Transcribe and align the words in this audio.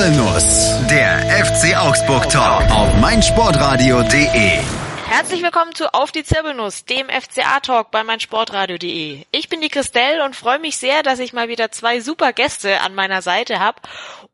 Zirbelnuss, 0.00 0.78
der 0.88 1.44
FC 1.44 1.76
Augsburg 1.76 2.30
Talk 2.30 2.70
auf 2.70 2.98
meinsportradio.de. 3.00 4.89
Herzlich 5.10 5.42
willkommen 5.42 5.74
zu 5.74 5.92
Auf 5.92 6.12
die 6.12 6.22
Zirbelnuss, 6.22 6.84
dem 6.84 7.08
FCA-Talk 7.08 7.90
bei 7.90 8.04
meinsportradio.de. 8.04 9.24
Ich 9.32 9.48
bin 9.48 9.60
die 9.60 9.68
Christelle 9.68 10.24
und 10.24 10.36
freue 10.36 10.60
mich 10.60 10.76
sehr, 10.76 11.02
dass 11.02 11.18
ich 11.18 11.32
mal 11.32 11.48
wieder 11.48 11.72
zwei 11.72 11.98
super 11.98 12.32
Gäste 12.32 12.80
an 12.80 12.94
meiner 12.94 13.20
Seite 13.20 13.58
habe, 13.58 13.82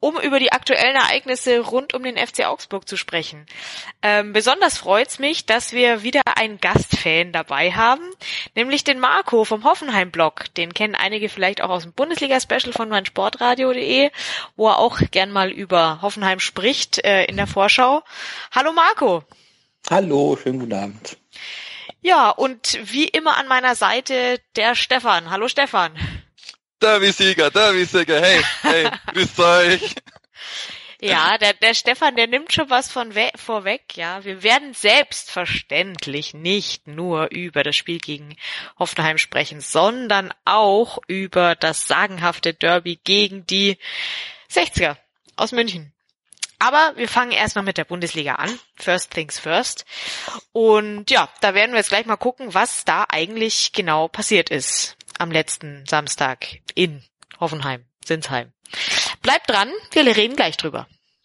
um 0.01 0.21
über 0.21 0.39
die 0.39 0.53
aktuellen 0.53 0.95
Ereignisse 0.95 1.61
rund 1.61 1.95
um 1.95 2.03
den 2.03 2.19
FC 2.19 2.45
Augsburg 2.45 2.87
zu 2.87 2.99
sprechen. 2.99 3.47
Ähm, 4.03 4.35
besonders 4.35 4.77
freut's 4.77 5.19
mich, 5.19 5.47
dass 5.47 5.73
wir 5.73 6.03
wieder 6.03 6.21
einen 6.37 6.61
Gastfan 6.61 7.33
dabei 7.33 7.73
haben, 7.73 8.05
nämlich 8.55 8.85
den 8.85 9.01
Marco 9.01 9.45
vom 9.45 9.65
Hoffenheim-Blog. 9.65 10.55
Den 10.57 10.75
kennen 10.75 10.95
einige 10.95 11.31
vielleicht 11.31 11.63
auch 11.63 11.71
aus 11.71 11.85
dem 11.85 11.95
Bundesliga-Special 11.95 12.75
von 12.75 12.91
meinsportradio.de, 12.91 14.11
wo 14.57 14.69
er 14.69 14.79
auch 14.79 15.01
gern 15.11 15.33
mal 15.33 15.51
über 15.51 16.03
Hoffenheim 16.03 16.39
spricht 16.39 17.03
äh, 17.03 17.25
in 17.25 17.39
der 17.39 17.47
Vorschau. 17.47 18.03
Hallo 18.55 18.73
Marco. 18.73 19.25
Hallo, 19.89 20.37
schönen 20.37 20.59
guten 20.59 20.73
Abend. 20.73 21.17
Ja, 22.03 22.31
und 22.31 22.79
wie 22.83 23.07
immer 23.07 23.37
an 23.37 23.47
meiner 23.47 23.77
Seite 23.77 24.41
der 24.57 24.75
Stefan. 24.75 25.31
Hallo 25.31 25.47
Stefan. 25.47 25.97
Derby-Sieger, 26.81 27.51
Derby-Sieger, 27.51 28.21
hey, 28.21 28.43
hey, 28.63 28.91
grüßt 29.15 29.39
euch. 29.39 29.95
Ja, 31.01 31.39
der, 31.39 31.53
der 31.53 31.75
Stefan, 31.75 32.17
der 32.17 32.27
nimmt 32.27 32.53
schon 32.53 32.69
was 32.69 32.91
von 32.91 33.15
we 33.15 33.31
vorweg, 33.37 33.97
ja. 33.97 34.25
Wir 34.25 34.43
werden 34.43 34.75
selbstverständlich 34.75 36.35
nicht 36.35 36.89
nur 36.89 37.31
über 37.31 37.63
das 37.63 37.77
Spiel 37.77 37.99
gegen 37.99 38.37
Hoffenheim 38.79 39.19
sprechen, 39.19 39.61
sondern 39.61 40.35
auch 40.45 40.99
über 41.07 41.55
das 41.55 41.87
sagenhafte 41.87 42.55
Derby 42.55 42.99
gegen 43.05 43.47
die 43.47 43.79
60er 44.51 44.97
aus 45.37 45.53
München. 45.53 45.93
Aber 46.59 46.93
wir 46.97 47.09
fangen 47.09 47.33
erstmal 47.33 47.65
mit 47.65 47.79
der 47.79 47.85
Bundesliga 47.85 48.37
an. 48.37 48.59
First 48.77 49.13
things 49.13 49.39
first. 49.39 49.85
Und 50.53 51.11
ja, 51.11 51.29
da 51.41 51.55
werden 51.55 51.73
wir 51.73 51.79
jetzt 51.79 51.91
gleich 51.91 52.07
mal 52.07 52.17
gucken, 52.17 52.55
was 52.55 52.85
da 52.85 53.05
eigentlich 53.09 53.73
genau 53.73 54.09
passiert 54.09 54.51
ist 54.51 54.97
am 55.19 55.31
letzten 55.31 55.85
Samstag 55.87 56.61
in 56.75 57.03
Hoffenheim, 57.41 57.85
Sinsheim. 58.05 58.53
Bleibt 59.23 59.51
dran, 59.51 59.71
wir 59.93 60.17
reden 60.17 60.37
gleich 60.37 60.57
drüber. 60.57 60.87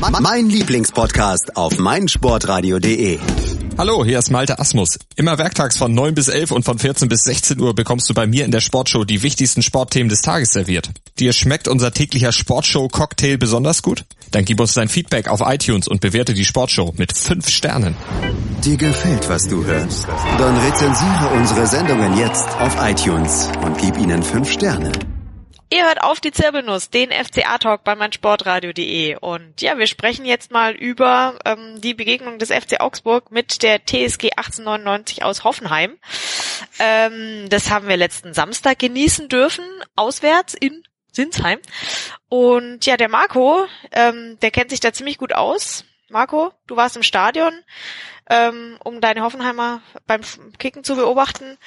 Mein 0.00 0.50
Lieblingspodcast 0.50 1.56
auf 1.56 1.78
meinsportradio.de. 1.78 3.18
Hallo, 3.78 4.04
hier 4.04 4.18
ist 4.18 4.30
Malte 4.30 4.58
Asmus. 4.58 4.98
Immer 5.16 5.38
werktags 5.38 5.78
von 5.78 5.94
9 5.94 6.14
bis 6.14 6.28
11 6.28 6.50
und 6.50 6.64
von 6.64 6.78
14 6.78 7.08
bis 7.08 7.22
16 7.22 7.58
Uhr 7.58 7.74
bekommst 7.74 8.08
du 8.10 8.14
bei 8.14 8.26
mir 8.26 8.44
in 8.44 8.50
der 8.50 8.60
Sportshow 8.60 9.04
die 9.04 9.22
wichtigsten 9.22 9.62
Sportthemen 9.62 10.10
des 10.10 10.20
Tages 10.20 10.50
serviert. 10.52 10.90
Dir 11.18 11.32
schmeckt 11.32 11.66
unser 11.66 11.92
täglicher 11.92 12.32
Sportshow-Cocktail 12.32 13.38
besonders 13.38 13.82
gut? 13.82 14.04
Dann 14.32 14.44
gib 14.44 14.60
uns 14.60 14.74
dein 14.74 14.88
Feedback 14.88 15.28
auf 15.28 15.40
iTunes 15.42 15.88
und 15.88 16.02
bewerte 16.02 16.34
die 16.34 16.44
Sportshow 16.44 16.92
mit 16.96 17.16
5 17.16 17.48
Sternen. 17.48 17.96
Dir 18.64 18.76
gefällt, 18.76 19.28
was 19.30 19.48
du 19.48 19.64
hörst? 19.64 20.06
Dann 20.38 20.56
rezensiere 20.58 21.30
unsere 21.34 21.66
Sendungen 21.66 22.18
jetzt 22.18 22.48
auf 22.60 22.76
iTunes 22.82 23.48
und 23.64 23.78
gib 23.78 23.96
ihnen 23.98 24.22
5 24.22 24.50
Sterne. 24.50 24.92
Ihr 25.68 25.84
hört 25.84 26.00
auf 26.00 26.20
die 26.20 26.30
Zirbelnuss, 26.30 26.90
den 26.90 27.10
FCA-Talk 27.10 27.82
bei 27.82 27.96
meinsportradio.de. 27.96 29.16
Und 29.16 29.60
ja, 29.60 29.76
wir 29.78 29.88
sprechen 29.88 30.24
jetzt 30.24 30.52
mal 30.52 30.74
über 30.74 31.38
ähm, 31.44 31.80
die 31.80 31.94
Begegnung 31.94 32.38
des 32.38 32.50
FC 32.50 32.80
Augsburg 32.80 33.32
mit 33.32 33.64
der 33.64 33.84
TSG 33.84 34.30
1899 34.36 35.24
aus 35.24 35.42
Hoffenheim. 35.42 35.98
Ähm, 36.78 37.48
das 37.48 37.68
haben 37.68 37.88
wir 37.88 37.96
letzten 37.96 38.32
Samstag 38.32 38.78
genießen 38.78 39.28
dürfen, 39.28 39.64
auswärts 39.96 40.54
in 40.54 40.84
Sinsheim. 41.10 41.58
Und 42.28 42.86
ja, 42.86 42.96
der 42.96 43.08
Marco, 43.08 43.66
ähm, 43.90 44.38
der 44.42 44.52
kennt 44.52 44.70
sich 44.70 44.80
da 44.80 44.92
ziemlich 44.92 45.18
gut 45.18 45.34
aus. 45.34 45.84
Marco, 46.08 46.52
du 46.68 46.76
warst 46.76 46.94
im 46.94 47.02
Stadion, 47.02 47.52
ähm, 48.28 48.76
um 48.82 49.00
deine 49.00 49.22
Hoffenheimer 49.22 49.82
beim 50.06 50.22
Kicken 50.58 50.84
zu 50.84 50.96
beobachten. 50.96 51.58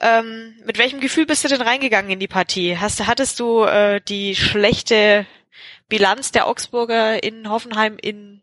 Ähm, 0.00 0.54
mit 0.64 0.78
welchem 0.78 1.00
Gefühl 1.00 1.26
bist 1.26 1.44
du 1.44 1.48
denn 1.48 1.62
reingegangen 1.62 2.10
in 2.10 2.20
die 2.20 2.28
Partie? 2.28 2.76
Hast, 2.78 3.06
hattest 3.06 3.40
du 3.40 3.64
äh, 3.64 4.00
die 4.00 4.36
schlechte 4.36 5.26
Bilanz 5.88 6.32
der 6.32 6.46
Augsburger 6.46 7.22
in 7.22 7.48
Hoffenheim 7.48 7.96
in, 8.00 8.42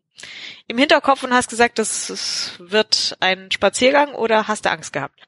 im 0.68 0.78
Hinterkopf 0.78 1.24
und 1.24 1.34
hast 1.34 1.50
gesagt, 1.50 1.78
das, 1.78 2.08
das 2.08 2.52
wird 2.58 3.18
ein 3.20 3.52
Spaziergang 3.52 4.14
oder 4.16 4.48
hast 4.48 4.66
du 4.66 4.72
Angst 4.72 4.94
gehabt? 4.94 5.28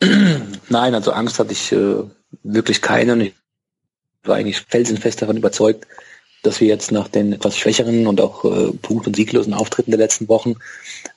Nein, 0.68 0.94
also 0.94 1.12
Angst 1.12 1.38
hatte 1.38 1.52
ich 1.52 1.72
äh, 1.72 2.04
wirklich 2.42 2.82
keine 2.82 3.14
und 3.14 3.20
ich 3.22 3.34
war 4.22 4.36
eigentlich 4.36 4.60
felsenfest 4.60 5.22
davon 5.22 5.36
überzeugt, 5.36 5.86
dass 6.44 6.60
wir 6.60 6.68
jetzt 6.68 6.92
nach 6.92 7.08
den 7.08 7.32
etwas 7.32 7.58
schwächeren 7.58 8.06
und 8.06 8.20
auch 8.20 8.44
äh, 8.44 8.70
punkt- 8.82 9.06
und 9.06 9.16
sieglosen 9.16 9.54
Auftritten 9.54 9.90
der 9.90 9.98
letzten 9.98 10.28
Wochen 10.28 10.54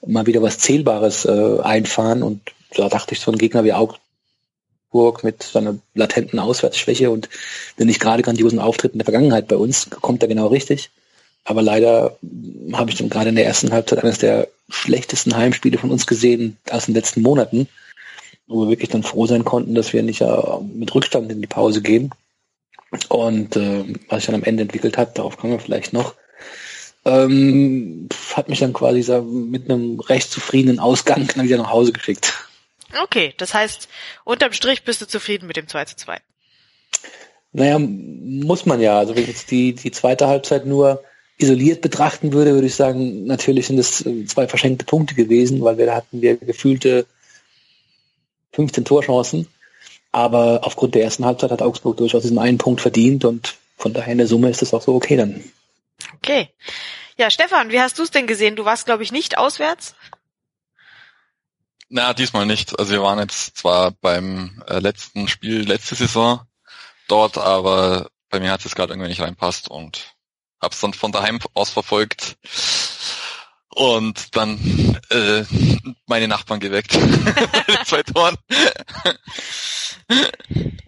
mal 0.06 0.26
wieder 0.26 0.42
was 0.42 0.58
Zählbares 0.58 1.26
äh, 1.26 1.60
einfahren 1.62 2.24
und 2.24 2.42
da 2.76 2.90
dachte 2.90 3.14
ich, 3.14 3.20
so 3.20 3.32
ein 3.32 3.38
Gegner 3.38 3.64
wie 3.64 3.74
Augsburg 3.74 5.24
mit 5.24 5.44
seiner 5.44 5.78
latenten 5.94 6.40
Auswärtsschwäche 6.40 7.10
und 7.10 7.30
den 7.78 7.88
nicht 7.88 8.00
gerade 8.00 8.24
grandiosen 8.24 8.60
Auftritten 8.60 8.98
der 8.98 9.06
Vergangenheit 9.06 9.48
bei 9.48 9.58
uns 9.58 9.90
kommt 9.90 10.22
er 10.22 10.30
genau 10.30 10.48
richtig. 10.48 10.90
Aber 11.46 11.62
leider 11.62 12.18
habe 12.74 12.90
ich 12.90 12.98
dann 12.98 13.10
gerade 13.10 13.30
in 13.30 13.36
der 13.36 13.46
ersten 13.46 13.72
Halbzeit 13.72 14.04
eines 14.04 14.18
der 14.18 14.50
schlechtesten 14.70 15.38
Heimspiele 15.38 15.78
von 15.78 15.92
uns 15.92 16.06
gesehen 16.06 16.58
aus 16.70 16.88
den 16.88 16.96
letzten 16.96 17.22
Monaten, 17.22 17.70
wo 18.48 18.64
wir 18.64 18.70
wirklich 18.70 18.90
dann 18.90 19.04
froh 19.04 19.28
sein 19.28 19.46
konnten, 19.46 19.74
dass 19.74 19.94
wir 19.94 20.04
nicht 20.04 20.22
äh, 20.22 20.42
mit 20.74 20.94
Rückstand 20.94 21.32
in 21.32 21.40
die 21.40 21.48
Pause 21.48 21.82
gehen. 21.82 22.12
Und 23.10 23.56
äh, 23.56 23.84
was 24.08 24.20
sich 24.20 24.26
dann 24.28 24.36
am 24.36 24.44
Ende 24.44 24.64
entwickelt 24.64 24.98
hat, 24.98 25.18
darauf 25.18 25.38
kommen 25.38 25.54
wir 25.54 25.60
vielleicht 25.60 25.94
noch, 25.94 26.16
ähm, 27.06 28.10
hat 28.34 28.50
mich 28.50 28.60
dann 28.60 28.74
quasi 28.74 29.02
so 29.02 29.22
mit 29.22 29.70
einem 29.70 30.00
recht 30.00 30.32
zufriedenen 30.32 30.80
Ausgang 30.80 31.28
dann 31.36 31.46
wieder 31.46 31.58
nach 31.58 31.72
Hause 31.72 31.92
geschickt. 31.92 32.34
Okay, 33.04 33.34
das 33.38 33.54
heißt, 33.54 33.90
unterm 34.24 34.54
Strich 34.54 34.84
bist 34.84 35.02
du 35.02 35.08
zufrieden 35.08 35.48
mit 35.48 35.58
dem 35.58 35.68
2 35.68 35.86
zu 35.86 35.96
2. 35.98 36.20
Naja, 37.54 37.80
muss 37.80 38.66
man 38.66 38.80
ja. 38.80 39.00
Also 39.00 39.16
wenn 39.16 39.24
ich 39.24 39.30
jetzt 39.30 39.52
die, 39.52 39.74
die 39.74 39.92
zweite 39.92 40.28
Halbzeit 40.28 40.66
nur 40.66 41.04
isoliert 41.38 41.82
betrachten 41.82 42.34
würde, 42.34 42.54
würde 42.54 42.68
ich 42.68 42.76
sagen, 42.76 43.26
natürlich 43.26 43.68
sind 43.68 43.78
es 43.78 44.06
äh, 44.06 44.26
zwei 44.26 44.48
verschenkte 44.48 44.86
Punkte 44.86 45.16
gewesen, 45.16 45.62
weil 45.62 45.78
wir 45.78 45.86
da 45.86 45.96
hatten 45.96 46.22
wir 46.22 46.38
gefühlte 46.38 47.06
15 48.54 48.86
Torchancen. 48.86 49.48
Aber 50.12 50.62
aufgrund 50.64 50.96
der 50.96 51.04
ersten 51.04 51.26
Halbzeit 51.26 51.52
hat 51.52 51.62
Augsburg 51.62 51.98
durchaus 51.98 52.24
diesen 52.24 52.40
einen 52.40 52.58
Punkt 52.58 52.82
verdient 52.82 53.26
und 53.26 53.56
von 53.78 53.94
daher 53.94 54.12
in 54.12 54.18
der 54.18 54.28
Summe 54.28 54.50
ist 54.50 54.62
es 54.62 54.74
auch 54.74 54.82
so 54.82 54.96
okay 54.96 55.18
dann. 55.18 55.44
Okay. 56.16 56.50
Ja, 57.18 57.30
Stefan, 57.30 57.72
wie 57.72 57.80
hast 57.80 58.00
du 58.00 58.04
es 58.04 58.12
denn 58.12 58.28
gesehen? 58.28 58.56
Du 58.56 58.66
warst, 58.66 58.86
glaube 58.86 59.04
ich, 59.04 59.12
nicht 59.12 59.38
auswärts? 59.38 59.96
Na, 61.90 62.14
diesmal 62.14 62.46
nicht. 62.46 62.78
Also 62.78 62.92
wir 62.92 63.02
waren 63.02 63.20
jetzt 63.20 63.58
zwar 63.58 63.92
beim 63.92 64.62
äh, 64.68 64.80
letzten 64.80 65.28
Spiel 65.28 65.62
letzte 65.62 65.96
Saison 65.96 66.42
dort, 67.08 67.38
aber 67.38 68.10
bei 68.30 68.40
mir 68.40 68.52
hat 68.52 68.66
es 68.66 68.76
gerade 68.76 68.94
irgendwie 68.94 69.10
nicht 69.10 69.22
reinpasst 69.22 69.70
und 69.70 70.16
hab's 70.62 70.82
dann 70.82 70.94
von 70.94 71.12
daheim 71.12 71.40
aus 71.54 71.70
verfolgt 71.70 72.38
und 73.78 74.36
dann 74.36 74.58
äh, 75.12 75.44
meine 76.08 76.28
Nachbarn 76.28 76.60
geweckt. 76.60 76.94
zwei 77.86 78.02
Toren. 78.02 78.36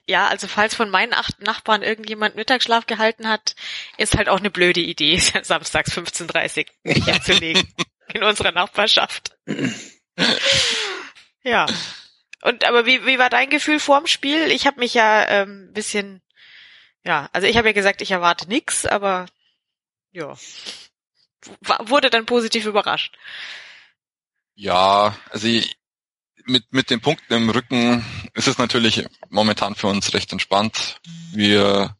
ja, 0.08 0.28
also 0.28 0.48
falls 0.48 0.74
von 0.74 0.90
meinen 0.90 1.14
acht 1.14 1.40
Nachbarn 1.40 1.84
irgendjemand 1.84 2.36
Mittagsschlaf 2.36 2.88
gehalten 2.88 3.28
hat, 3.28 3.56
ist 3.98 4.18
halt 4.18 4.28
auch 4.28 4.40
eine 4.40 4.50
blöde 4.50 4.80
Idee, 4.80 5.20
samstags 5.44 5.96
15.30 5.96 6.66
Uhr 6.84 6.94
herzulegen 7.06 7.72
in 8.14 8.24
unserer 8.24 8.52
Nachbarschaft. 8.52 9.38
Ja. 11.44 11.68
Und 12.42 12.66
aber 12.66 12.88
wie, 12.88 13.06
wie 13.06 13.20
war 13.20 13.30
dein 13.30 13.52
Gefühl 13.52 13.80
vorm 13.80 14.08
Spiel? 14.08 14.50
Ich 14.50 14.66
habe 14.66 14.80
mich 14.80 14.96
ja 14.96 15.28
ähm, 15.28 15.70
bisschen, 15.74 16.24
ja, 17.04 17.30
also 17.34 17.46
ich 17.46 17.56
habe 17.56 17.68
ja 17.68 17.74
gesagt, 17.74 18.02
ich 18.02 18.10
erwarte 18.10 18.48
nix, 18.50 18.88
aber 18.88 19.28
ja, 20.12 20.36
wurde 21.86 22.10
dann 22.10 22.26
positiv 22.26 22.66
überrascht. 22.66 23.18
Ja, 24.56 25.18
also 25.30 25.48
ich, 25.48 25.78
mit 26.46 26.72
mit 26.72 26.90
den 26.90 27.02
Punkten 27.02 27.34
im 27.34 27.50
Rücken 27.50 28.06
ist 28.34 28.48
es 28.48 28.58
natürlich 28.58 29.06
momentan 29.30 29.76
für 29.76 29.88
uns 29.88 30.14
recht 30.14 30.32
entspannt. 30.32 31.00
Wir 31.32 31.96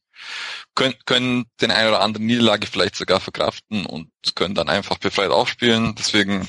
können, 0.76 0.96
können 1.06 1.46
den 1.62 1.72
eine 1.72 1.90
oder 1.90 2.02
anderen 2.02 2.26
Niederlage 2.26 2.68
vielleicht 2.68 2.96
sogar 2.96 3.20
verkraften 3.20 3.86
und 3.86 4.12
können 4.36 4.56
dann 4.56 4.70
einfach 4.70 4.98
befreit 4.98 5.32
aufspielen. 5.32 5.96
Deswegen 5.96 6.48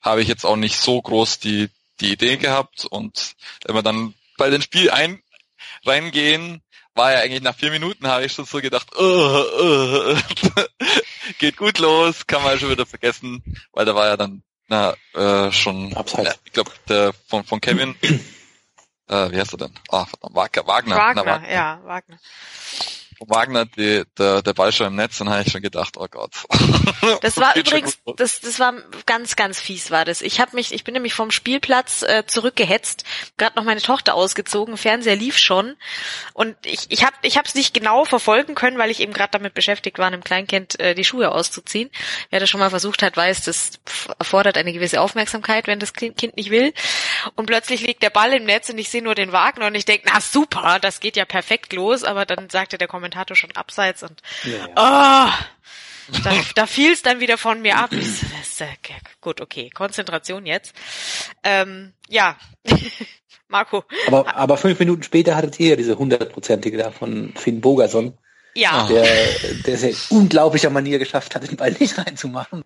habe 0.00 0.22
ich 0.22 0.28
jetzt 0.28 0.44
auch 0.44 0.56
nicht 0.56 0.78
so 0.78 1.00
groß 1.00 1.38
die, 1.38 1.70
die 2.00 2.12
Idee 2.12 2.36
gehabt 2.36 2.84
und 2.84 3.34
wenn 3.64 3.74
wir 3.74 3.82
dann 3.82 4.14
bei 4.36 4.50
den 4.50 4.62
Spiel 4.62 4.90
ein, 4.90 5.22
reingehen, 5.84 6.62
war 6.94 7.12
ja 7.12 7.20
eigentlich 7.20 7.42
nach 7.42 7.56
vier 7.56 7.70
Minuten, 7.70 8.06
habe 8.06 8.24
ich 8.24 8.32
schon 8.32 8.44
so 8.44 8.60
gedacht, 8.60 8.88
uh, 8.96 9.02
uh, 9.02 10.16
geht 11.38 11.56
gut 11.56 11.78
los, 11.78 12.26
kann 12.26 12.42
man 12.42 12.58
schon 12.58 12.70
wieder 12.70 12.86
vergessen, 12.86 13.42
weil 13.72 13.84
da 13.84 13.94
war 13.94 14.06
ja 14.06 14.16
dann 14.16 14.42
na, 14.68 14.94
äh, 15.14 15.52
schon, 15.52 15.94
Abseits. 15.94 16.28
Ja, 16.28 16.34
ich 16.44 16.52
glaube, 16.52 16.70
der 16.88 17.12
von, 17.28 17.44
von 17.44 17.60
Kevin, 17.60 17.94
äh, 19.08 19.30
wie 19.30 19.38
heißt 19.38 19.52
er 19.52 19.58
denn? 19.58 19.74
Ah, 19.90 20.06
verdammt, 20.06 20.34
Wagner. 20.34 20.66
Wagner, 20.66 20.96
Wagner, 20.96 21.24
na, 21.24 21.32
Wagner. 21.32 21.52
ja, 21.52 21.80
Wagner. 21.84 22.18
Von 23.18 23.28
Wagner, 23.28 23.66
die, 23.66 24.04
der, 24.18 24.42
der 24.42 24.52
Ball 24.54 24.72
schon 24.72 24.88
im 24.88 24.96
Netz, 24.96 25.18
dann 25.18 25.28
habe 25.28 25.42
ich 25.42 25.52
schon 25.52 25.62
gedacht, 25.62 25.96
oh 25.96 26.06
Gott. 26.10 26.32
Das 27.20 27.36
war 27.36 27.54
übrigens, 27.54 27.98
das, 28.16 28.40
das 28.40 28.58
war 28.58 28.74
ganz, 29.04 29.36
ganz 29.36 29.60
fies 29.60 29.90
war 29.90 30.04
das. 30.04 30.22
Ich 30.22 30.40
habe 30.40 30.56
mich, 30.56 30.72
ich 30.72 30.84
bin 30.84 30.94
nämlich 30.94 31.12
vom 31.12 31.30
Spielplatz 31.30 32.02
äh, 32.02 32.24
zurückgehetzt, 32.26 33.04
gerade 33.36 33.56
noch 33.56 33.64
meine 33.64 33.82
Tochter 33.82 34.14
ausgezogen, 34.14 34.78
Fernseher 34.78 35.16
lief 35.16 35.36
schon 35.36 35.76
und 36.32 36.56
ich, 36.64 36.86
ich 36.88 37.04
habe, 37.04 37.14
ich 37.22 37.36
habe 37.36 37.46
es 37.46 37.54
nicht 37.54 37.74
genau 37.74 38.04
verfolgen 38.04 38.54
können, 38.54 38.78
weil 38.78 38.90
ich 38.90 39.00
eben 39.00 39.12
gerade 39.12 39.32
damit 39.32 39.52
beschäftigt 39.52 39.98
war, 39.98 40.06
einem 40.06 40.24
Kleinkind 40.24 40.80
äh, 40.80 40.94
die 40.94 41.04
Schuhe 41.04 41.30
auszuziehen. 41.30 41.90
Wer 42.30 42.40
das 42.40 42.48
schon 42.48 42.60
mal 42.60 42.70
versucht 42.70 43.02
hat, 43.02 43.16
weiß, 43.16 43.44
das 43.44 43.72
erfordert 44.18 44.56
eine 44.56 44.72
gewisse 44.72 45.00
Aufmerksamkeit, 45.00 45.66
wenn 45.66 45.78
das 45.78 45.92
Kind 45.92 46.16
Kind 46.16 46.36
nicht 46.36 46.50
will. 46.50 46.72
Und 47.34 47.46
plötzlich 47.46 47.82
liegt 47.82 48.02
der 48.02 48.10
Ball 48.10 48.32
im 48.32 48.44
Netz 48.44 48.70
und 48.70 48.78
ich 48.78 48.88
sehe 48.88 49.02
nur 49.02 49.14
den 49.14 49.32
Wagner 49.32 49.66
und 49.66 49.74
ich 49.74 49.84
denke, 49.84 50.08
na 50.12 50.20
super, 50.20 50.78
das 50.80 51.00
geht 51.00 51.16
ja 51.16 51.24
perfekt 51.24 51.72
los. 51.72 52.04
Aber 52.04 52.24
dann 52.24 52.50
sagte 52.50 52.78
der 52.78 52.88
Kommentator 52.88 53.03
schon 53.34 53.52
abseits 53.52 54.02
und 54.02 54.22
Ja, 54.44 54.68
oh, 54.76 55.54
da, 56.22 56.32
da 56.54 56.66
fiel 56.66 56.92
es 56.92 57.02
dann 57.02 57.20
wieder 57.20 57.38
von 57.38 57.62
mir 57.62 57.76
ab. 57.78 57.90
So, 58.44 58.64
gut, 59.20 59.40
okay, 59.40 59.70
Konzentration 59.70 60.46
jetzt. 60.46 60.74
Ähm, 61.42 61.92
ja, 62.08 62.36
Marco. 63.48 63.84
Aber, 64.06 64.36
aber 64.36 64.56
fünf 64.56 64.78
Minuten 64.78 65.02
später 65.02 65.34
hattet 65.36 65.58
ihr 65.60 65.70
ja 65.70 65.76
diese 65.76 65.98
hundertprozentige 65.98 66.76
da 66.76 66.90
von 66.90 67.32
Finn 67.36 67.60
Bogerson, 67.60 68.16
Ja, 68.56 68.86
der, 68.86 69.04
der 69.66 69.74
es 69.74 69.82
ja 69.82 69.88
in 69.88 69.96
unglaublicher 70.10 70.70
Manier 70.70 71.00
geschafft 71.00 71.34
hat, 71.34 71.48
den 71.48 71.56
Ball 71.56 71.72
nicht 71.72 71.98
reinzumachen. 71.98 72.62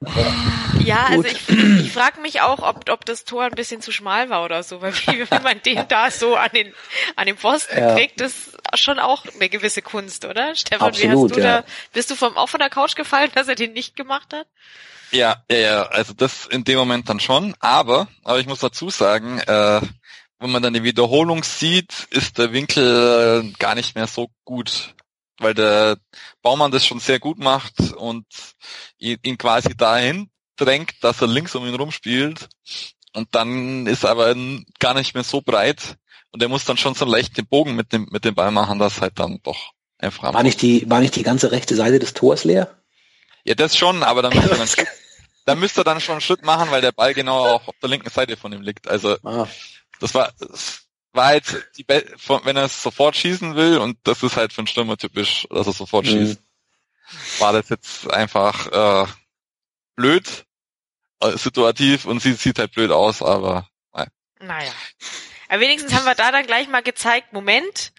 Ja, 0.84 1.06
also 1.06 1.22
gut. 1.22 1.32
ich, 1.32 1.86
ich 1.86 1.92
frage 1.92 2.20
mich 2.20 2.42
auch, 2.42 2.58
ob, 2.60 2.90
ob 2.90 3.04
das 3.06 3.24
Tor 3.24 3.44
ein 3.44 3.52
bisschen 3.52 3.80
zu 3.80 3.90
schmal 3.90 4.28
war 4.28 4.44
oder 4.44 4.62
so, 4.62 4.82
weil 4.82 4.94
wie, 4.94 5.20
wie 5.20 5.40
man 5.42 5.62
den 5.62 5.86
da 5.88 6.10
so 6.10 6.36
an 6.36 6.50
den 6.54 6.74
an 7.16 7.26
den 7.26 7.36
Pfosten 7.38 7.78
Ja. 7.78 7.94
kriegt, 7.94 8.20
ist 8.20 8.50
schon 8.74 8.98
auch 8.98 9.24
eine 9.34 9.48
gewisse 9.48 9.80
Kunst, 9.80 10.24
oder? 10.26 10.54
Stefan, 10.54 10.92
wie 10.98 11.08
Absolut, 11.08 11.30
hast 11.30 11.36
du 11.36 11.40
ja. 11.40 11.60
da, 11.62 11.66
bist 11.92 12.10
du 12.10 12.16
vom 12.16 12.36
auch 12.36 12.48
von 12.48 12.60
der 12.60 12.70
Couch 12.70 12.94
gefallen, 12.94 13.30
dass 13.34 13.48
er 13.48 13.54
den 13.54 13.72
nicht 13.72 13.96
gemacht 13.96 14.32
hat? 14.34 14.46
Ja, 15.10 15.42
ja, 15.50 15.56
ja, 15.56 15.82
also 15.86 16.12
das 16.12 16.46
in 16.46 16.64
dem 16.64 16.76
Moment 16.78 17.08
dann 17.08 17.18
schon, 17.20 17.54
aber, 17.60 18.08
aber 18.24 18.40
ich 18.40 18.46
muss 18.46 18.58
dazu 18.58 18.90
sagen, 18.90 19.38
äh, 19.40 19.80
wenn 20.38 20.50
man 20.50 20.62
dann 20.62 20.74
die 20.74 20.82
Wiederholung 20.82 21.42
sieht, 21.44 22.06
ist 22.10 22.36
der 22.36 22.52
Winkel 22.52 23.42
äh, 23.46 23.58
gar 23.58 23.74
nicht 23.74 23.94
mehr 23.94 24.06
so 24.06 24.28
gut, 24.44 24.94
weil 25.38 25.54
der 25.54 25.98
Baumann 26.42 26.70
das 26.70 26.84
schon 26.84 27.00
sehr 27.00 27.18
gut 27.18 27.38
macht 27.38 27.92
und 27.92 28.26
ihn, 28.98 29.38
quasi 29.38 29.76
dahin 29.76 30.30
drängt, 30.56 30.92
dass 31.02 31.20
er 31.20 31.28
links 31.28 31.54
um 31.54 31.66
ihn 31.66 31.74
rumspielt 31.74 32.48
und 33.14 33.34
dann 33.34 33.86
ist 33.86 34.04
er 34.04 34.10
aber 34.10 34.34
gar 34.78 34.94
nicht 34.94 35.14
mehr 35.14 35.24
so 35.24 35.40
breit 35.40 35.96
und 36.32 36.42
er 36.42 36.48
muss 36.48 36.64
dann 36.64 36.76
schon 36.76 36.94
so 36.94 37.04
leicht 37.04 37.36
den 37.36 37.46
Bogen 37.46 37.74
mit 37.74 37.92
dem 37.92 38.08
mit 38.10 38.24
dem 38.24 38.34
Ball 38.34 38.50
machen, 38.50 38.78
dass 38.78 39.00
halt 39.00 39.18
dann 39.18 39.38
doch 39.42 39.72
einfach 39.98 40.32
war 40.32 40.42
nicht 40.42 40.62
die, 40.62 40.88
war 40.90 41.00
nicht 41.00 41.16
die 41.16 41.22
ganze 41.22 41.52
rechte 41.52 41.74
Seite 41.74 41.98
des 41.98 42.14
Tors 42.14 42.44
leer? 42.44 42.76
Ja, 43.44 43.54
das 43.54 43.76
schon, 43.76 44.02
aber 44.02 44.22
dann 44.22 44.34
müsste 44.34 44.50
er 44.50 44.58
dann, 44.58 44.86
dann 45.46 45.60
müsste 45.60 45.80
er 45.82 45.84
dann 45.84 46.00
schon 46.00 46.14
einen 46.14 46.20
Schritt 46.20 46.44
machen, 46.44 46.70
weil 46.70 46.82
der 46.82 46.92
Ball 46.92 47.14
genau 47.14 47.46
auch 47.46 47.68
auf 47.68 47.74
der 47.80 47.88
linken 47.88 48.10
Seite 48.10 48.36
von 48.36 48.52
ihm 48.52 48.62
liegt. 48.62 48.88
Also 48.88 49.16
Ah, 49.22 49.46
das 50.00 50.14
war 50.14 50.32
das 50.38 50.87
war 51.12 51.26
halt 51.26 51.68
die 51.76 51.84
Be 51.84 52.04
von- 52.16 52.44
wenn 52.44 52.56
er 52.56 52.64
es 52.64 52.82
sofort 52.82 53.16
schießen 53.16 53.54
will 53.56 53.78
und 53.78 53.98
das 54.04 54.22
ist 54.22 54.36
halt 54.36 54.52
für 54.52 54.58
einen 54.60 54.66
Stürmer 54.68 54.96
typisch, 54.96 55.46
dass 55.50 55.66
er 55.66 55.72
sofort 55.72 56.06
Mhm. 56.06 56.10
schießt. 56.10 56.40
War 57.38 57.52
das 57.54 57.68
jetzt 57.70 58.10
einfach 58.12 58.66
äh, 59.06 59.06
blöd, 59.96 60.44
äh, 61.20 61.36
situativ 61.36 62.04
und 62.04 62.20
sieht 62.20 62.38
sieht 62.38 62.58
halt 62.58 62.72
blöd 62.72 62.90
aus, 62.90 63.22
aber 63.22 63.68
Naja. 64.40 64.70
Aber 65.48 65.60
wenigstens 65.60 65.92
haben 65.94 66.04
wir 66.04 66.14
da 66.14 66.30
dann 66.30 66.46
gleich 66.46 66.68
mal 66.68 66.82
gezeigt, 66.82 67.32
Moment, 67.32 67.92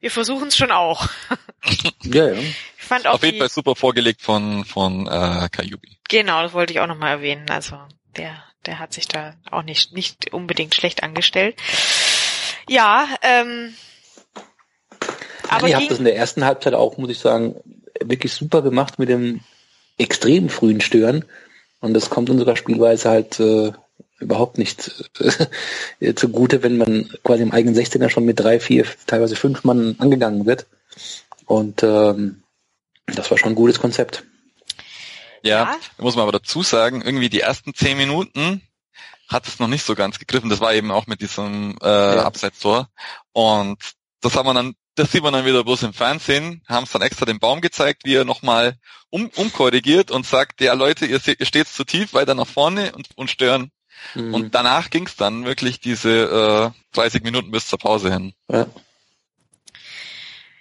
wir 0.00 0.10
versuchen 0.10 0.48
es 0.48 0.56
schon 0.56 0.72
auch. 0.72 1.06
ja, 2.02 2.28
ja. 2.32 2.40
Ich 2.40 2.56
fand 2.84 3.06
auch 3.06 3.14
auf 3.14 3.22
jeden 3.22 3.38
Fall 3.38 3.48
super 3.48 3.76
vorgelegt 3.76 4.20
von 4.22 4.64
von 4.64 5.06
äh, 5.06 5.48
Kajubi. 5.52 5.98
Genau, 6.08 6.42
das 6.42 6.52
wollte 6.52 6.72
ich 6.72 6.80
auch 6.80 6.86
nochmal 6.88 7.10
erwähnen. 7.12 7.48
Also 7.48 7.78
der, 8.16 8.42
der 8.66 8.78
hat 8.80 8.92
sich 8.92 9.06
da 9.06 9.34
auch 9.50 9.62
nicht, 9.62 9.92
nicht 9.92 10.32
unbedingt 10.32 10.74
schlecht 10.74 11.02
angestellt. 11.04 11.60
Ja, 12.68 13.08
ähm, 13.22 13.74
aber 15.48 15.68
ihr 15.68 15.76
habt 15.76 15.90
das 15.90 15.98
in 15.98 16.04
der 16.04 16.16
ersten 16.16 16.44
Halbzeit 16.44 16.74
auch, 16.74 16.96
muss 16.96 17.10
ich 17.10 17.18
sagen, 17.18 17.56
wirklich 18.02 18.32
super 18.32 18.62
gemacht 18.62 18.98
mit 18.98 19.08
dem 19.08 19.40
extrem 19.98 20.48
frühen 20.48 20.80
Stören. 20.80 21.24
Und 21.80 21.94
das 21.94 22.10
kommt 22.10 22.30
unserer 22.30 22.56
Spielweise 22.56 23.10
halt 23.10 23.38
äh, 23.40 23.72
überhaupt 24.18 24.58
nicht 24.58 25.10
äh, 26.00 26.14
zugute, 26.16 26.62
wenn 26.62 26.78
man 26.78 27.10
quasi 27.22 27.42
im 27.42 27.52
eigenen 27.52 27.76
16er 27.76 28.08
schon 28.08 28.24
mit 28.24 28.40
drei, 28.40 28.58
vier, 28.58 28.86
teilweise 29.06 29.36
fünf 29.36 29.64
Mann 29.64 29.96
angegangen 29.98 30.46
wird. 30.46 30.66
Und 31.46 31.82
ähm, 31.82 32.42
das 33.06 33.30
war 33.30 33.38
schon 33.38 33.52
ein 33.52 33.56
gutes 33.56 33.78
Konzept. 33.80 34.24
Ja, 35.42 35.64
Ja. 35.64 35.76
muss 35.98 36.16
man 36.16 36.22
aber 36.22 36.32
dazu 36.32 36.62
sagen, 36.62 37.02
irgendwie 37.02 37.28
die 37.28 37.40
ersten 37.40 37.74
zehn 37.74 37.98
Minuten 37.98 38.62
hat 39.28 39.46
es 39.46 39.58
noch 39.58 39.68
nicht 39.68 39.84
so 39.84 39.94
ganz 39.94 40.18
gegriffen. 40.18 40.50
Das 40.50 40.60
war 40.60 40.74
eben 40.74 40.90
auch 40.90 41.06
mit 41.06 41.20
diesem 41.20 41.76
äh, 41.80 41.86
Abseitstor. 41.86 42.88
Und 43.32 43.78
das 44.20 44.36
haben 44.36 44.46
wir 44.46 44.54
dann, 44.54 44.74
das 44.94 45.12
sieht 45.12 45.22
man 45.22 45.32
dann 45.32 45.44
wieder 45.44 45.64
bloß 45.64 45.82
im 45.82 45.92
Fernsehen, 45.92 46.62
haben 46.68 46.84
es 46.84 46.92
dann 46.92 47.02
extra 47.02 47.26
den 47.26 47.38
Baum 47.38 47.60
gezeigt, 47.60 48.02
wie 48.04 48.14
er 48.14 48.24
nochmal 48.24 48.78
um, 49.10 49.30
umkorrigiert 49.36 50.10
und 50.10 50.26
sagt, 50.26 50.60
ja 50.60 50.72
Leute, 50.74 51.06
ihr, 51.06 51.18
seht, 51.18 51.40
ihr 51.40 51.46
steht 51.46 51.68
zu 51.68 51.84
tief, 51.84 52.14
weiter 52.14 52.34
nach 52.34 52.46
vorne 52.46 52.92
und, 52.92 53.08
und 53.16 53.30
stören. 53.30 53.70
Mhm. 54.14 54.34
Und 54.34 54.54
danach 54.54 54.90
ging 54.90 55.06
es 55.06 55.16
dann 55.16 55.44
wirklich 55.44 55.80
diese 55.80 56.72
äh, 56.74 56.96
30 56.96 57.22
Minuten 57.22 57.50
bis 57.50 57.66
zur 57.68 57.78
Pause 57.78 58.12
hin. 58.12 58.34
ja. 58.50 58.66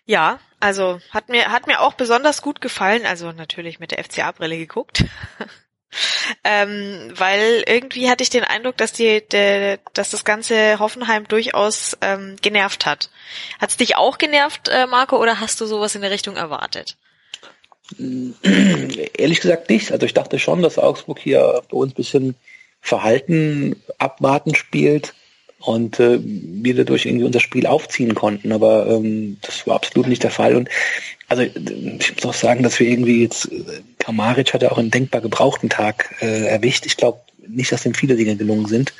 ja, 0.05 0.39
also 0.59 1.01
hat 1.09 1.27
mir, 1.27 1.51
hat 1.51 1.67
mir 1.67 1.81
auch 1.81 1.93
besonders 1.93 2.41
gut 2.41 2.61
gefallen, 2.61 3.05
also 3.05 3.33
natürlich 3.33 3.79
mit 3.79 3.91
der 3.91 4.01
FCA-Brille 4.01 4.57
geguckt. 4.57 5.03
ähm, 6.43 7.11
weil 7.15 7.63
irgendwie 7.67 8.09
hatte 8.09 8.23
ich 8.23 8.29
den 8.29 8.43
Eindruck, 8.43 8.77
dass 8.77 8.93
die, 8.93 9.21
der, 9.31 9.79
dass 9.93 10.09
das 10.09 10.23
ganze 10.23 10.79
Hoffenheim 10.79 11.27
durchaus 11.27 11.97
ähm, 12.01 12.35
genervt 12.41 12.85
hat. 12.85 13.09
Hat's 13.59 13.77
dich 13.77 13.95
auch 13.95 14.17
genervt, 14.17 14.69
äh, 14.69 14.87
Marco, 14.87 15.17
oder 15.17 15.39
hast 15.39 15.59
du 15.61 15.65
sowas 15.65 15.95
in 15.95 16.01
der 16.01 16.11
Richtung 16.11 16.35
erwartet? 16.35 16.97
Ehrlich 17.97 19.41
gesagt 19.41 19.69
nicht. 19.69 19.91
Also 19.91 20.05
ich 20.05 20.13
dachte 20.13 20.39
schon, 20.39 20.61
dass 20.61 20.79
Augsburg 20.79 21.19
hier 21.19 21.61
bei 21.69 21.77
uns 21.77 21.93
ein 21.93 21.95
bisschen 21.95 22.35
verhalten, 22.81 23.81
abwarten 23.97 24.55
spielt 24.55 25.13
und 25.65 25.99
äh, 25.99 26.19
wir 26.21 26.75
dadurch 26.75 27.05
irgendwie 27.05 27.25
unser 27.25 27.39
Spiel 27.39 27.65
aufziehen 27.65 28.15
konnten. 28.15 28.51
Aber 28.51 28.87
ähm, 28.87 29.37
das 29.41 29.65
war 29.65 29.75
absolut 29.75 30.07
nicht 30.07 30.23
der 30.23 30.31
Fall. 30.31 30.55
Und 30.55 30.69
also 31.29 31.43
ich 31.43 32.15
muss 32.15 32.25
auch 32.25 32.33
sagen, 32.33 32.63
dass 32.63 32.79
wir 32.79 32.87
irgendwie 32.87 33.23
jetzt 33.23 33.51
äh, 33.51 33.63
Kamaric 33.99 34.53
hat 34.53 34.61
ja 34.61 34.71
auch 34.71 34.77
einen 34.77 34.91
denkbar 34.91 35.21
gebrauchten 35.21 35.69
Tag 35.69 36.15
äh, 36.21 36.47
erwischt. 36.47 36.85
Ich 36.85 36.97
glaube 36.97 37.21
nicht, 37.47 37.71
dass 37.71 37.85
ihm 37.85 37.93
viele 37.93 38.15
Dinge 38.15 38.35
gelungen 38.35 38.65
sind. 38.65 38.93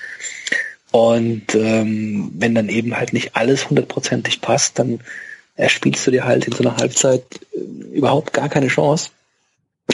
Und 0.91 1.53
ähm, 1.55 2.31
wenn 2.35 2.55
dann 2.55 2.69
eben 2.69 2.95
halt 2.95 3.13
nicht 3.13 3.35
alles 3.35 3.69
hundertprozentig 3.69 4.41
passt, 4.41 4.79
dann 4.79 4.99
erspielst 5.55 6.07
du 6.07 6.11
dir 6.11 6.23
halt 6.23 6.45
in 6.45 6.53
so 6.53 6.63
einer 6.63 6.77
Halbzeit 6.77 7.23
äh, 7.53 7.59
überhaupt 7.93 8.31
gar 8.31 8.47
keine 8.47 8.67
Chance. 8.67 9.09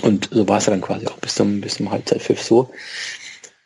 Und 0.04 0.30
so 0.32 0.48
war 0.48 0.60
es 0.60 0.68
ja 0.68 0.72
dann 0.72 0.82
quasi 0.82 1.08
auch 1.08 1.18
bis 1.18 1.36
zum, 1.36 1.62
bis 1.62 1.76
zum 1.76 1.90
Halbzeitpfiff 1.90 2.44
so. 2.44 2.70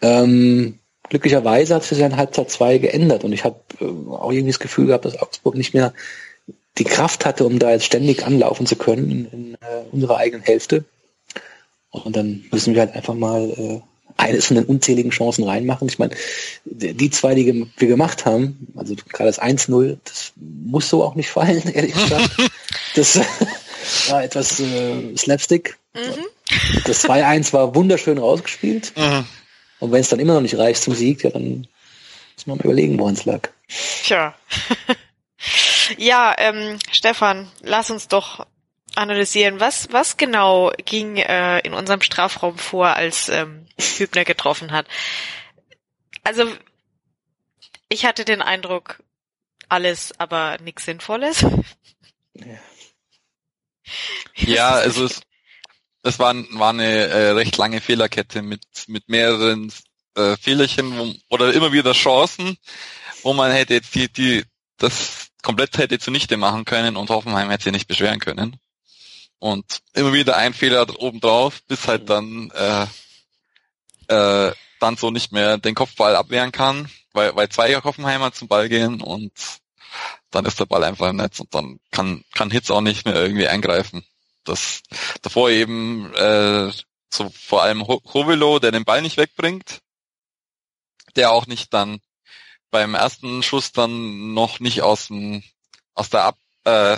Ähm, 0.01 0.79
glücklicherweise 1.13 1.75
hat 1.75 1.83
sich 1.83 1.99
ja 1.99 2.07
in 2.07 2.17
Halbzeit 2.17 2.49
2 2.49 2.79
geändert 2.79 3.23
und 3.23 3.33
ich 3.33 3.43
habe 3.43 3.57
äh, 3.79 3.85
auch 3.85 4.31
irgendwie 4.31 4.51
das 4.51 4.59
Gefühl 4.59 4.87
gehabt, 4.87 5.05
dass 5.05 5.21
Augsburg 5.21 5.53
nicht 5.53 5.75
mehr 5.75 5.93
die 6.79 6.85
Kraft 6.85 7.23
hatte, 7.23 7.45
um 7.45 7.59
da 7.59 7.69
jetzt 7.69 7.85
ständig 7.85 8.25
anlaufen 8.25 8.65
zu 8.65 8.75
können 8.75 9.11
in, 9.11 9.25
in 9.27 9.53
äh, 9.53 9.83
unserer 9.91 10.17
eigenen 10.17 10.43
Hälfte. 10.43 10.85
Und 11.91 12.15
dann 12.15 12.45
müssen 12.51 12.73
wir 12.73 12.81
halt 12.81 12.95
einfach 12.95 13.13
mal 13.13 13.47
äh, 13.51 13.79
eines 14.17 14.47
von 14.47 14.55
den 14.55 14.65
unzähligen 14.65 15.11
Chancen 15.11 15.43
reinmachen. 15.43 15.87
Ich 15.87 15.99
meine, 15.99 16.15
die 16.65 17.11
zwei, 17.11 17.35
die 17.35 17.67
wir 17.77 17.87
gemacht 17.87 18.25
haben, 18.25 18.69
also 18.75 18.95
gerade 18.95 19.29
das 19.29 19.39
1-0, 19.39 19.97
das 20.03 20.33
muss 20.35 20.89
so 20.89 21.03
auch 21.03 21.13
nicht 21.13 21.29
fallen, 21.29 21.61
ehrlich 21.73 21.93
gesagt. 21.93 22.31
Das 22.95 23.19
war 24.09 24.23
etwas 24.23 24.59
äh, 24.59 25.17
Slapstick. 25.17 25.77
Das 26.85 27.03
2-1 27.05 27.51
war 27.51 27.73
wunderschön 27.73 28.19
rausgespielt. 28.19 28.93
Und 29.83 29.91
wenn 29.91 29.99
es 29.99 30.07
dann 30.07 30.19
immer 30.19 30.35
noch 30.35 30.41
nicht 30.41 30.57
reicht 30.57 30.81
zum 30.81 30.95
Sieg, 30.95 31.25
ja, 31.25 31.29
dann 31.29 31.67
muss 32.35 32.47
man 32.47 32.57
mal 32.57 32.63
überlegen, 32.63 32.97
woran 32.97 33.15
es 33.15 33.25
lag. 33.25 33.49
Tja. 33.67 34.33
ja, 35.97 36.33
ähm, 36.37 36.79
Stefan, 36.89 37.51
lass 37.59 37.91
uns 37.91 38.07
doch 38.07 38.47
analysieren. 38.95 39.59
Was, 39.59 39.91
was 39.91 40.15
genau 40.15 40.71
ging 40.85 41.17
äh, 41.17 41.59
in 41.65 41.73
unserem 41.73 41.99
Strafraum 41.99 42.57
vor, 42.57 42.95
als 42.95 43.27
ähm, 43.27 43.65
Hübner 43.97 44.23
getroffen 44.23 44.71
hat? 44.71 44.87
Also 46.23 46.49
ich 47.89 48.05
hatte 48.05 48.23
den 48.23 48.41
Eindruck, 48.41 49.03
alles, 49.67 50.17
aber 50.17 50.59
nichts 50.59 50.85
Sinnvolles. 50.85 51.45
Ja. 52.35 52.45
Ja, 54.35 54.69
also 54.75 55.03
es, 55.03 55.23
es 56.03 56.19
war, 56.19 56.35
war 56.51 56.69
eine 56.69 57.07
äh, 57.07 57.29
recht 57.31 57.57
lange 57.57 57.81
Fehlerkette 57.81 58.41
mit, 58.41 58.63
mit 58.87 59.09
mehreren 59.09 59.71
äh, 60.15 60.35
Fehlerchen 60.37 60.97
wo, 60.97 61.13
oder 61.29 61.53
immer 61.53 61.71
wieder 61.71 61.93
Chancen, 61.93 62.57
wo 63.23 63.33
man 63.33 63.51
hätte 63.51 63.73
jetzt 63.73 63.95
die, 63.95 64.11
die, 64.11 64.43
das 64.77 65.29
komplett 65.41 65.77
hätte 65.77 65.99
zunichte 65.99 66.37
machen 66.37 66.65
können 66.65 66.97
und 66.97 67.09
Hoffenheim 67.09 67.49
hätte 67.49 67.65
sich 67.65 67.73
nicht 67.73 67.87
beschweren 67.87 68.19
können. 68.19 68.57
Und 69.39 69.81
immer 69.93 70.13
wieder 70.13 70.37
ein 70.37 70.53
Fehler 70.53 70.87
obendrauf, 71.01 71.63
bis 71.67 71.87
halt 71.87 72.09
dann 72.09 72.51
äh, 72.51 72.87
äh, 74.07 74.53
dann 74.79 74.97
so 74.97 75.11
nicht 75.11 75.31
mehr 75.31 75.57
den 75.57 75.75
Kopfball 75.75 76.15
abwehren 76.15 76.51
kann, 76.51 76.89
weil, 77.13 77.35
weil 77.35 77.49
zwei 77.49 77.73
Hoffenheimer 77.75 78.33
zum 78.33 78.47
Ball 78.47 78.67
gehen 78.67 79.01
und 79.01 79.31
dann 80.31 80.45
ist 80.45 80.59
der 80.59 80.65
Ball 80.65 80.83
einfach 80.83 81.09
im 81.09 81.17
Netz 81.17 81.39
und 81.39 81.53
dann 81.53 81.79
kann, 81.91 82.23
kann 82.33 82.51
Hitz 82.51 82.69
auch 82.71 82.81
nicht 82.81 83.05
mehr 83.05 83.15
irgendwie 83.15 83.47
eingreifen. 83.47 84.05
Das 84.43 84.81
davor 85.21 85.49
eben 85.49 86.13
äh, 86.13 86.71
so 87.09 87.29
vor 87.29 87.63
allem 87.63 87.87
Hovelo, 87.87 88.59
der 88.59 88.71
den 88.71 88.85
Ball 88.85 89.01
nicht 89.01 89.17
wegbringt, 89.17 89.81
der 91.15 91.31
auch 91.31 91.47
nicht 91.47 91.73
dann 91.73 91.99
beim 92.71 92.95
ersten 92.95 93.43
Schuss 93.43 93.71
dann 93.71 94.33
noch 94.33 94.59
nicht 94.59 94.81
aus 94.81 95.07
dem 95.07 95.43
aus 95.93 96.09
der 96.09 96.23
Ab, 96.23 96.37
äh, 96.65 96.97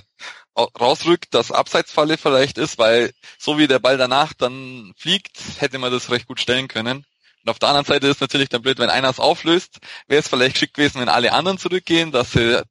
rausrückt, 0.58 1.34
dass 1.34 1.52
Abseitsfalle 1.52 2.18
vielleicht 2.18 2.58
ist, 2.58 2.78
weil 2.78 3.14
so 3.38 3.58
wie 3.58 3.68
der 3.68 3.80
Ball 3.80 3.98
danach 3.98 4.34
dann 4.34 4.94
fliegt, 4.98 5.38
hätte 5.58 5.80
man 5.80 5.92
das 5.92 6.10
recht 6.10 6.28
gut 6.28 6.40
stellen 6.40 6.68
können. 6.70 7.06
Und 7.44 7.50
auf 7.50 7.60
der 7.60 7.70
anderen 7.70 7.86
Seite 7.86 8.08
ist 8.08 8.22
natürlich 8.22 8.50
dann 8.50 8.62
blöd, 8.62 8.80
wenn 8.80 8.90
einer 8.90 9.10
es 9.10 9.20
auflöst, 9.20 9.80
wäre 10.08 10.22
es 10.22 10.28
vielleicht 10.28 10.54
geschickt 10.54 10.76
gewesen, 10.76 11.02
wenn 11.02 11.10
alle 11.10 11.34
anderen 11.34 11.58
zurückgehen, 11.58 12.12
dass 12.12 12.32
sie 12.32 12.64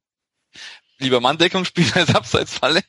lieber 0.99 1.21
Manndeckung 1.21 1.65
spielen 1.65 1.91
als 1.93 2.13
Abseitsfalle. 2.13 2.81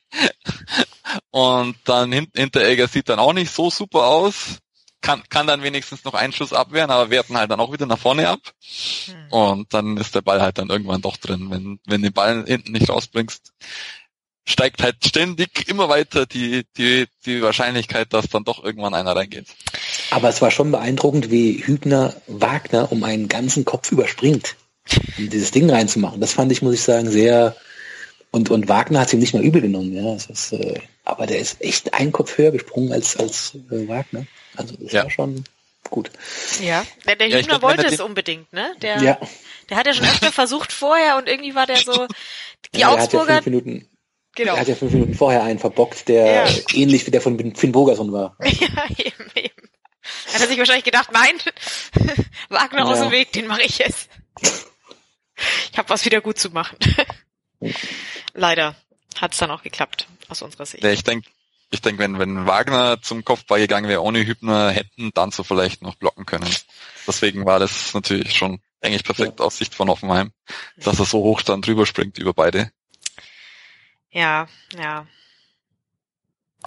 Und 1.31 1.77
dann 1.85 2.13
Hinteregger 2.13 2.89
sieht 2.89 3.09
dann 3.09 3.19
auch 3.19 3.33
nicht 3.33 3.53
so 3.53 3.71
super 3.71 4.07
aus. 4.07 4.59
Kann, 5.03 5.23
kann 5.29 5.47
dann 5.47 5.63
wenigstens 5.63 6.05
noch 6.05 6.15
einen 6.15 6.33
Schuss 6.33 6.53
abwehren, 6.53 6.91
aber 6.91 7.11
werten 7.11 7.37
halt 7.37 7.51
dann 7.51 7.61
auch 7.61 7.73
wieder 7.73 7.87
nach 7.87 7.99
vorne 7.99 8.29
ab. 8.29 8.41
Hm. 9.05 9.33
Und 9.33 9.75
dann 9.75 9.97
ist 9.99 10.15
der 10.15 10.23
Ball 10.23 10.41
halt 10.41 10.59
dann 10.59 10.71
irgendwann 10.71 11.03
doch 11.03 11.17
drin. 11.17 11.51
Wenn, 11.51 11.79
wenn 11.87 12.03
den 12.03 12.13
Ball 12.13 12.45
hinten 12.47 12.73
nicht 12.73 12.89
rausbringst, 12.89 13.53
steigt 14.47 14.83
halt 14.83 14.97
ständig 15.05 15.69
immer 15.69 15.89
weiter 15.89 16.25
die, 16.25 16.65
die, 16.77 17.07
die 17.27 17.43
Wahrscheinlichkeit, 17.43 18.13
dass 18.13 18.29
dann 18.29 18.45
doch 18.45 18.63
irgendwann 18.63 18.95
einer 18.95 19.15
reingeht. 19.15 19.47
Aber 20.11 20.29
es 20.29 20.41
war 20.41 20.51
schon 20.51 20.71
beeindruckend, 20.71 21.31
wie 21.31 21.65
Hübner 21.65 22.15
Wagner 22.27 22.91
um 22.93 23.05
einen 23.05 23.29
ganzen 23.29 23.65
Kopf 23.65 23.93
überspringt, 23.93 24.57
um 25.19 25.29
dieses 25.29 25.51
Ding 25.51 25.69
reinzumachen. 25.69 26.21
Das 26.21 26.33
fand 26.33 26.53
ich, 26.53 26.63
muss 26.63 26.75
ich 26.75 26.83
sagen, 26.83 27.11
sehr, 27.11 27.57
und, 28.37 28.51
und 28.51 28.69
Wagner 28.69 29.01
hat 29.01 29.09
es 29.09 29.15
ihm 29.15 29.21
nicht 29.21 29.33
mal 29.33 29.43
übel 29.43 29.63
genommen, 29.63 29.95
ja. 29.95 30.13
Das 30.13 30.27
ist, 30.27 30.53
äh, 30.53 30.79
aber 31.05 31.27
der 31.27 31.39
ist 31.39 31.63
echt 31.63 31.95
einen 31.95 32.13
Kopf 32.13 32.37
höher 32.37 32.51
gesprungen 32.51 32.93
als, 32.93 33.17
als 33.17 33.55
äh, 33.71 33.89
Wagner. 33.89 34.27
Also 34.55 34.77
das 34.79 34.93
ja. 34.93 35.05
war 35.05 35.11
schon 35.11 35.45
gut. 35.89 36.11
Ja, 36.61 36.85
der, 37.07 37.17
der 37.17 37.29
ja, 37.29 37.39
Hübner 37.39 37.63
wollte 37.63 37.87
es 37.87 37.99
unbedingt, 37.99 38.53
ne? 38.53 38.75
Der, 38.83 39.03
ja. 39.03 39.19
der 39.71 39.77
hat 39.79 39.87
ja 39.87 39.95
schon 39.95 40.05
öfter 40.05 40.31
versucht 40.33 40.71
vorher 40.71 41.17
und 41.17 41.29
irgendwie 41.29 41.55
war 41.55 41.67
der 41.67 41.79
so, 41.79 42.07
die 42.75 42.81
ja, 42.81 42.91
Augsburger. 42.91 43.37
Hat 43.37 43.47
ja 43.47 43.51
fünf 43.51 43.65
Minuten, 43.65 43.89
genau. 44.35 44.55
Er 44.55 44.61
hat 44.61 44.69
ja 44.69 44.75
fünf 44.75 44.93
Minuten 44.93 45.15
vorher 45.15 45.43
einen 45.43 45.59
verbockt, 45.59 46.07
der 46.09 46.27
ja. 46.27 46.47
ähnlich 46.75 47.07
wie 47.07 47.11
der 47.11 47.23
von 47.23 47.39
Finn 47.55 47.73
Bogerson 47.73 48.13
war. 48.13 48.37
Ja, 48.45 48.85
eben, 48.99 49.31
eben. 49.35 49.71
Hat 50.35 50.41
er 50.43 50.47
sich 50.47 50.59
wahrscheinlich 50.59 50.85
gedacht, 50.85 51.09
nein, 51.11 51.37
Wagner 52.51 52.81
ja. 52.81 52.85
aus 52.85 53.01
dem 53.01 53.13
Weg, 53.13 53.33
den 53.33 53.47
mache 53.47 53.63
ich 53.63 53.79
jetzt. 53.79 54.11
Ich 55.73 55.79
habe 55.79 55.89
was 55.89 56.05
wieder 56.05 56.21
gut 56.21 56.39
zu 56.39 56.51
machen. 56.51 56.77
Leider 58.35 58.77
hat 59.21 59.33
es 59.33 59.39
dann 59.39 59.51
auch 59.51 59.63
geklappt, 59.63 60.07
aus 60.29 60.43
unserer 60.43 60.67
Sicht. 60.67 60.85
Ja, 60.85 60.91
ich 60.91 61.05
denke, 61.05 61.29
ich 61.71 61.81
denk, 61.81 61.99
wenn, 61.99 62.19
wenn 62.19 62.47
Wagner 62.47 63.01
zum 63.03 63.25
Kopfball 63.25 63.61
gegangen 63.61 63.89
wäre, 63.89 64.03
ohne 64.03 64.25
Hübner, 64.25 64.71
hätten 64.71 65.11
dann 65.15 65.31
so 65.31 65.43
vielleicht 65.43 65.83
noch 65.83 65.97
blocken 65.97 66.27
können. 66.27 66.49
Deswegen 67.07 67.45
war 67.45 67.59
das 67.59 67.93
natürlich 67.95 68.35
schon 68.35 68.61
eigentlich 68.81 69.05
perfekt 69.05 69.41
ja. 69.41 69.47
aus 69.47 69.59
Sicht 69.59 69.75
von 69.75 69.89
Offenheim, 69.89 70.33
dass 70.77 70.99
er 70.99 71.05
so 71.05 71.19
hoch 71.23 71.43
dann 71.43 71.63
drüber 71.63 71.87
springt 71.87 72.19
über 72.19 72.35
beide. 72.35 72.71
Ja, 74.11 74.49
ja. 74.79 75.07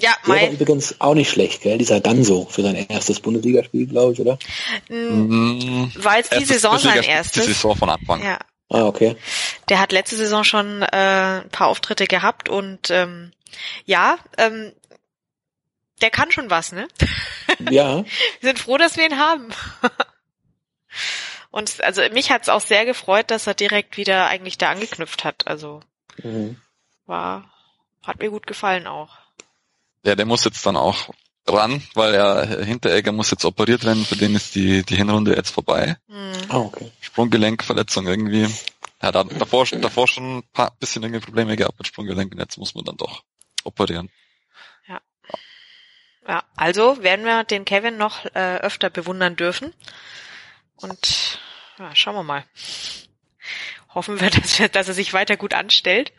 Ja, 0.01 0.15
mein... 0.25 0.41
war 0.41 0.49
übrigens 0.51 1.01
auch 1.01 1.13
nicht 1.13 1.29
schlecht, 1.29 1.61
gell? 1.61 1.77
Dieser 1.77 1.99
Ganso 1.99 2.45
für 2.45 2.61
sein 2.61 2.75
erstes 2.75 3.19
Bundesligaspiel, 3.19 3.87
glaube 3.87 4.13
ich, 4.13 4.21
oder? 4.21 4.39
Mhm. 4.87 5.91
War 5.95 6.17
jetzt 6.17 6.33
die 6.33 6.45
Saison 6.45 6.77
sein 6.77 7.03
erstes? 7.03 7.45
Die 7.45 7.51
Saison 7.51 7.75
von 7.75 7.89
Anfang. 7.89 8.23
Ja, 8.23 8.39
Ah, 8.71 8.85
okay. 8.85 9.15
Der 9.69 9.79
hat 9.79 9.91
letzte 9.91 10.15
Saison 10.15 10.43
schon 10.43 10.81
äh, 10.81 11.41
ein 11.41 11.49
paar 11.49 11.67
Auftritte 11.67 12.05
gehabt 12.05 12.49
und 12.49 12.89
ähm, 12.89 13.31
ja, 13.85 14.17
ähm, 14.37 14.73
der 16.01 16.09
kann 16.09 16.31
schon 16.31 16.49
was, 16.49 16.71
ne? 16.71 16.87
Ja. 17.71 17.97
wir 17.97 18.05
sind 18.41 18.59
froh, 18.59 18.77
dass 18.77 18.95
wir 18.95 19.05
ihn 19.05 19.17
haben. 19.17 19.49
und 21.51 21.83
also 21.83 22.01
mich 22.13 22.31
hat's 22.31 22.47
auch 22.47 22.61
sehr 22.61 22.85
gefreut, 22.85 23.31
dass 23.31 23.47
er 23.47 23.53
direkt 23.53 23.97
wieder 23.97 24.27
eigentlich 24.27 24.57
da 24.57 24.69
angeknüpft 24.69 25.23
hat. 25.23 25.47
Also 25.47 25.81
mhm. 26.23 26.57
war, 27.05 27.51
hat 28.03 28.19
mir 28.19 28.29
gut 28.29 28.47
gefallen 28.47 28.87
auch. 28.87 29.17
Ja, 30.05 30.15
der 30.15 30.25
muss 30.25 30.45
jetzt 30.45 30.65
dann 30.65 30.77
auch 30.77 31.09
ran, 31.47 31.81
weil 31.95 32.13
er 32.13 32.63
Hinteregger 32.63 33.11
muss 33.11 33.31
jetzt 33.31 33.45
operiert 33.45 33.83
werden, 33.83 34.05
für 34.05 34.15
den 34.15 34.35
ist 34.35 34.55
die, 34.55 34.83
die 34.83 34.95
Hinrunde 34.95 35.35
jetzt 35.35 35.49
vorbei. 35.49 35.97
Mhm. 36.07 36.33
Ah, 36.49 36.57
okay. 36.57 36.91
Sprunggelenkverletzung 37.01 38.07
irgendwie. 38.07 38.47
Er 38.99 39.13
hat 39.13 39.15
davor, 39.39 39.65
davor 39.65 40.07
schon 40.07 40.39
ein 40.39 40.43
paar 40.51 40.71
bisschen 40.71 41.03
irgendwie 41.03 41.25
Probleme 41.25 41.55
gehabt 41.55 41.79
mit 41.79 41.87
Sprunggelenk 41.87 42.33
und 42.33 42.39
jetzt 42.39 42.57
muss 42.57 42.75
man 42.75 42.83
dann 42.83 42.97
doch 42.97 43.23
operieren. 43.63 44.09
Ja. 44.87 45.01
Ja, 46.27 46.43
also 46.55 47.01
werden 47.01 47.25
wir 47.25 47.43
den 47.45 47.65
Kevin 47.65 47.97
noch 47.97 48.25
äh, 48.35 48.57
öfter 48.57 48.89
bewundern 48.89 49.35
dürfen. 49.35 49.73
Und 50.75 51.39
ja, 51.77 51.95
schauen 51.95 52.15
wir 52.15 52.23
mal. 52.23 52.43
Hoffen 53.93 54.19
wir, 54.19 54.29
dass, 54.29 54.59
wir, 54.59 54.69
dass 54.69 54.87
er 54.87 54.93
sich 54.93 55.13
weiter 55.13 55.37
gut 55.37 55.53
anstellt. 55.53 56.11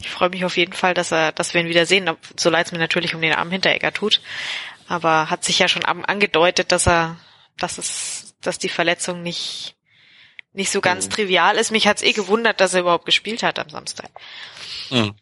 Ich 0.00 0.08
freue 0.08 0.30
mich 0.30 0.44
auf 0.44 0.56
jeden 0.56 0.72
Fall, 0.72 0.94
dass 0.94 1.12
er, 1.12 1.32
dass 1.32 1.52
wir 1.52 1.60
ihn 1.60 1.68
wieder 1.68 1.84
sehen, 1.84 2.10
so 2.36 2.48
leid 2.48 2.66
es 2.66 2.72
mir 2.72 2.78
natürlich 2.78 3.14
um 3.14 3.20
den 3.20 3.34
armen 3.34 3.52
Hinteregger 3.52 3.92
tut. 3.92 4.22
Aber 4.88 5.30
hat 5.30 5.44
sich 5.44 5.58
ja 5.58 5.68
schon 5.68 5.84
angedeutet, 5.84 6.72
dass 6.72 6.88
er, 6.88 7.18
dass 7.58 7.78
es, 7.78 8.34
dass 8.40 8.58
die 8.58 8.70
Verletzung 8.70 9.22
nicht, 9.22 9.76
nicht 10.52 10.70
so 10.70 10.80
ganz 10.80 11.06
mhm. 11.06 11.10
trivial 11.10 11.56
ist. 11.56 11.70
Mich 11.70 11.86
hat's 11.86 12.02
eh 12.02 12.12
gewundert, 12.12 12.60
dass 12.60 12.74
er 12.74 12.80
überhaupt 12.80 13.04
gespielt 13.04 13.42
hat 13.42 13.58
am 13.58 13.70
Samstag. 13.70 14.10
Mhm. 14.90 15.14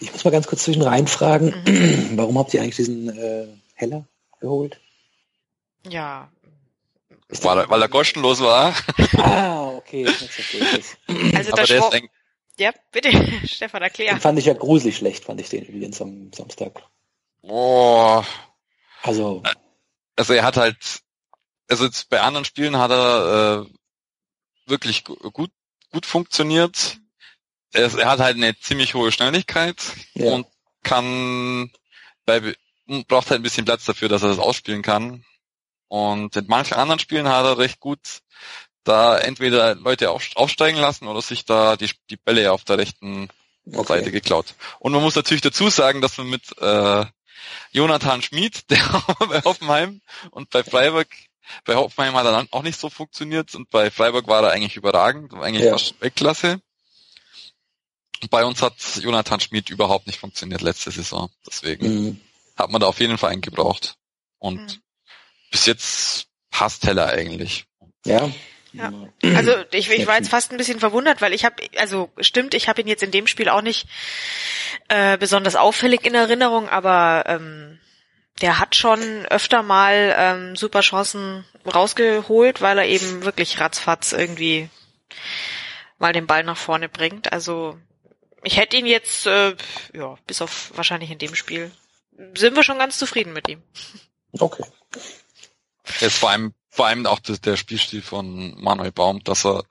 Ich 0.00 0.12
muss 0.12 0.24
mal 0.24 0.30
ganz 0.30 0.46
kurz 0.46 0.64
zwischen 0.64 0.82
reinfragen, 0.82 1.54
mhm. 1.66 2.10
warum 2.16 2.38
habt 2.38 2.54
ihr 2.54 2.62
eigentlich 2.62 2.76
diesen 2.76 3.08
äh, 3.16 3.46
Heller 3.74 4.06
geholt? 4.40 4.80
Ja. 5.88 6.30
Weil, 7.28 7.70
weil 7.70 7.82
er 7.82 7.88
kostenlos 7.88 8.40
war. 8.40 8.74
Ah, 9.16 9.68
okay. 9.68 10.06
Also 10.06 11.52
Aber 11.52 11.64
der 11.64 11.78
ist 11.78 12.02
ja, 12.60 12.72
bitte, 12.92 13.10
Stefan, 13.46 13.80
erklär. 13.80 14.12
Den 14.12 14.20
fand 14.20 14.38
ich 14.38 14.44
ja 14.44 14.52
gruselig 14.52 14.98
schlecht, 14.98 15.24
fand 15.24 15.40
ich 15.40 15.48
den 15.48 15.64
übrigens 15.64 16.00
am 16.02 16.30
Samstag. 16.32 16.82
Boah. 17.40 18.26
Also. 19.02 19.42
Also 20.14 20.34
er 20.34 20.44
hat 20.44 20.58
halt, 20.58 21.00
also 21.70 21.86
jetzt 21.86 22.10
bei 22.10 22.20
anderen 22.20 22.44
Spielen 22.44 22.76
hat 22.76 22.90
er 22.90 23.62
äh, 23.62 23.72
wirklich 24.70 25.04
gut, 25.04 25.50
gut 25.90 26.06
funktioniert. 26.06 26.98
Er, 27.72 27.92
er, 27.98 28.08
hat 28.08 28.20
halt 28.20 28.36
eine 28.36 28.58
ziemlich 28.58 28.94
hohe 28.94 29.12
Schnelligkeit 29.12 29.82
ja. 30.14 30.32
und 30.32 30.46
kann 30.82 31.70
bei, 32.24 32.54
braucht 33.06 33.30
halt 33.30 33.40
ein 33.40 33.44
bisschen 33.44 33.64
Platz 33.64 33.84
dafür, 33.84 34.08
dass 34.08 34.22
er 34.22 34.30
das 34.30 34.38
ausspielen 34.38 34.82
kann. 34.82 35.24
Und 35.88 36.36
in 36.36 36.46
manchen 36.46 36.74
anderen 36.74 37.00
Spielen 37.00 37.28
hat 37.28 37.44
er 37.44 37.58
recht 37.58 37.80
gut 37.80 38.22
da 38.84 39.18
entweder 39.18 39.74
Leute 39.74 40.10
aufsteigen 40.10 40.78
lassen 40.78 41.06
oder 41.06 41.20
sich 41.20 41.44
da 41.44 41.76
die, 41.76 41.90
die 42.08 42.16
Bälle 42.16 42.52
auf 42.52 42.64
der 42.64 42.78
rechten 42.78 43.28
okay. 43.66 43.98
Seite 43.98 44.10
geklaut. 44.10 44.54
Und 44.78 44.92
man 44.92 45.02
muss 45.02 45.16
natürlich 45.16 45.42
dazu 45.42 45.68
sagen, 45.68 46.00
dass 46.00 46.16
man 46.18 46.28
mit 46.28 46.56
äh, 46.58 47.04
Jonathan 47.72 48.22
Schmid, 48.22 48.64
der 48.70 48.78
bei 49.18 49.42
Hoffenheim 49.42 50.00
und 50.30 50.50
bei 50.50 50.64
Freiburg, 50.64 51.08
bei 51.64 51.74
Hoffenheim 51.74 52.14
hat 52.14 52.26
er 52.26 52.32
dann 52.32 52.48
auch 52.50 52.62
nicht 52.62 52.78
so 52.78 52.90
funktioniert 52.90 53.54
und 53.54 53.70
bei 53.70 53.90
Freiburg 53.90 54.26
war 54.26 54.42
er 54.42 54.52
eigentlich 54.52 54.76
überragend, 54.76 55.34
eigentlich 55.34 55.64
ja. 55.64 55.72
fast 55.72 56.00
Weltklasse. 56.00 56.60
Und 58.22 58.30
bei 58.30 58.44
uns 58.44 58.60
hat 58.60 58.74
Jonathan 59.00 59.40
Schmid 59.40 59.70
überhaupt 59.70 60.06
nicht 60.06 60.20
funktioniert 60.20 60.60
letzte 60.60 60.90
Saison. 60.90 61.30
Deswegen 61.46 61.86
mhm. 61.86 62.20
hat 62.56 62.70
man 62.70 62.80
da 62.80 62.86
auf 62.86 63.00
jeden 63.00 63.16
Fall 63.16 63.30
einen 63.30 63.40
gebraucht. 63.40 63.96
Und 64.38 64.60
mhm. 64.60 64.82
bis 65.50 65.64
jetzt 65.66 66.26
passt 66.50 66.84
Heller 66.86 67.06
eigentlich. 67.06 67.64
Ja, 68.04 68.30
Ja. 68.72 68.92
Also 69.34 69.52
ich, 69.72 69.90
ich 69.90 70.06
war 70.06 70.16
jetzt 70.16 70.30
fast 70.30 70.52
ein 70.52 70.56
bisschen 70.56 70.78
verwundert, 70.78 71.20
weil 71.20 71.32
ich 71.32 71.44
habe, 71.44 71.56
also 71.76 72.10
stimmt, 72.20 72.54
ich 72.54 72.68
habe 72.68 72.80
ihn 72.80 72.86
jetzt 72.86 73.02
in 73.02 73.10
dem 73.10 73.26
Spiel 73.26 73.48
auch 73.48 73.62
nicht 73.62 73.88
äh, 74.88 75.18
besonders 75.18 75.56
auffällig 75.56 76.04
in 76.04 76.14
Erinnerung, 76.14 76.68
aber 76.68 77.24
ähm, 77.26 77.69
der 78.40 78.58
hat 78.58 78.74
schon 78.74 79.26
öfter 79.26 79.62
mal 79.62 80.14
ähm, 80.16 80.56
super 80.56 80.80
Chancen 80.80 81.44
rausgeholt, 81.66 82.60
weil 82.60 82.78
er 82.78 82.86
eben 82.86 83.24
wirklich 83.24 83.60
ratzfatz 83.60 84.12
irgendwie 84.12 84.70
mal 85.98 86.12
den 86.12 86.26
Ball 86.26 86.42
nach 86.42 86.56
vorne 86.56 86.88
bringt. 86.88 87.32
Also 87.32 87.78
ich 88.42 88.56
hätte 88.56 88.76
ihn 88.76 88.86
jetzt, 88.86 89.26
äh, 89.26 89.54
ja, 89.92 90.16
bis 90.26 90.40
auf 90.40 90.72
wahrscheinlich 90.74 91.10
in 91.10 91.18
dem 91.18 91.34
Spiel, 91.34 91.70
sind 92.34 92.56
wir 92.56 92.62
schon 92.62 92.78
ganz 92.78 92.98
zufrieden 92.98 93.32
mit 93.32 93.48
ihm. 93.48 93.62
Okay. 94.32 94.64
Jetzt 96.00 96.18
vor 96.18 96.30
allem, 96.30 96.54
vor 96.70 96.86
allem 96.86 97.06
auch 97.06 97.18
der, 97.18 97.38
der 97.38 97.56
Spielstil 97.56 98.02
von 98.02 98.60
Manuel 98.60 98.92
Baum, 98.92 99.22
dass 99.24 99.44
er 99.44 99.64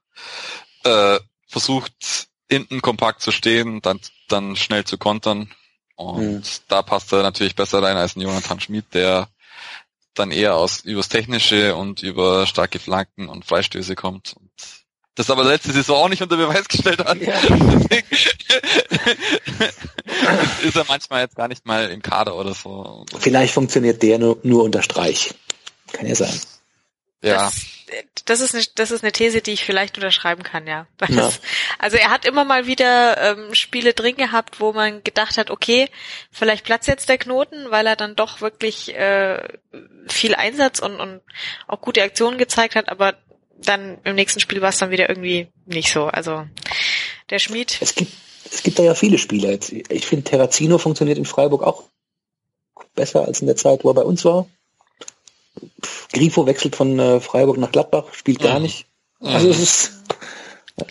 äh, 0.83 1.19
versucht, 1.47 2.27
hinten 2.49 2.81
kompakt 2.81 3.21
zu 3.21 3.31
stehen, 3.31 3.81
dann, 3.81 3.99
dann 4.27 4.55
schnell 4.55 4.83
zu 4.83 4.97
kontern. 4.97 5.53
Und 5.99 6.35
mhm. 6.35 6.41
da 6.69 6.81
passt 6.81 7.11
er 7.11 7.23
natürlich 7.23 7.55
besser 7.55 7.83
rein 7.83 7.97
als 7.97 8.15
ein 8.15 8.21
Jonathan 8.21 8.61
Schmid, 8.61 8.85
der 8.93 9.27
dann 10.13 10.31
eher 10.31 10.55
aus 10.55 10.79
übers 10.79 11.09
Technische 11.09 11.75
und 11.75 12.01
über 12.01 12.47
starke 12.47 12.79
Flanken 12.79 13.27
und 13.27 13.43
Freistöße 13.43 13.95
kommt. 13.95 14.33
Und 14.39 14.49
das 15.15 15.29
aber 15.29 15.43
letzte 15.43 15.73
Saison 15.73 16.05
auch 16.05 16.07
nicht 16.07 16.21
unter 16.21 16.37
Beweis 16.37 16.69
gestellt 16.69 16.99
hat. 16.99 17.17
Ja. 17.21 17.33
Ist 20.63 20.77
er 20.77 20.85
manchmal 20.87 21.23
jetzt 21.23 21.35
gar 21.35 21.49
nicht 21.49 21.65
mal 21.65 21.89
im 21.89 22.01
Kader 22.01 22.37
oder 22.37 22.53
so. 22.53 23.05
Vielleicht 23.17 23.53
funktioniert 23.53 24.01
der 24.01 24.19
nur, 24.19 24.37
nur 24.43 24.63
unter 24.63 24.81
Streich. 24.81 25.35
Kann 25.91 26.07
ja 26.07 26.15
sein. 26.15 26.39
Ja. 27.21 27.51
Das, 27.51 27.65
das, 28.25 28.41
ist 28.41 28.55
eine, 28.55 28.63
das 28.75 28.91
ist 28.91 29.03
eine 29.03 29.11
These, 29.11 29.41
die 29.41 29.51
ich 29.51 29.65
vielleicht 29.65 29.97
unterschreiben 29.97 30.43
kann, 30.43 30.67
ja. 30.67 30.87
ja. 31.09 31.31
also 31.79 31.97
er 31.97 32.11
hat 32.11 32.25
immer 32.25 32.45
mal 32.45 32.65
wieder 32.65 33.17
ähm, 33.19 33.53
Spiele 33.53 33.93
drin 33.93 34.15
gehabt, 34.15 34.59
wo 34.59 34.71
man 34.71 35.03
gedacht 35.03 35.37
hat, 35.37 35.51
okay, 35.51 35.89
vielleicht 36.31 36.63
platzt 36.63 36.87
jetzt 36.87 37.09
der 37.09 37.17
Knoten, 37.17 37.71
weil 37.71 37.87
er 37.87 37.95
dann 37.95 38.15
doch 38.15 38.41
wirklich 38.41 38.95
äh, 38.95 39.41
viel 40.07 40.35
Einsatz 40.35 40.79
und, 40.79 40.99
und 40.99 41.21
auch 41.67 41.81
gute 41.81 42.03
Aktionen 42.03 42.37
gezeigt 42.37 42.75
hat, 42.75 42.89
aber 42.89 43.15
dann 43.57 43.97
im 44.05 44.15
nächsten 44.15 44.39
Spiel 44.39 44.61
war 44.61 44.69
es 44.69 44.77
dann 44.77 44.91
wieder 44.91 45.09
irgendwie 45.09 45.49
nicht 45.65 45.91
so. 45.91 46.05
Also 46.05 46.45
der 47.29 47.39
Schmied. 47.39 47.77
Es 47.81 47.95
gibt, 47.95 48.13
es 48.51 48.63
gibt 48.63 48.79
da 48.79 48.83
ja 48.83 48.95
viele 48.95 49.17
Spieler. 49.17 49.49
Ich 49.51 50.07
finde, 50.07 50.23
Terrazino 50.23 50.77
funktioniert 50.77 51.17
in 51.17 51.25
Freiburg 51.25 51.63
auch 51.63 51.83
besser 52.95 53.25
als 53.25 53.41
in 53.41 53.47
der 53.47 53.55
Zeit, 53.55 53.83
wo 53.83 53.89
er 53.89 53.95
bei 53.95 54.03
uns 54.03 54.23
war. 54.25 54.47
Grifo 56.13 56.45
wechselt 56.45 56.75
von 56.75 56.99
äh, 56.99 57.19
Freiburg 57.19 57.57
nach 57.57 57.71
Gladbach, 57.71 58.13
spielt 58.13 58.39
gar 58.39 58.59
nicht. 58.59 58.85
Also 59.19 59.49
es 59.49 59.59
ist 59.59 59.91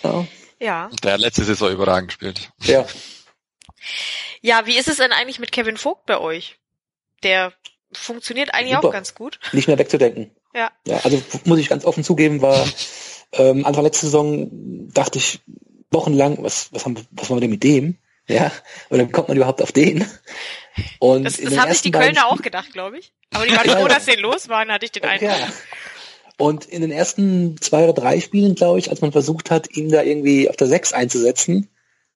ja. 0.02 0.26
ja. 0.60 0.90
Der 1.02 1.14
hat 1.14 1.20
letzte 1.20 1.44
Saison 1.44 1.70
überragend 1.70 2.08
gespielt. 2.08 2.50
Ja. 2.62 2.86
Ja, 4.40 4.66
wie 4.66 4.76
ist 4.76 4.88
es 4.88 4.98
denn 4.98 5.12
eigentlich 5.12 5.38
mit 5.38 5.52
Kevin 5.52 5.76
Vogt 5.76 6.06
bei 6.06 6.18
euch? 6.18 6.58
Der 7.22 7.52
funktioniert 7.92 8.54
eigentlich 8.54 8.74
Super. 8.74 8.88
auch 8.88 8.92
ganz 8.92 9.14
gut. 9.14 9.40
Nicht 9.52 9.68
mehr 9.68 9.78
wegzudenken. 9.78 10.30
Ja. 10.54 10.70
ja. 10.86 10.98
Also 10.98 11.22
muss 11.44 11.58
ich 11.58 11.68
ganz 11.68 11.84
offen 11.84 12.04
zugeben, 12.04 12.42
war 12.42 12.66
ähm, 13.32 13.64
Anfang 13.66 13.84
letzte 13.84 14.06
Saison 14.06 14.48
dachte 14.92 15.18
ich 15.18 15.40
wochenlang, 15.90 16.42
was, 16.42 16.72
was 16.72 16.84
haben 16.84 16.96
was 17.12 17.28
machen 17.28 17.36
wir 17.36 17.40
denn 17.40 17.50
mit 17.50 17.64
dem? 17.64 17.98
Ja, 18.28 18.52
oder 18.90 19.08
wie 19.08 19.12
kommt 19.12 19.28
man 19.28 19.36
überhaupt 19.36 19.62
auf 19.62 19.72
den? 19.72 20.06
Und 20.98 21.24
das, 21.24 21.38
das 21.38 21.58
haben 21.58 21.72
sich 21.72 21.82
die 21.82 21.90
Kölner 21.90 22.26
auch 22.26 22.42
gedacht, 22.42 22.72
glaube 22.72 22.98
ich. 22.98 23.12
Aber 23.32 23.46
die 23.46 23.56
waren 23.56 23.68
froh, 23.68 23.88
dass 23.88 24.04
sie 24.06 24.16
los 24.16 24.48
waren, 24.48 24.70
hatte 24.70 24.84
ich 24.84 24.92
den 24.92 25.04
Eindruck. 25.04 25.30
Ja. 25.30 25.48
Und 26.36 26.66
in 26.66 26.82
den 26.82 26.92
ersten 26.92 27.60
zwei 27.60 27.84
oder 27.84 27.94
drei 27.94 28.20
Spielen, 28.20 28.54
glaube 28.54 28.78
ich, 28.78 28.90
als 28.90 29.00
man 29.00 29.10
versucht 29.10 29.50
hat, 29.50 29.74
ihn 29.76 29.90
da 29.90 30.02
irgendwie 30.02 30.48
auf 30.48 30.56
der 30.56 30.68
Sechs 30.68 30.92
einzusetzen, 30.92 31.68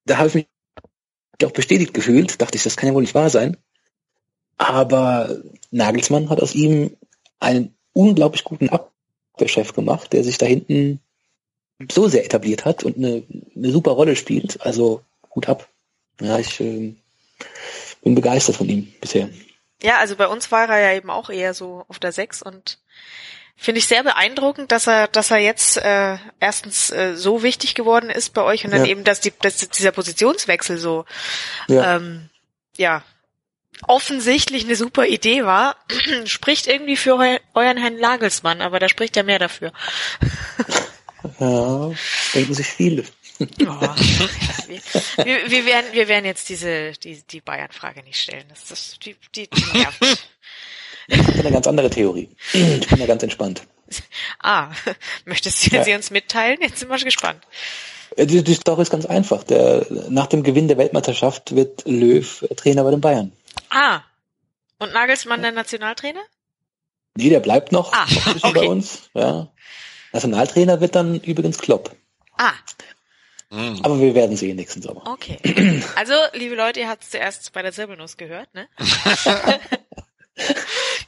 da 0.05 0.19
habe 0.19 0.29
ich 0.29 0.35
mich 0.35 0.47
auch 1.45 1.51
bestätigt 1.51 1.93
gefühlt. 1.93 2.41
Dachte 2.41 2.57
ich, 2.57 2.63
das 2.63 2.77
kann 2.77 2.89
ja 2.89 2.95
wohl 2.95 3.03
nicht 3.03 3.17
wahr 3.17 3.31
sein. 3.31 3.57
Aber 4.59 5.43
Nagelsmann 5.73 6.31
hat 6.31 6.41
aus 6.41 6.55
ihm 6.55 6.97
einen 7.41 7.75
unglaublich 7.95 8.45
guten 8.45 8.69
Abwehrchef 8.69 9.73
gemacht, 9.73 10.13
der 10.13 10.23
sich 10.23 10.39
da 10.39 10.47
hinten 10.47 11.01
so 11.91 12.07
sehr 12.07 12.25
etabliert 12.25 12.65
hat 12.65 12.85
und 12.85 12.97
eine, 12.97 13.25
eine 13.57 13.73
super 13.73 13.93
Rolle 13.93 14.15
spielt. 14.15 14.61
Also 14.61 15.03
gut 15.29 15.49
ab. 15.49 15.69
Ja, 16.25 16.39
ich 16.39 16.61
äh, 16.61 16.95
bin 18.03 18.15
begeistert 18.15 18.57
von 18.57 18.69
ihm 18.69 18.93
bisher. 19.01 19.29
Ja, 19.83 19.99
also 19.99 20.17
bei 20.17 20.29
uns 20.29 20.53
war 20.53 20.69
er 20.69 20.79
ja 20.79 20.97
eben 20.97 21.11
auch 21.11 21.29
eher 21.31 21.55
so 21.55 21.85
auf 21.89 21.99
der 21.99 22.13
Sechs 22.13 22.43
und 22.43 22.79
finde 23.57 23.79
ich 23.79 23.87
sehr 23.87 24.03
beeindruckend, 24.03 24.73
dass 24.73 24.87
er, 24.87 25.09
dass 25.09 25.31
er 25.31 25.39
jetzt 25.39 25.77
äh, 25.77 26.19
erstens 26.41 26.91
äh, 26.91 27.17
so 27.17 27.43
wichtig 27.43 27.75
geworden 27.75 28.11
ist 28.11 28.31
bei 28.31 28.43
euch 28.43 28.65
und 28.65 28.73
dann 28.73 28.85
ja. 28.85 28.91
eben, 28.91 29.05
dass, 29.05 29.21
die, 29.21 29.33
dass 29.41 29.57
dieser 29.57 29.93
Positionswechsel 29.93 30.79
so 30.79 31.05
ja, 31.69 31.97
ähm, 31.97 32.29
ja 32.77 33.03
offensichtlich 33.87 34.65
eine 34.65 34.77
super 34.77 35.07
Idee 35.07 35.45
war, 35.45 35.77
spricht 36.25 36.67
irgendwie 36.67 36.97
für 36.97 37.17
eu 37.17 37.39
euren 37.55 37.79
Herrn 37.79 37.99
Lagelsmann, 37.99 38.61
aber 38.61 38.79
da 38.79 38.89
spricht 38.89 39.17
er 39.17 39.25
mehr 39.25 39.39
dafür. 39.39 39.73
ja, 41.41 41.91
denken 42.35 42.55
sich 42.55 42.67
viele. 42.67 43.05
Oh, 43.61 45.25
wir, 45.25 45.51
wir, 45.51 45.67
werden, 45.67 45.87
wir 45.93 46.09
werden 46.09 46.25
jetzt 46.25 46.49
diese 46.49 46.93
die, 46.93 47.23
die 47.23 47.41
Bayern-Frage 47.41 48.03
nicht 48.03 48.21
stellen. 48.21 48.45
Das, 48.49 48.67
das, 48.67 48.99
die, 48.99 49.17
die, 49.35 49.49
die 49.49 49.79
nervt. 49.79 50.29
Ich 51.09 51.19
eine 51.19 51.51
ganz 51.51 51.67
andere 51.67 51.91
Theorie. 51.91 52.29
Ich 52.53 52.87
bin 52.87 52.99
da 52.99 53.07
ganz 53.07 53.23
entspannt. 53.23 53.63
Ah, 54.41 54.71
möchtest 55.25 55.67
du 55.67 55.77
ja. 55.77 55.85
sie 55.85 55.95
uns 55.95 56.11
mitteilen? 56.11 56.59
Jetzt 56.61 56.79
sind 56.79 56.89
wir 56.89 56.99
schon 56.99 57.07
gespannt. 57.07 57.43
Äh, 58.17 58.27
die, 58.27 58.43
die 58.43 58.55
Story 58.55 58.83
ist 58.83 58.91
ganz 58.91 59.07
einfach. 59.07 59.45
Der, 59.45 59.87
nach 60.09 60.27
dem 60.27 60.43
Gewinn 60.43 60.69
der 60.69 60.79
Weltmeisterschaft 60.79 61.55
wird 61.55 61.83
Löw 61.87 62.47
Trainer 62.57 62.85
bei 62.85 62.91
den 62.91 63.01
Bayern. 63.01 63.33
Ah. 63.71 64.01
Und 64.79 64.93
Nagelsmann 64.93 65.43
der 65.43 65.53
Nationaltrainer? 65.53 66.23
Nee, 67.17 67.29
der 67.29 67.41
bleibt 67.41 67.73
noch 67.73 67.93
ah, 67.93 68.07
okay. 68.43 68.53
bei 68.55 68.69
uns. 68.69 69.11
Ja. 69.15 69.49
Nationaltrainer 70.13 70.81
wird 70.81 70.95
dann 70.95 71.21
übrigens 71.21 71.59
Klopp. 71.59 71.95
Ah. 72.37 72.53
Mhm. 73.53 73.81
Aber 73.83 74.01
wir 74.01 74.15
werden 74.15 74.35
sehen 74.35 74.57
nächsten 74.57 74.81
Sommer. 74.81 75.07
Okay. 75.07 75.83
Also, 75.95 76.15
liebe 76.33 76.55
Leute, 76.55 76.81
ihr 76.81 76.89
habt 76.89 77.03
es 77.03 77.11
zuerst 77.11 77.53
bei 77.53 77.61
der 77.61 77.73
Zirbelnuss 77.73 78.17
gehört, 78.17 78.53
ne? 78.55 78.67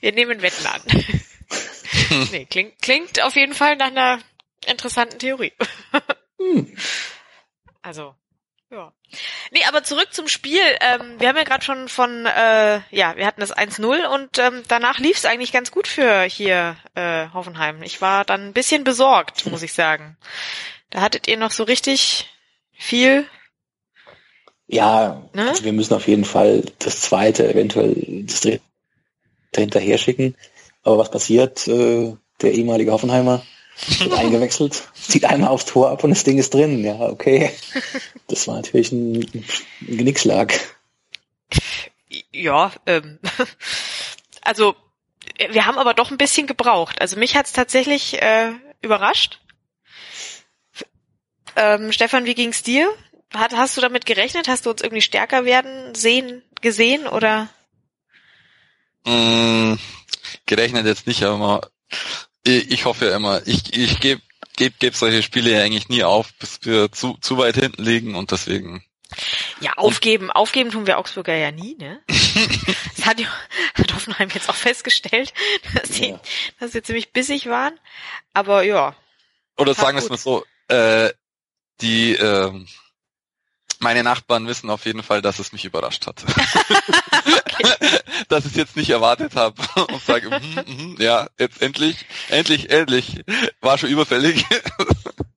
wir 0.01 0.13
nehmen 0.13 0.43
Wetten 0.43 0.67
an. 0.67 0.83
nee, 2.33 2.45
klingt, 2.45 2.83
klingt 2.83 3.23
auf 3.23 3.35
jeden 3.37 3.55
Fall 3.55 3.77
nach 3.77 3.87
einer 3.87 4.21
interessanten 4.67 5.19
Theorie. 5.19 5.55
hm. 6.39 6.77
Also, 7.81 8.15
ja. 8.71 8.93
Nee, 9.51 9.65
aber 9.67 9.83
zurück 9.83 10.13
zum 10.13 10.29
Spiel. 10.29 10.61
Ähm, 10.81 11.19
wir 11.19 11.29
haben 11.29 11.37
ja 11.37 11.45
gerade 11.45 11.65
schon 11.65 11.89
von, 11.89 12.27
äh, 12.27 12.81
ja, 12.91 13.17
wir 13.17 13.27
hatten 13.27 13.41
das 13.41 13.57
1-0 13.57 14.07
und 14.07 14.39
ähm, 14.39 14.63
danach 14.69 14.99
lief 14.99 15.17
es 15.17 15.25
eigentlich 15.25 15.53
ganz 15.53 15.71
gut 15.71 15.89
für 15.89 16.25
hier 16.25 16.77
äh, 16.95 17.29
Hoffenheim. 17.33 17.83
Ich 17.83 18.03
war 18.03 18.27
dann 18.27 18.49
ein 18.49 18.53
bisschen 18.53 18.85
besorgt, 18.85 19.47
muss 19.47 19.63
ich 19.63 19.73
sagen. 19.73 20.19
Da 20.91 21.01
hattet 21.01 21.27
ihr 21.27 21.39
noch 21.39 21.51
so 21.51 21.65
richtig 21.65 22.29
viel. 22.75 23.27
Ja, 24.67 25.29
ne? 25.35 25.51
also 25.51 25.65
wir 25.65 25.73
müssen 25.73 25.95
auf 25.95 26.09
jeden 26.09 26.25
Fall 26.25 26.65
das 26.79 27.01
zweite, 27.01 27.49
eventuell 27.49 28.25
das 28.27 28.41
dritte 28.41 28.61
hinterher 29.57 29.99
schicken. 29.99 30.35
Aber 30.83 30.99
was 30.99 31.11
passiert? 31.11 31.67
Äh, 31.69 32.15
der 32.41 32.53
ehemalige 32.53 32.93
Hoffenheimer 32.93 33.45
wird 33.99 34.13
eingewechselt, 34.19 34.83
zieht 34.95 35.25
einmal 35.25 35.51
aufs 35.51 35.67
Tor 35.67 35.91
ab 35.91 36.05
und 36.05 36.11
das 36.11 36.25
Ding 36.25 36.39
ist 36.39 36.55
drin. 36.55 36.85
Ja, 36.85 37.01
okay. 37.01 37.51
Das 38.29 38.47
war 38.49 38.57
natürlich 38.57 38.93
ein, 38.93 39.21
ein 39.21 39.97
Genickschlag. 39.97 40.59
Ja, 42.33 42.73
ähm, 42.87 43.19
also 44.41 44.75
wir 45.51 45.67
haben 45.67 45.79
aber 45.79 45.95
doch 45.95 46.11
ein 46.11 46.19
bisschen 46.19 46.47
gebraucht. 46.47 47.01
Also 47.01 47.17
mich 47.19 47.37
hat's 47.37 47.53
tatsächlich 47.53 48.21
äh, 48.23 48.53
überrascht. 48.83 49.41
Ähm, 51.57 51.93
Stefan, 51.93 52.25
wie 52.25 52.35
ging's 52.35 52.63
dir? 52.63 52.93
Hat, 53.33 53.53
hast 53.53 53.77
du 53.77 53.81
damit 53.81 54.07
gerechnet? 54.07 54.49
Hast 54.49 54.67
du 54.67 54.71
uns 54.71 54.83
irgendwie 54.83 55.03
stärker 55.03 55.45
werden 55.45 55.95
sehen, 55.95 56.43
gesehen 56.61 57.07
oder? 57.07 57.49
Mm, 59.05 59.75
gerechnet 60.47 60.87
jetzt 60.87 61.07
nicht, 61.07 61.23
aber 61.23 61.69
ich, 62.45 62.71
ich 62.71 62.85
hoffe 62.85 63.07
ja 63.07 63.17
immer, 63.17 63.47
ich, 63.47 63.77
ich 63.77 64.01
gebe 64.01 64.23
geb, 64.57 64.79
geb 64.79 64.95
solche 64.95 65.23
Spiele 65.23 65.51
ja 65.51 65.63
eigentlich 65.63 65.89
nie 65.89 66.05
auf, 66.05 66.33
bis 66.35 66.61
wir 66.63 66.91
zu, 66.93 67.17
zu 67.21 67.39
weit 67.39 67.57
hinten 67.57 67.83
liegen 67.83 68.15
und 68.15 68.31
deswegen. 68.31 68.85
Ja, 69.61 69.75
aufgeben, 69.75 70.31
aufgeben 70.31 70.71
tun 70.71 70.87
wir 70.87 70.99
Augsburger 70.99 71.35
ja 71.35 71.53
nie, 71.53 71.77
ne? 71.77 72.03
das 72.09 73.07
hat, 73.07 73.19
hat 73.75 73.95
Hoffenheim 73.95 74.29
jetzt 74.31 74.49
auch 74.49 74.57
festgestellt, 74.57 75.33
dass 75.75 75.89
sie, 75.89 76.11
ja. 76.11 76.21
dass 76.59 76.73
sie 76.73 76.83
ziemlich 76.83 77.13
bissig 77.13 77.47
waren. 77.47 77.79
Aber 78.33 78.63
ja. 78.63 78.97
Oder 79.57 79.75
sagen 79.75 79.97
wir 79.97 80.03
es 80.03 80.11
mal 80.11 80.19
so, 80.19 80.45
äh, 80.69 81.11
die, 81.81 82.15
äh, 82.15 82.53
Meine 83.81 84.03
Nachbarn 84.03 84.47
wissen 84.47 84.71
auf 84.71 84.87
jeden 84.87 85.03
Fall, 85.03 85.21
dass 85.21 85.39
es 85.39 85.53
mich 85.53 85.65
überrascht 85.65 86.07
hat. 86.07 86.25
dass 88.29 88.47
ich 88.47 88.53
es 88.53 88.57
jetzt 88.57 88.77
nicht 88.77 88.91
erwartet 88.91 89.37
habe 89.37 89.61
und 89.93 90.03
sage, 90.03 90.31
mm, 90.31 90.95
mm, 90.95 90.97
ja, 91.01 91.29
jetzt 91.39 91.61
endlich, 91.61 92.07
endlich, 92.31 92.71
endlich. 92.71 93.25
War 93.61 93.77
schon 93.77 93.91
überfällig. 93.91 94.47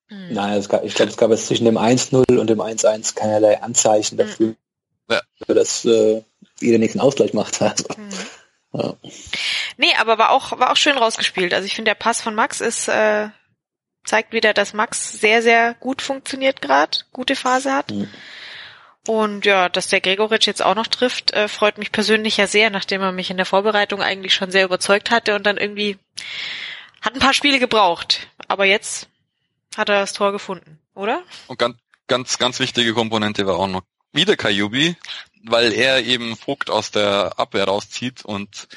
Hm. 0.10 0.34
Nein, 0.34 0.66
gab, 0.70 0.86
ich 0.86 0.96
glaube, 0.96 1.12
es 1.12 1.18
gab 1.18 1.32
jetzt 1.32 1.48
zwischen 1.48 1.66
dem 1.66 1.78
1-0 1.78 2.38
und 2.38 2.50
dem 2.50 2.62
1-1 2.62 3.16
keinerlei 3.16 3.62
Anzeichen 3.62 4.18
hm. 4.18 4.26
dafür, 4.26 4.56
ja. 5.10 5.22
dass 5.54 5.84
äh, 5.84 6.24
ihr 6.62 6.80
nächsten 6.80 7.00
Ausgleich 7.00 7.34
macht. 7.34 7.62
Also, 7.62 7.86
mhm. 7.98 8.10
ja. 8.74 8.94
Nee, 9.78 9.94
aber 10.00 10.18
war 10.18 10.32
auch, 10.32 10.58
war 10.60 10.72
auch 10.72 10.78
schön 10.78 10.98
rausgespielt. 10.98 11.54
Also 11.54 11.66
ich 11.66 11.76
finde, 11.76 11.90
der 11.90 11.96
Pass 11.96 12.22
von 12.22 12.36
Max 12.36 12.62
ist, 12.62 12.88
äh, 12.88 13.30
zeigt 14.08 14.34
wieder, 14.34 14.54
dass 14.54 14.74
Max 14.74 15.20
sehr, 15.20 15.42
sehr 15.42 15.76
gut 15.76 16.02
funktioniert 16.02 16.62
gerade, 16.62 17.00
gute 17.12 17.36
Phase 17.36 17.74
hat. 17.74 17.92
Mhm. 17.92 18.10
Und 19.08 19.46
ja, 19.46 19.70
dass 19.70 19.88
der 19.88 20.02
Gregoritsch 20.02 20.48
jetzt 20.48 20.62
auch 20.62 20.76
noch 20.76 20.88
trifft, 20.88 21.32
äh, 21.32 21.48
freut 21.48 21.78
mich 21.78 21.92
persönlich 21.92 22.38
ja 22.38 22.48
sehr, 22.48 22.70
nachdem 22.70 23.02
er 23.02 23.14
mich 23.14 23.30
in 23.30 23.38
der 23.38 23.46
Vorbereitung 23.46 24.02
eigentlich 24.02 24.34
schon 24.34 24.52
sehr 24.52 24.66
überzeugt 24.66 25.12
hatte 25.12 25.36
und 25.36 25.46
dann 25.46 25.58
irgendwie 25.58 25.98
hat 27.02 27.14
ein 27.14 27.20
paar 27.20 27.34
Spiele 27.34 27.60
gebraucht. 27.60 28.28
Aber 28.50 28.66
jetzt 28.66 29.08
hat 29.78 29.90
er 29.90 30.02
das 30.02 30.14
Tor 30.14 30.34
gefunden, 30.34 30.80
oder? 30.94 31.24
Und 31.48 31.58
ganz, 31.58 31.78
ganz, 32.08 32.38
ganz 32.38 32.60
wichtige 32.60 32.94
Komponente 32.94 33.46
war 33.48 33.56
auch 33.56 33.68
noch 33.68 33.84
wieder 34.18 34.36
Kajubi, 34.36 34.98
weil 35.44 35.72
er 35.72 36.04
eben 36.04 36.36
Vogt 36.36 36.70
aus 36.70 36.92
der 36.92 37.40
Abwehr 37.40 37.66
rauszieht 37.66 38.26
und 38.26 38.68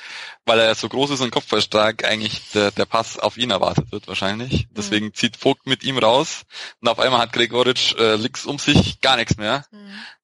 weil 0.45 0.61
er 0.61 0.75
so 0.77 0.89
groß 0.89 1.11
ist 1.11 1.21
und 1.21 1.33
kopfballstark 1.33 2.05
eigentlich 2.05 2.51
der, 2.53 2.71
der 2.71 2.85
Pass 2.85 3.19
auf 3.19 3.37
ihn 3.37 3.51
erwartet 3.51 3.91
wird 3.91 4.07
wahrscheinlich. 4.07 4.69
Mhm. 4.69 4.75
Deswegen 4.77 5.07
mhm. 5.07 5.15
zieht 5.15 5.37
Vogt 5.37 5.67
mit 5.67 5.83
ihm 5.83 5.99
raus 5.99 6.43
und 6.81 6.89
auf 6.89 7.01
einmal 7.01 7.21
hat 7.21 7.33
Gregoritsch 7.33 7.95
äh, 7.97 8.15
links 8.15 8.47
um 8.47 8.59
sich 8.59 9.01
gar 9.01 9.17
nichts 9.17 9.37
mehr. 9.37 9.67
Mhm. 9.73 9.79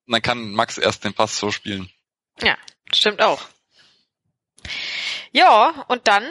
Und 0.06 0.12
dann 0.12 0.22
kann 0.22 0.52
Max 0.52 0.78
erst 0.78 1.04
den 1.04 1.14
Pass 1.14 1.36
so 1.38 1.50
spielen. 1.50 1.90
Ja, 2.40 2.56
stimmt 2.92 3.22
auch. 3.22 3.42
Ja, 5.32 5.84
und 5.88 6.06
dann, 6.06 6.24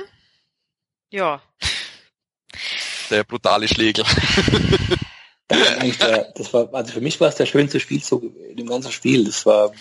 ja. 1.10 1.42
Der 3.10 3.24
brutale 3.24 3.68
Schläger. 3.68 4.06
Das, 5.48 5.98
der, 6.00 6.34
das 6.36 6.54
war, 6.54 6.74
also 6.74 6.94
für 6.94 7.02
mich 7.02 7.20
war 7.22 7.30
es 7.30 7.36
der 7.36 7.46
schönste 7.46 7.80
Spielzug 7.80 8.24
in 8.50 8.58
dem 8.58 8.68
ganzen 8.68 8.92
Spiel. 8.92 9.26
Das 9.26 9.46
war, 9.46 9.72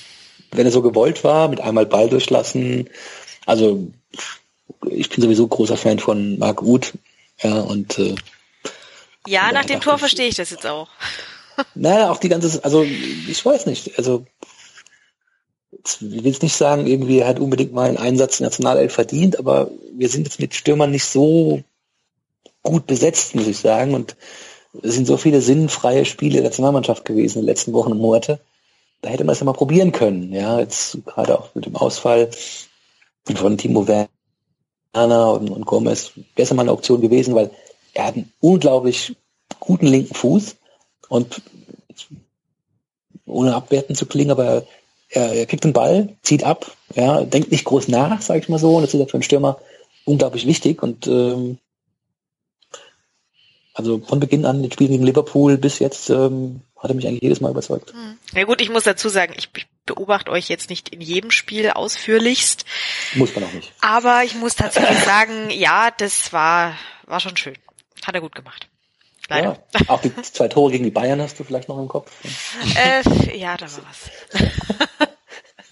wenn 0.51 0.67
er 0.67 0.73
so 0.73 0.83
gewollt 0.83 1.25
war, 1.25 1.49
mit 1.49 1.61
einmal 1.61 1.87
Ball 1.87 2.09
durchlassen. 2.09 2.91
Also 3.47 3.89
ich 4.91 5.09
bin 5.09 5.23
sowieso 5.23 5.47
großer 5.47 5.77
Fan 5.77 5.99
von 5.99 6.39
Marc 6.39 6.63
Uth. 6.63 6.93
Ja, 7.43 7.61
und 7.61 7.99
äh, 7.99 8.15
ja, 9.27 9.53
nach 9.53 9.65
dem 9.65 9.81
Tor 9.81 9.99
verstehe 9.99 10.29
ich 10.29 10.37
das 10.37 10.51
jetzt 10.51 10.67
auch. 10.67 10.89
Naja, 11.77 12.11
auch 12.11 12.19
die 12.19 12.29
ganze, 12.29 12.65
also 12.65 12.83
ich 12.83 13.47
weiß 13.47 13.67
nicht, 13.67 13.97
also 13.97 14.27
ich 15.71 16.03
will 16.03 16.27
jetzt 16.27 16.43
nicht 16.43 16.57
sagen, 16.57 16.89
irgendwie 16.89 17.21
er 17.21 17.29
hat 17.29 17.39
unbedingt 17.39 17.73
mal 17.73 17.89
einen 17.89 17.97
Einsatz 17.97 18.41
Nationalelf 18.41 18.93
verdient, 18.93 19.39
aber 19.39 19.71
wir 19.93 20.09
sind 20.09 20.27
jetzt 20.27 20.41
mit 20.41 20.53
Stürmern 20.55 20.91
nicht 20.91 21.05
so 21.05 21.63
gut 22.65 22.89
besetzt, 22.89 23.37
muss 23.37 23.47
ich 23.47 23.59
sagen. 23.59 23.95
Und 23.95 24.17
es 24.83 24.95
sind 24.95 25.07
so 25.07 25.17
viele 25.17 25.41
sinnfreie 25.41 26.05
Spiele 26.05 26.37
der 26.37 26.45
Nationalmannschaft 26.45 27.05
gewesen 27.05 27.39
in 27.39 27.43
den 27.43 27.51
letzten 27.51 27.73
Wochen 27.73 27.93
und 27.93 27.99
Monate. 27.99 28.41
Da 29.03 29.11
hätte 29.11 29.25
man 29.25 29.35
es 29.35 29.41
ja 29.41 29.47
mal 29.47 29.53
probieren 29.53 29.93
können. 29.93 30.33
Ja, 30.33 30.61
jetzt 30.61 30.99
gerade 31.05 31.39
auch 31.39 31.55
mit 31.55 31.67
dem 31.67 31.77
Ausfall 31.77 32.31
von 33.35 33.59
Timo 33.59 33.87
Werner 33.87 35.33
und, 35.33 35.51
und 35.51 35.67
Gomez 35.67 36.13
wäre 36.37 36.55
mal 36.55 36.63
eine 36.63 36.73
Option 36.73 37.01
gewesen, 37.01 37.35
weil 37.35 37.51
er 37.93 38.07
hat 38.07 38.15
einen 38.17 38.33
unglaublich 38.41 39.17
guten 39.61 39.87
linken 39.87 40.15
Fuß 40.15 40.57
und 41.09 41.43
ohne 43.27 43.55
abwerten 43.55 43.95
zu 43.95 44.07
klingen, 44.07 44.31
aber 44.31 44.65
er, 45.11 45.33
er 45.33 45.47
kriegt 45.47 45.65
den 45.65 45.73
Ball, 45.73 46.17
zieht 46.23 46.45
ab, 46.45 46.71
ja, 46.95 47.23
denkt 47.23 47.51
nicht 47.51 47.65
groß 47.65 47.89
nach, 47.89 48.21
sage 48.21 48.41
ich 48.41 48.49
mal 48.49 48.59
so, 48.59 48.77
und 48.77 48.83
das 48.83 48.95
ist 48.95 49.01
ja 49.01 49.07
für 49.07 49.15
einen 49.15 49.23
Stürmer 49.23 49.59
unglaublich 50.05 50.47
wichtig 50.47 50.83
und 50.83 51.07
ähm, 51.07 51.59
also 53.75 54.01
von 54.01 54.21
Beginn 54.21 54.47
an, 54.47 54.63
den 54.63 54.71
Spielen 54.71 54.93
gegen 54.93 55.05
Liverpool 55.05 55.59
bis 55.59 55.81
jetzt, 55.81 56.09
ähm, 56.09 56.63
hat 56.79 56.91
er 56.91 56.95
mich 56.95 57.07
eigentlich 57.07 57.23
jedes 57.23 57.41
Mal 57.41 57.51
überzeugt. 57.51 57.93
Hm. 57.93 58.19
Ja 58.33 58.45
gut, 58.45 58.61
ich 58.61 58.71
muss 58.71 58.85
dazu 58.85 59.09
sagen, 59.09 59.35
ich, 59.37 59.51
ich 59.57 59.67
beobachte 59.85 60.31
euch 60.31 60.49
jetzt 60.49 60.71
nicht 60.71 60.91
in 60.91 61.01
jedem 61.01 61.33
Spiel 61.33 61.71
ausführlichst. 61.71 62.65
Muss 63.15 63.35
man 63.35 63.45
auch 63.45 63.53
nicht. 63.53 63.73
Aber 63.81 64.23
ich 64.25 64.35
muss 64.37 64.55
tatsächlich 64.55 64.99
sagen, 65.05 65.51
ja, 65.51 65.91
das 65.91 66.33
war, 66.33 66.79
war 67.05 67.21
schon 67.21 67.37
schön. 67.37 67.59
Hat 68.07 68.15
er 68.15 68.21
gut 68.21 68.35
gemacht. 68.35 68.69
Leider. 69.29 69.65
Ja, 69.75 69.81
auch 69.89 70.01
die 70.01 70.15
zwei 70.23 70.49
Tore 70.49 70.71
gegen 70.73 70.85
die 70.85 70.91
Bayern 70.91 71.21
hast 71.21 71.41
du 71.41 71.45
vielleicht 71.45 71.69
noch 71.69 71.79
im 71.79 71.89
Kopf. 71.89 72.13
Äh, 72.77 73.37
ja, 73.37 73.57
da 73.57 73.67
war 73.67 73.83
was. 73.89 74.11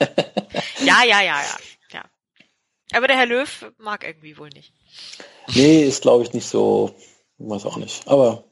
ja, 0.85 1.05
ja, 1.05 1.21
ja, 1.21 1.41
ja, 1.41 1.57
ja. 1.93 2.03
Aber 2.95 3.07
der 3.07 3.17
Herr 3.17 3.27
Löw 3.27 3.73
mag 3.79 4.05
irgendwie 4.05 4.39
wohl 4.39 4.49
nicht. 4.51 4.73
Nee, 5.55 5.83
ist 5.83 6.03
glaube 6.03 6.23
ich 6.25 6.33
nicht 6.33 6.49
so 6.49 6.95
Weiß 7.49 7.67
auch 7.67 7.77
nicht. 7.77 8.07
Aber. 8.07 8.45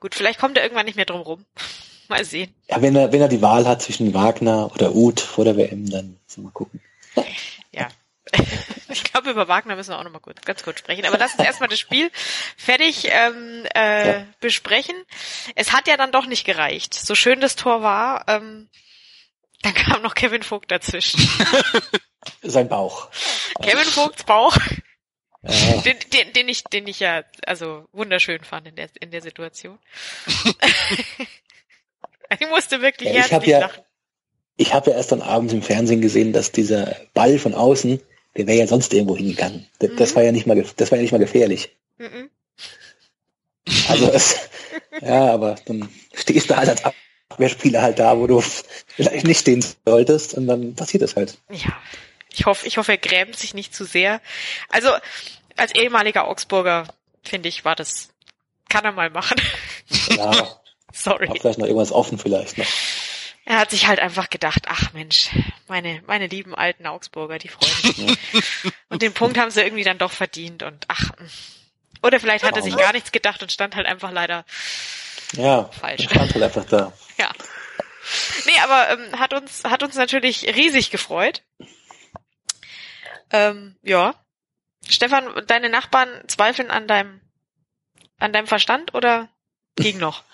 Gut, 0.00 0.14
vielleicht 0.14 0.38
kommt 0.38 0.56
er 0.56 0.62
irgendwann 0.62 0.86
nicht 0.86 0.96
mehr 0.96 1.04
drum 1.04 1.20
rum. 1.20 1.44
Mal 2.08 2.24
sehen. 2.24 2.54
Ja, 2.68 2.80
wenn 2.80 2.96
er, 2.96 3.12
wenn 3.12 3.20
er 3.20 3.28
die 3.28 3.42
Wahl 3.42 3.66
hat 3.66 3.82
zwischen 3.82 4.14
Wagner 4.14 4.70
oder 4.74 4.94
Uth 4.94 5.20
vor 5.20 5.44
der 5.44 5.58
WM, 5.58 5.90
dann 5.90 6.18
mal 6.38 6.50
gucken. 6.52 6.80
Ja. 7.70 7.88
Ich 8.90 9.04
glaube, 9.04 9.30
über 9.30 9.48
Wagner 9.48 9.76
müssen 9.76 9.90
wir 9.90 9.98
auch 9.98 10.04
noch 10.04 10.10
mal 10.10 10.18
kurz, 10.18 10.40
ganz 10.46 10.62
kurz 10.62 10.78
sprechen. 10.78 11.04
Aber 11.04 11.18
lass 11.18 11.34
uns 11.34 11.44
erstmal 11.44 11.68
das 11.68 11.78
Spiel 11.78 12.10
fertig 12.56 13.08
ähm, 13.10 13.66
äh, 13.74 14.08
ja. 14.08 14.26
besprechen. 14.40 14.96
Es 15.56 15.74
hat 15.74 15.86
ja 15.88 15.98
dann 15.98 16.10
doch 16.10 16.24
nicht 16.24 16.46
gereicht. 16.46 16.94
So 16.94 17.14
schön 17.14 17.40
das 17.40 17.54
Tor 17.54 17.82
war, 17.82 18.24
ähm, 18.28 18.70
dann 19.60 19.74
kam 19.74 20.00
noch 20.00 20.14
Kevin 20.14 20.42
Vogt 20.42 20.70
dazwischen. 20.70 21.20
Sein 22.42 22.68
Bauch. 22.68 23.08
Kevin 23.60 23.84
Vogts 23.84 24.24
Bauch 24.24 24.56
den, 25.42 25.96
den, 26.12 26.32
den, 26.32 26.48
ich, 26.48 26.64
den 26.64 26.86
ich 26.86 27.00
ja 27.00 27.22
also 27.46 27.86
wunderschön 27.92 28.42
fand 28.42 28.66
in 28.66 28.76
der, 28.76 28.88
in 29.00 29.10
der 29.10 29.22
Situation. 29.22 29.78
ich 32.40 32.48
musste 32.48 32.82
wirklich 32.82 33.14
ja, 33.14 33.22
herzlich 33.22 33.50
ja, 33.50 33.60
lachen. 33.60 33.82
Ich 34.56 34.74
habe 34.74 34.90
ja 34.90 34.96
erst 34.96 35.12
dann 35.12 35.22
abends 35.22 35.52
im 35.52 35.62
Fernsehen 35.62 36.00
gesehen, 36.00 36.32
dass 36.32 36.50
dieser 36.50 36.96
Ball 37.14 37.38
von 37.38 37.54
außen, 37.54 38.00
der 38.36 38.46
wäre 38.48 38.58
ja 38.58 38.66
sonst 38.66 38.92
irgendwo 38.92 39.16
hingegangen. 39.16 39.68
Das, 39.78 39.90
mhm. 39.90 39.96
das, 39.96 40.16
war 40.16 40.24
ja 40.24 40.32
nicht 40.32 40.46
mal, 40.46 40.60
das 40.76 40.90
war 40.90 40.98
ja 40.98 41.02
nicht 41.02 41.12
mal 41.12 41.18
gefährlich. 41.18 41.76
Mhm. 41.98 42.30
Also, 43.88 44.10
es, 44.10 44.48
ja, 45.00 45.32
aber 45.32 45.54
dann 45.66 45.88
stehst 46.14 46.50
du 46.50 46.56
halt 46.56 46.68
als 46.68 46.82
Abwehrspieler 47.30 47.80
halt 47.80 48.00
da, 48.00 48.18
wo 48.18 48.26
du 48.26 48.40
vielleicht 48.40 49.26
nicht 49.26 49.40
stehen 49.40 49.64
solltest 49.86 50.34
und 50.34 50.48
dann 50.48 50.74
passiert 50.74 51.04
es 51.04 51.14
halt. 51.14 51.38
Ja, 51.50 51.76
ich 52.30 52.46
hoffe, 52.46 52.66
ich 52.66 52.78
hoffe, 52.78 52.92
er 52.92 52.98
grämt 52.98 53.36
sich 53.36 53.54
nicht 53.54 53.74
zu 53.74 53.84
sehr. 53.84 54.20
Also, 54.68 54.90
als 55.56 55.74
ehemaliger 55.74 56.26
Augsburger, 56.26 56.86
finde 57.22 57.48
ich, 57.48 57.64
war 57.64 57.74
das, 57.74 58.10
kann 58.68 58.84
er 58.84 58.92
mal 58.92 59.10
machen. 59.10 59.40
Ja. 60.10 60.60
Sorry. 60.92 61.28
Hab 61.28 61.38
vielleicht 61.38 61.58
noch 61.58 61.66
irgendwas 61.66 61.92
offen 61.92 62.18
vielleicht 62.18 62.58
noch. 62.58 62.66
Er 63.44 63.58
hat 63.58 63.70
sich 63.70 63.86
halt 63.86 63.98
einfach 63.98 64.28
gedacht, 64.28 64.64
ach 64.68 64.92
Mensch, 64.92 65.30
meine, 65.68 66.02
meine 66.06 66.26
lieben 66.26 66.54
alten 66.54 66.86
Augsburger, 66.86 67.38
die 67.38 67.48
freuen 67.48 67.94
sich. 67.94 68.18
und 68.90 69.00
den 69.00 69.14
Punkt 69.14 69.38
haben 69.38 69.50
sie 69.50 69.62
irgendwie 69.62 69.84
dann 69.84 69.96
doch 69.96 70.12
verdient 70.12 70.62
und 70.62 70.84
ach. 70.88 71.12
Oder 72.02 72.20
vielleicht 72.20 72.44
hat 72.44 72.56
er 72.56 72.62
sich 72.62 72.76
gar 72.76 72.92
nichts 72.92 73.10
gedacht 73.10 73.42
und 73.42 73.50
stand 73.50 73.74
halt 73.74 73.86
einfach 73.86 74.12
leider 74.12 74.44
ja, 75.32 75.64
falsch. 75.64 76.04
Stand 76.04 76.34
halt 76.34 76.42
einfach 76.42 76.64
da. 76.66 76.92
Ja. 77.18 77.30
Nee, 78.46 78.60
aber 78.62 78.90
ähm, 78.90 79.18
hat 79.18 79.32
uns 79.34 79.64
hat 79.64 79.82
uns 79.82 79.96
natürlich 79.96 80.54
riesig 80.54 80.90
gefreut. 80.90 81.42
Ähm, 83.30 83.76
ja. 83.82 84.14
Stefan, 84.88 85.46
deine 85.46 85.68
Nachbarn 85.68 86.08
zweifeln 86.28 86.70
an 86.70 86.86
deinem, 86.86 87.20
an 88.18 88.32
deinem 88.32 88.46
Verstand 88.46 88.94
oder 88.94 89.28
ging 89.76 89.98
noch? 89.98 90.22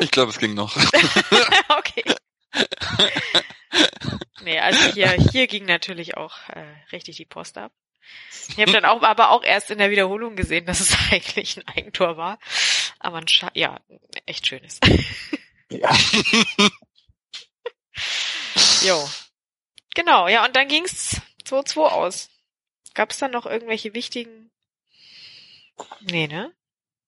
Ich 0.00 0.12
glaube, 0.12 0.30
es 0.30 0.38
ging 0.38 0.54
noch. 0.54 0.76
okay. 1.76 2.04
Nee, 4.42 4.60
also 4.60 4.78
hier, 4.92 5.10
hier 5.10 5.48
ging 5.48 5.64
natürlich 5.64 6.16
auch 6.16 6.36
äh, 6.50 6.64
richtig 6.92 7.16
die 7.16 7.24
Post 7.24 7.58
ab. 7.58 7.72
Ich 8.48 8.58
habe 8.58 8.72
dann 8.72 8.84
auch, 8.84 9.02
aber 9.02 9.30
auch 9.30 9.42
erst 9.42 9.70
in 9.70 9.78
der 9.78 9.90
Wiederholung 9.90 10.36
gesehen, 10.36 10.66
dass 10.66 10.80
es 10.80 10.96
eigentlich 11.10 11.56
ein 11.56 11.66
Eigentor 11.66 12.16
war. 12.16 12.38
Aber 12.98 13.18
ein 13.18 13.28
Scha 13.28 13.50
ja, 13.54 13.80
echt 14.26 14.46
schönes. 14.46 14.78
Ja. 15.70 15.90
jo. 18.82 19.08
Genau, 19.94 20.28
ja, 20.28 20.44
und 20.44 20.56
dann 20.56 20.68
ging's 20.68 21.20
2-2 21.48 21.78
aus. 21.80 22.28
Gab 22.94 23.10
es 23.10 23.18
da 23.18 23.28
noch 23.28 23.46
irgendwelche 23.46 23.94
wichtigen? 23.94 24.50
Nee, 26.10 26.26
ne? 26.26 26.50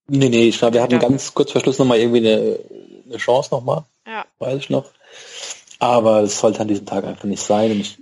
Nee, 0.08 0.28
nee, 0.28 0.48
ich 0.48 0.58
glaube, 0.58 0.74
wir 0.74 0.82
hatten 0.82 0.98
ganz 0.98 1.34
kurz 1.34 1.52
vor 1.52 1.60
Schluss 1.60 1.78
nochmal 1.78 1.98
irgendwie 1.98 2.18
eine, 2.18 2.58
eine 3.06 3.16
Chance 3.16 3.50
nochmal. 3.52 3.84
Ja. 4.06 4.24
Weiß 4.38 4.58
ich 4.58 4.70
noch. 4.70 4.90
Aber 5.78 6.22
es 6.22 6.38
sollte 6.38 6.60
an 6.60 6.68
diesem 6.68 6.86
Tag 6.86 7.04
einfach 7.04 7.24
nicht 7.24 7.42
sein. 7.42 7.72
Und 7.72 7.80
ich 7.80 7.98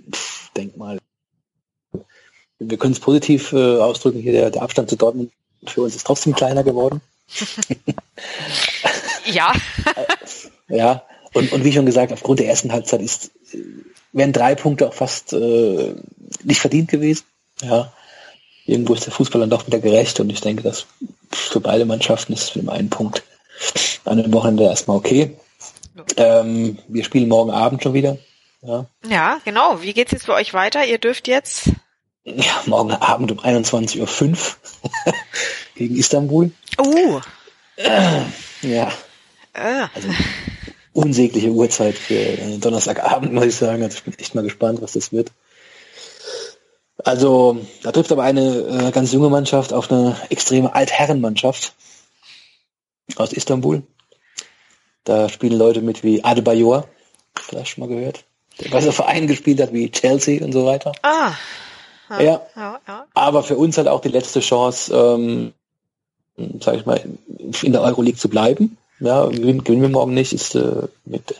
denke 0.55 0.77
mal, 0.77 0.99
wir 2.59 2.77
können 2.77 2.93
es 2.93 2.99
positiv 2.99 3.53
äh, 3.53 3.77
ausdrücken, 3.77 4.19
hier 4.19 4.33
der, 4.33 4.49
der 4.49 4.61
Abstand 4.61 4.89
zu 4.89 4.95
Dortmund 4.95 5.31
für 5.65 5.81
uns 5.81 5.95
ist 5.95 6.05
trotzdem 6.05 6.33
kleiner 6.33 6.63
geworden. 6.63 7.01
ja. 9.25 9.53
ja, 10.67 11.03
Und, 11.33 11.51
und 11.51 11.63
wie 11.63 11.71
schon 11.71 11.85
gesagt, 11.85 12.11
aufgrund 12.11 12.39
der 12.39 12.47
ersten 12.47 12.71
Halbzeit 12.71 13.01
ist, 13.01 13.31
wären 14.11 14.33
drei 14.33 14.55
Punkte 14.55 14.87
auch 14.87 14.93
fast 14.93 15.33
äh, 15.33 15.95
nicht 16.43 16.59
verdient 16.59 16.89
gewesen. 16.89 17.23
Ja. 17.61 17.91
Irgendwo 18.65 18.93
ist 18.93 19.05
der 19.05 19.13
Fußball 19.13 19.41
dann 19.41 19.49
doch 19.49 19.65
wieder 19.67 19.79
gerecht 19.79 20.19
und 20.19 20.29
ich 20.29 20.41
denke, 20.41 20.63
dass 20.63 20.85
für 21.31 21.59
beide 21.59 21.85
Mannschaften 21.85 22.33
ist 22.33 22.43
es 22.43 22.49
für 22.49 22.71
einen 22.71 22.89
Punkt 22.89 23.23
an 24.05 24.21
dem 24.21 24.33
Wochenende 24.33 24.63
erstmal 24.63 24.97
okay. 24.97 25.35
Ähm, 26.17 26.77
wir 26.87 27.03
spielen 27.03 27.27
morgen 27.27 27.51
Abend 27.51 27.83
schon 27.83 27.93
wieder. 27.93 28.17
Ja. 28.61 28.85
ja, 29.07 29.39
genau. 29.45 29.81
Wie 29.81 29.93
geht's 29.93 30.11
jetzt 30.11 30.25
für 30.25 30.33
euch 30.33 30.53
weiter? 30.53 30.85
Ihr 30.85 30.97
dürft 30.97 31.27
jetzt. 31.27 31.71
Ja, 32.23 32.61
morgen 32.65 32.91
Abend 32.91 33.31
um 33.31 33.39
21.05 33.39 34.55
Uhr 34.83 35.13
gegen 35.75 35.95
Istanbul. 35.95 36.51
Uh. 36.77 37.21
Äh, 37.77 38.21
ja. 38.61 38.91
Äh. 39.53 39.87
Also, 39.95 40.09
unsägliche 40.93 41.49
Uhrzeit 41.49 41.95
für 41.95 42.35
Donnerstagabend, 42.59 43.33
muss 43.33 43.45
ich 43.45 43.55
sagen. 43.55 43.83
Also 43.83 43.97
ich 43.97 44.03
bin 44.03 44.17
echt 44.17 44.35
mal 44.35 44.43
gespannt, 44.43 44.81
was 44.81 44.93
das 44.93 45.11
wird. 45.11 45.31
Also, 47.03 47.57
da 47.81 47.91
trifft 47.91 48.11
aber 48.11 48.23
eine 48.23 48.87
äh, 48.87 48.91
ganz 48.91 49.13
junge 49.13 49.29
Mannschaft 49.29 49.71
auf 49.71 49.89
eine 49.89 50.17
extreme 50.29 50.75
Altherrenmannschaft 50.75 51.73
aus 53.15 53.31
Istanbul. 53.31 53.83
Da 55.05 55.29
spielen 55.29 55.57
Leute 55.57 55.81
mit 55.81 56.03
wie 56.03 56.23
Adebayor, 56.23 56.87
vielleicht 57.35 57.69
schon 57.69 57.87
mal 57.87 57.95
gehört, 57.95 58.25
der 58.59 58.69
bei 58.69 58.81
so 58.81 58.91
Vereinen 58.91 59.27
gespielt 59.27 59.61
hat 59.61 59.71
wie 59.71 59.89
Chelsea 59.89 60.43
und 60.43 60.51
so 60.51 60.65
weiter. 60.65 60.91
Ah. 61.01 61.31
Ja, 62.09 62.21
ja. 62.21 62.41
ja, 62.55 62.79
ja. 62.87 63.05
Aber 63.13 63.43
für 63.43 63.55
uns 63.55 63.77
halt 63.77 63.87
auch 63.87 64.01
die 64.01 64.09
letzte 64.09 64.41
Chance, 64.41 64.93
ähm, 64.93 65.53
sag 66.59 66.75
ich 66.75 66.85
mal, 66.85 67.01
in 67.61 67.71
der 67.71 67.81
Euroleague 67.81 68.19
zu 68.19 68.29
bleiben. 68.29 68.77
Ja, 68.99 69.25
gewinnen, 69.27 69.63
gewinnen 69.63 69.81
wir 69.81 69.89
morgen 69.89 70.13
nicht, 70.13 70.33
ist 70.33 70.55
äh, 70.55 70.87
mit 71.05 71.35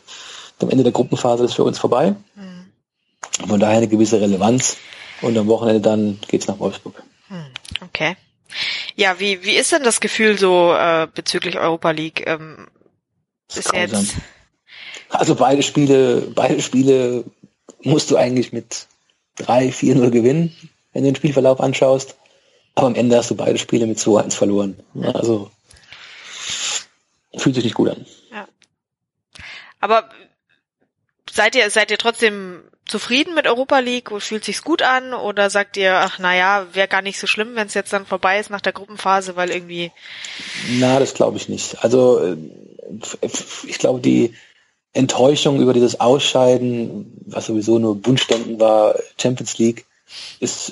dem 0.61 0.69
Ende 0.69 0.83
der 0.83 0.93
Gruppenphase 0.93 1.45
ist 1.45 1.53
für 1.53 1.63
uns 1.63 1.79
vorbei. 1.79 2.15
Mhm. 2.35 3.47
Von 3.47 3.59
daher 3.59 3.77
eine 3.77 3.87
gewisse 3.87 4.19
Relevanz. 4.19 4.77
Und 5.21 5.37
am 5.37 5.47
Wochenende 5.47 5.81
dann 5.81 6.19
geht's 6.27 6.47
nach 6.47 6.59
Wolfsburg. 6.59 7.03
Mhm. 7.29 7.45
Okay. 7.85 8.15
Ja, 8.95 9.19
wie, 9.19 9.43
wie 9.43 9.55
ist 9.55 9.71
denn 9.71 9.83
das 9.83 9.99
Gefühl 9.99 10.37
so 10.37 10.73
äh, 10.73 11.07
bezüglich 11.13 11.57
Europa 11.57 11.91
League? 11.91 12.23
Ähm, 12.25 12.67
ist 13.53 13.73
jetzt 13.73 14.15
also 15.09 15.35
beide 15.35 15.63
Spiele, 15.63 16.21
beide 16.33 16.61
Spiele 16.61 17.23
musst 17.81 18.11
du 18.11 18.17
eigentlich 18.17 18.53
mit 18.53 18.87
3, 19.37 19.69
4-0 19.69 20.09
gewinnen, 20.11 20.55
wenn 20.93 21.03
du 21.03 21.09
den 21.09 21.15
Spielverlauf 21.15 21.59
anschaust. 21.59 22.15
Aber 22.75 22.87
am 22.87 22.95
Ende 22.95 23.17
hast 23.17 23.31
du 23.31 23.35
beide 23.35 23.57
Spiele 23.57 23.87
mit 23.87 23.97
2-1 23.97 24.33
verloren. 24.33 24.79
Also 25.13 25.49
fühlt 27.35 27.55
sich 27.55 27.63
nicht 27.63 27.75
gut 27.75 27.89
an. 27.89 28.05
Ja. 28.31 28.47
Aber 29.79 30.09
seid 31.31 31.55
ihr, 31.55 31.69
seid 31.69 31.91
ihr 31.91 31.97
trotzdem 31.97 32.63
zufrieden 32.85 33.35
mit 33.35 33.47
Europa 33.47 33.79
League? 33.79 34.09
Fühlt 34.19 34.43
sich's 34.43 34.63
gut 34.63 34.81
an? 34.81 35.13
Oder 35.13 35.49
sagt 35.49 35.77
ihr, 35.77 35.95
ach 35.95 36.19
naja, 36.19 36.67
wäre 36.73 36.87
gar 36.87 37.01
nicht 37.01 37.19
so 37.19 37.27
schlimm, 37.27 37.55
wenn 37.55 37.67
es 37.67 37.73
jetzt 37.73 37.93
dann 37.93 38.05
vorbei 38.05 38.39
ist 38.39 38.49
nach 38.49 38.61
der 38.61 38.73
Gruppenphase, 38.73 39.35
weil 39.35 39.51
irgendwie. 39.51 39.91
Na, 40.79 40.99
das 40.99 41.13
glaube 41.13 41.37
ich 41.37 41.49
nicht. 41.49 41.83
Also 41.83 42.19
äh, 42.19 42.37
ich 43.67 43.77
glaube, 43.77 43.99
die 43.99 44.33
Enttäuschung 44.93 45.61
über 45.61 45.73
dieses 45.73 45.99
Ausscheiden, 45.99 47.21
was 47.27 47.45
sowieso 47.45 47.77
nur 47.77 48.05
Wunschdenken 48.05 48.59
war, 48.59 48.95
Champions 49.21 49.57
League, 49.59 49.85
ist, 50.39 50.69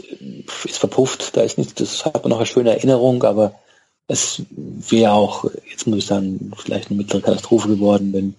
ist 0.66 0.80
verpufft. 0.80 1.38
Da 1.38 1.42
ist 1.42 1.58
nichts, 1.58 1.76
das 1.76 2.06
hat 2.06 2.24
man 2.24 2.32
noch 2.32 2.38
eine 2.38 2.48
schöne 2.48 2.72
Erinnerung, 2.72 3.24
aber 3.24 3.54
es 4.08 4.42
wäre 4.56 5.12
auch, 5.12 5.46
jetzt 5.70 5.86
muss 5.86 6.00
ich 6.00 6.06
sagen, 6.06 6.52
vielleicht 6.56 6.90
eine 6.90 6.98
mittlere 6.98 7.22
Katastrophe 7.22 7.68
geworden, 7.68 8.14
wenn 8.14 8.36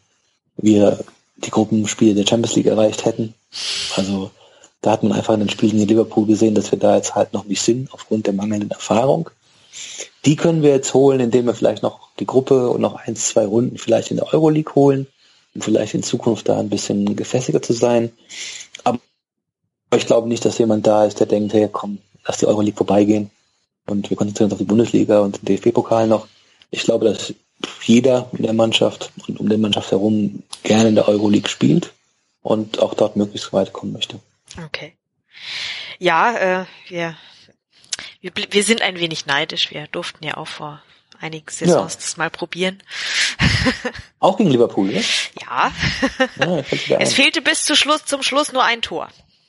wir 0.56 1.04
die 1.36 1.50
Gruppenspiele 1.50 2.14
der 2.14 2.26
Champions 2.26 2.56
League 2.56 2.66
erreicht 2.66 3.04
hätten. 3.04 3.34
Also 3.94 4.30
da 4.80 4.92
hat 4.92 5.02
man 5.02 5.12
einfach 5.12 5.34
in 5.34 5.40
den 5.40 5.50
Spielen 5.50 5.78
in 5.78 5.88
Liverpool 5.88 6.26
gesehen, 6.26 6.54
dass 6.54 6.70
wir 6.70 6.78
da 6.78 6.96
jetzt 6.96 7.14
halt 7.14 7.32
noch 7.32 7.44
nicht 7.44 7.60
sind, 7.60 7.92
aufgrund 7.92 8.26
der 8.26 8.34
mangelnden 8.34 8.70
Erfahrung. 8.70 9.30
Die 10.24 10.36
können 10.36 10.62
wir 10.62 10.70
jetzt 10.70 10.94
holen, 10.94 11.20
indem 11.20 11.46
wir 11.46 11.54
vielleicht 11.54 11.82
noch 11.82 12.08
die 12.18 12.26
Gruppe 12.26 12.70
und 12.70 12.80
noch 12.80 12.96
eins, 12.96 13.28
zwei 13.28 13.44
Runden 13.44 13.78
vielleicht 13.78 14.10
in 14.10 14.16
der 14.16 14.32
Euroleague 14.32 14.74
holen, 14.74 15.06
um 15.54 15.60
vielleicht 15.60 15.94
in 15.94 16.02
Zukunft 16.02 16.48
da 16.48 16.58
ein 16.58 16.70
bisschen 16.70 17.14
gefestigter 17.14 17.62
zu 17.62 17.74
sein. 17.74 18.10
Aber 18.84 18.98
ich 19.94 20.06
glaube 20.06 20.28
nicht, 20.28 20.44
dass 20.44 20.58
jemand 20.58 20.86
da 20.86 21.04
ist, 21.04 21.20
der 21.20 21.26
denkt, 21.26 21.52
hey, 21.52 21.68
komm, 21.70 21.98
lass 22.26 22.38
die 22.38 22.46
Euroleague 22.46 22.76
vorbeigehen 22.76 23.30
und 23.88 24.10
wir 24.10 24.16
konzentrieren 24.16 24.46
uns 24.46 24.52
auf 24.54 24.58
die 24.58 24.64
Bundesliga 24.64 25.20
und 25.20 25.38
den 25.38 25.56
DFB-Pokal 25.56 26.06
noch. 26.06 26.28
Ich 26.70 26.82
glaube, 26.82 27.06
dass 27.06 27.34
jeder 27.82 28.30
in 28.32 28.44
der 28.44 28.52
Mannschaft 28.52 29.10
und 29.26 29.40
um 29.40 29.48
die 29.48 29.56
Mannschaft 29.56 29.90
herum 29.90 30.42
gerne 30.62 30.90
in 30.90 30.94
der 30.94 31.08
Euroleague 31.08 31.48
spielt 31.48 31.92
und 32.42 32.78
auch 32.78 32.94
dort 32.94 33.16
möglichst 33.16 33.52
weit 33.52 33.72
kommen 33.72 33.92
möchte. 33.92 34.20
Okay. 34.66 34.94
Ja, 35.98 36.62
äh, 36.62 36.66
wir, 36.88 37.16
wir, 38.20 38.32
wir 38.50 38.62
sind 38.62 38.82
ein 38.82 39.00
wenig 39.00 39.26
neidisch. 39.26 39.70
Wir 39.70 39.86
durften 39.88 40.24
ja 40.24 40.36
auch 40.36 40.46
vor 40.46 40.82
einigen 41.20 41.48
Saisons 41.48 41.94
ja. 41.94 42.00
das 42.00 42.16
mal 42.16 42.30
probieren. 42.30 42.82
Auch 44.20 44.36
gegen 44.36 44.50
Liverpool, 44.50 44.90
ja? 44.90 45.02
Ja. 45.40 45.72
ja 46.86 46.98
es 47.00 47.12
fehlte 47.14 47.42
bis 47.42 47.64
zu 47.64 47.74
Schluss, 47.74 48.04
zum 48.04 48.22
Schluss 48.22 48.52
nur 48.52 48.64
ein 48.64 48.82
Tor. 48.82 49.08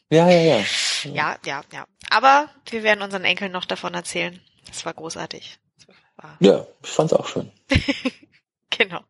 Ja, 0.09 0.27
ja, 0.29 0.41
ja. 0.41 0.65
Ja, 1.03 1.37
ja, 1.45 1.61
ja. 1.71 1.85
Aber 2.09 2.49
wir 2.69 2.83
werden 2.83 3.01
unseren 3.01 3.23
Enkeln 3.23 3.51
noch 3.51 3.65
davon 3.65 3.93
erzählen. 3.93 4.39
Das 4.67 4.85
war 4.85 4.93
großartig. 4.93 5.59
Das 5.77 5.87
war 5.87 6.37
ja, 6.39 6.65
ich 6.83 6.89
fand's 6.89 7.13
auch 7.13 7.27
schön. 7.27 7.51
genau. 8.69 9.01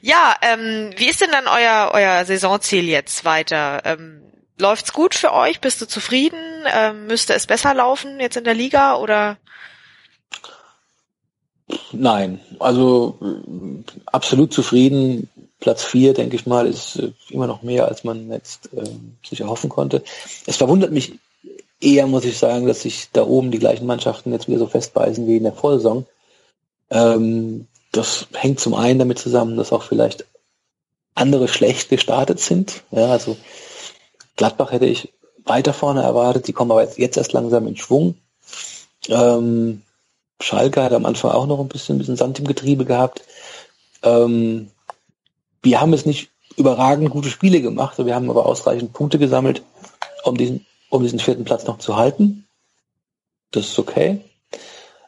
Ja, 0.00 0.36
ähm, 0.42 0.92
wie 0.96 1.08
ist 1.08 1.20
denn 1.20 1.30
dann 1.30 1.46
euer 1.46 1.90
euer 1.92 2.24
Saisonziel 2.24 2.88
jetzt 2.88 3.24
weiter? 3.24 3.82
Ähm, 3.84 4.22
läuft's 4.58 4.92
gut 4.92 5.14
für 5.14 5.32
euch? 5.32 5.60
Bist 5.60 5.80
du 5.80 5.86
zufrieden? 5.86 6.64
Ähm, 6.72 7.06
müsste 7.06 7.34
es 7.34 7.46
besser 7.46 7.74
laufen 7.74 8.20
jetzt 8.20 8.36
in 8.36 8.44
der 8.44 8.54
Liga 8.54 8.96
oder? 8.96 9.38
Nein, 11.92 12.40
also 12.60 13.18
absolut 14.06 14.52
zufrieden. 14.52 15.30
Platz 15.60 15.82
vier, 15.82 16.12
denke 16.12 16.36
ich 16.36 16.46
mal, 16.46 16.66
ist 16.66 16.96
äh, 16.96 17.12
immer 17.30 17.46
noch 17.46 17.62
mehr, 17.62 17.88
als 17.88 18.04
man 18.04 18.30
jetzt 18.30 18.72
äh, 18.74 18.84
sich 19.26 19.40
erhoffen 19.40 19.70
konnte. 19.70 20.04
Es 20.46 20.56
verwundert 20.56 20.92
mich 20.92 21.18
eher, 21.84 22.06
muss 22.06 22.24
ich 22.24 22.38
sagen, 22.38 22.66
dass 22.66 22.82
sich 22.82 23.08
da 23.12 23.24
oben 23.24 23.50
die 23.50 23.58
gleichen 23.58 23.86
Mannschaften 23.86 24.32
jetzt 24.32 24.48
wieder 24.48 24.58
so 24.58 24.66
festbeißen 24.66 25.26
wie 25.26 25.36
in 25.36 25.44
der 25.44 25.52
Vorsaison. 25.52 26.06
Ähm, 26.90 27.66
das 27.92 28.26
hängt 28.32 28.60
zum 28.60 28.74
einen 28.74 28.98
damit 28.98 29.18
zusammen, 29.18 29.56
dass 29.56 29.72
auch 29.72 29.82
vielleicht 29.82 30.26
andere 31.14 31.48
schlecht 31.48 31.90
gestartet 31.90 32.40
sind. 32.40 32.82
Ja, 32.90 33.06
also 33.06 33.36
Gladbach 34.36 34.72
hätte 34.72 34.86
ich 34.86 35.12
weiter 35.44 35.72
vorne 35.72 36.02
erwartet, 36.02 36.48
die 36.48 36.52
kommen 36.52 36.72
aber 36.72 36.88
jetzt 36.98 37.16
erst 37.16 37.32
langsam 37.32 37.66
in 37.68 37.76
Schwung. 37.76 38.16
Ähm, 39.08 39.82
Schalke 40.40 40.82
hat 40.82 40.92
am 40.92 41.06
Anfang 41.06 41.30
auch 41.30 41.46
noch 41.46 41.60
ein 41.60 41.68
bisschen, 41.68 41.96
ein 41.96 41.98
bisschen 41.98 42.16
Sand 42.16 42.38
im 42.38 42.46
Getriebe 42.46 42.84
gehabt. 42.84 43.22
Ähm, 44.02 44.70
wir 45.62 45.80
haben 45.80 45.92
es 45.92 46.06
nicht 46.06 46.30
überragend 46.56 47.10
gute 47.10 47.30
Spiele 47.30 47.60
gemacht, 47.60 47.98
wir 47.98 48.14
haben 48.14 48.30
aber 48.30 48.46
ausreichend 48.46 48.92
Punkte 48.92 49.18
gesammelt, 49.18 49.62
um 50.24 50.36
diesen, 50.36 50.66
um 50.94 51.02
diesen 51.02 51.18
vierten 51.18 51.44
Platz 51.44 51.64
noch 51.64 51.78
zu 51.78 51.96
halten. 51.96 52.46
Das 53.50 53.66
ist 53.66 53.78
okay. 53.78 54.20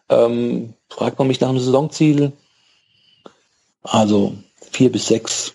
Ähm, 0.09 0.75
fragt 0.88 1.18
man 1.18 1.29
mich 1.29 1.40
nach 1.40 1.49
einem 1.49 1.61
Saisonziel. 1.61 2.33
Also 3.83 4.37
vier 4.72 4.90
bis 4.90 5.07
sechs 5.07 5.55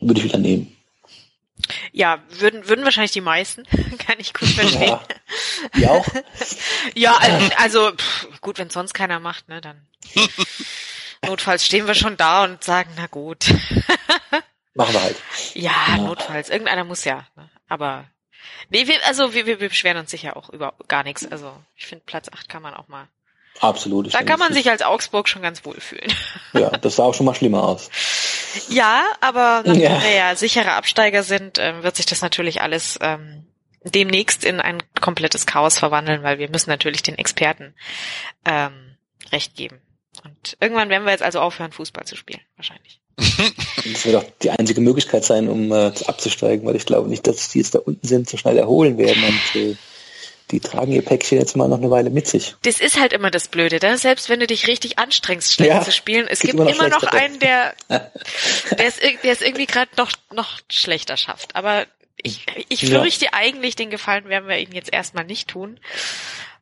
würde 0.00 0.20
ich 0.20 0.24
wieder 0.24 0.38
nehmen. 0.38 0.74
Ja, 1.92 2.22
würden, 2.30 2.68
würden 2.68 2.84
wahrscheinlich 2.84 3.12
die 3.12 3.20
meisten, 3.20 3.64
kann 3.98 4.16
ich 4.18 4.32
gut 4.32 4.48
verstehen. 4.48 4.82
Ja, 4.82 5.02
die 5.76 5.86
auch? 5.86 6.06
ja, 6.94 7.18
also 7.58 7.92
pff, 7.92 8.40
gut, 8.40 8.58
wenn 8.58 8.70
sonst 8.70 8.94
keiner 8.94 9.20
macht, 9.20 9.48
ne, 9.48 9.60
dann 9.60 9.86
notfalls 11.26 11.64
stehen 11.64 11.86
wir 11.86 11.94
schon 11.94 12.16
da 12.16 12.44
und 12.44 12.64
sagen, 12.64 12.90
na 12.96 13.06
gut. 13.06 13.46
Machen 14.74 14.94
wir 14.94 15.02
halt. 15.02 15.16
Ja, 15.54 15.72
ja. 15.88 15.96
notfalls. 15.98 16.50
Irgendeiner 16.50 16.84
muss 16.84 17.04
ja. 17.04 17.26
Ne? 17.36 17.48
Aber 17.68 18.06
nee, 18.70 18.86
wir, 18.86 18.96
also 19.06 19.34
wir, 19.34 19.46
wir 19.46 19.56
beschweren 19.56 19.98
uns 19.98 20.10
sicher 20.10 20.36
auch 20.36 20.50
über 20.50 20.74
gar 20.88 21.02
nichts. 21.02 21.26
Also 21.30 21.52
ich 21.76 21.86
finde 21.86 22.04
Platz 22.06 22.28
8 22.32 22.48
kann 22.48 22.62
man 22.62 22.74
auch 22.74 22.88
mal. 22.88 23.08
Absolut. 23.60 24.12
Da 24.12 24.22
kann 24.22 24.38
man 24.38 24.52
sich 24.52 24.68
als 24.68 24.82
Augsburg 24.82 25.28
schon 25.28 25.42
ganz 25.42 25.64
wohl 25.64 25.80
fühlen. 25.80 26.12
Ja, 26.52 26.70
das 26.70 26.96
sah 26.96 27.02
auch 27.02 27.14
schon 27.14 27.26
mal 27.26 27.34
schlimmer 27.34 27.64
aus. 27.64 27.90
Ja, 28.68 29.04
aber 29.20 29.62
nachdem 29.66 29.82
ja. 29.82 30.02
wir 30.02 30.12
ja 30.12 30.36
sichere 30.36 30.72
Absteiger 30.72 31.24
sind, 31.24 31.58
äh, 31.58 31.82
wird 31.82 31.96
sich 31.96 32.06
das 32.06 32.22
natürlich 32.22 32.60
alles 32.60 32.96
ähm, 33.02 33.44
demnächst 33.82 34.44
in 34.44 34.60
ein 34.60 34.82
komplettes 35.00 35.46
Chaos 35.46 35.78
verwandeln, 35.78 36.22
weil 36.22 36.38
wir 36.38 36.48
müssen 36.48 36.70
natürlich 36.70 37.02
den 37.02 37.18
Experten 37.18 37.74
ähm, 38.44 38.96
recht 39.32 39.56
geben. 39.56 39.80
Und 40.22 40.56
irgendwann 40.60 40.90
werden 40.90 41.04
wir 41.04 41.10
jetzt 41.10 41.24
also 41.24 41.40
aufhören, 41.40 41.72
Fußball 41.72 42.04
zu 42.04 42.16
spielen, 42.16 42.40
wahrscheinlich. 42.56 43.00
Das 43.92 44.06
wird 44.06 44.16
auch 44.16 44.24
die 44.42 44.50
einzige 44.50 44.80
Möglichkeit 44.80 45.24
sein, 45.24 45.48
um 45.48 45.70
äh, 45.70 45.92
abzusteigen, 46.06 46.66
weil 46.66 46.74
ich 46.76 46.86
glaube 46.86 47.08
nicht, 47.08 47.26
dass 47.26 47.50
die 47.50 47.58
jetzt 47.58 47.74
da 47.74 47.80
unten 47.80 48.06
sind, 48.06 48.28
so 48.28 48.36
schnell 48.38 48.56
erholen 48.56 48.96
werden 48.96 49.22
und 49.22 49.60
äh, 49.60 49.76
die 50.50 50.60
tragen 50.60 50.92
ihr 50.92 51.02
Päckchen 51.02 51.38
jetzt 51.38 51.56
mal 51.56 51.68
noch 51.68 51.78
eine 51.78 51.90
Weile 51.90 52.10
mit 52.10 52.26
sich. 52.26 52.54
Das 52.62 52.80
ist 52.80 52.98
halt 52.98 53.12
immer 53.12 53.30
das 53.30 53.48
Blöde, 53.48 53.78
da? 53.78 53.96
selbst 53.96 54.28
wenn 54.28 54.40
du 54.40 54.46
dich 54.46 54.68
richtig 54.68 54.98
anstrengst, 54.98 55.52
schlecht 55.52 55.70
Ja, 55.70 55.82
zu 55.82 55.92
spielen, 55.92 56.26
es 56.28 56.40
gibt 56.40 56.54
immer 56.54 56.64
noch 56.64 56.74
immer 56.74 56.88
noch 56.88 57.02
einen, 57.02 57.38
der, 57.40 57.74
der 57.88 58.10
es, 58.78 58.96
der 58.98 59.32
es 59.32 59.40
irgendwie 59.42 59.66
gerade 59.66 59.90
noch, 59.96 60.12
noch 60.34 60.60
schlechter 60.70 61.16
schafft. 61.16 61.56
Aber 61.56 61.86
ich, 62.22 62.46
ich 62.68 62.82
Ja. 62.82 63.00
fürchte 63.00 63.32
eigentlich, 63.32 63.76
den 63.76 63.90
Gefallen 63.90 64.28
werden 64.28 64.48
wir 64.48 64.58
ihnen 64.58 64.72
jetzt 64.72 64.92
erstmal 64.92 65.24
nicht 65.24 65.48
tun. 65.48 65.78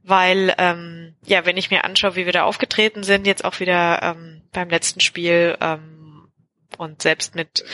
Weil, 0.05 0.53
ähm, 0.59 1.15
ja, 1.25 1.47
wenn 1.47 1.57
ich 1.57 1.71
mir 1.71 1.85
anschaue, 1.85 2.17
wie 2.17 2.27
wir 2.27 2.33
da 2.33 2.43
aufgetreten 2.43 3.05
sind, 3.05 3.25
jetzt 3.25 3.45
auch 3.45 3.61
wieder 3.61 4.03
ähm, 4.03 4.43
beim 4.53 4.69
letzten 4.69 4.99
Spiel 4.99 5.57
ähm, 5.61 6.02
und 6.83 7.01
selbst 7.03 7.35
mit 7.35 7.65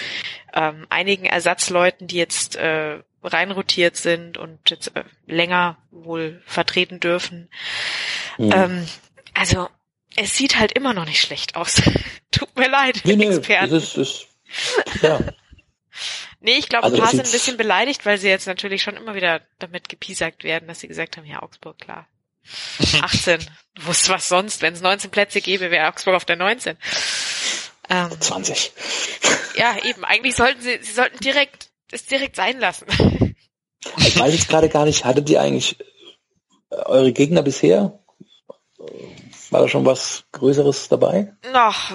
ähm, 0.54 0.86
einigen 0.90 1.24
Ersatzleuten, 1.24 2.06
die 2.06 2.16
jetzt 2.16 2.56
äh, 2.56 3.00
reinrotiert 3.22 3.96
sind 3.96 4.38
und 4.38 4.70
jetzt 4.70 4.94
äh, 4.96 5.04
länger 5.26 5.76
wohl 5.90 6.42
vertreten 6.46 7.00
dürfen, 7.00 7.48
Mhm. 8.38 8.52
ähm, 8.52 8.88
also, 9.34 9.68
es 10.16 10.36
sieht 10.36 10.58
halt 10.58 10.70
immer 10.72 10.94
noch 10.94 11.04
nicht 11.04 11.20
schlecht 11.20 11.56
aus. 11.56 11.82
Tut 12.30 12.56
mir 12.56 12.68
leid, 12.68 13.00
nee, 13.04 13.16
nee, 13.16 13.26
Experten. 13.26 13.70
das 13.72 13.96
ist, 13.96 13.96
ist, 13.96 15.02
ja, 15.02 15.18
nee, 16.40 16.52
ich 16.58 16.68
glaube, 16.68 16.84
also 16.84 16.96
ein 16.96 17.02
paar 17.02 17.06
das 17.10 17.16
sind 17.16 17.26
ein 17.26 17.32
bisschen 17.32 17.56
beleidigt, 17.56 18.06
weil 18.06 18.18
sie 18.18 18.28
jetzt 18.28 18.46
natürlich 18.46 18.82
schon 18.82 18.96
immer 18.96 19.14
wieder 19.16 19.40
damit 19.58 19.88
gepiesackt 19.88 20.44
werden, 20.44 20.68
dass 20.68 20.80
sie 20.80 20.86
gesagt 20.88 21.16
haben, 21.16 21.26
ja, 21.26 21.42
Augsburg, 21.42 21.78
klar. 21.78 22.06
18. 23.02 23.40
Du 23.74 23.86
wusstest 23.86 24.08
was 24.08 24.28
sonst. 24.28 24.62
Wenn 24.62 24.72
es 24.72 24.80
19 24.80 25.10
Plätze 25.10 25.40
gäbe, 25.40 25.70
wäre 25.70 25.88
Augsburg 25.88 26.14
auf 26.14 26.24
der 26.24 26.36
19. 26.36 26.76
Ähm, 27.90 28.10
20. 28.20 28.72
ja, 29.56 29.76
eben. 29.84 30.04
Eigentlich 30.04 30.36
sollten 30.36 30.60
sie, 30.60 30.78
sie 30.82 30.92
sollten 30.92 31.18
direkt, 31.18 31.70
es 31.90 32.04
direkt 32.06 32.36
sein 32.36 32.58
lassen. 32.60 32.86
Ich 33.98 34.18
weiß 34.18 34.32
jetzt 34.34 34.48
gerade 34.48 34.68
gar 34.68 34.84
nicht, 34.84 35.04
hattet 35.04 35.30
ihr 35.30 35.40
eigentlich 35.40 35.78
äh, 36.70 36.74
eure 36.76 37.12
Gegner 37.12 37.42
bisher? 37.42 37.98
War 39.50 39.62
da 39.62 39.68
schon 39.68 39.86
was 39.86 40.24
Größeres 40.32 40.88
dabei? 40.88 41.32
Noch, 41.52 41.92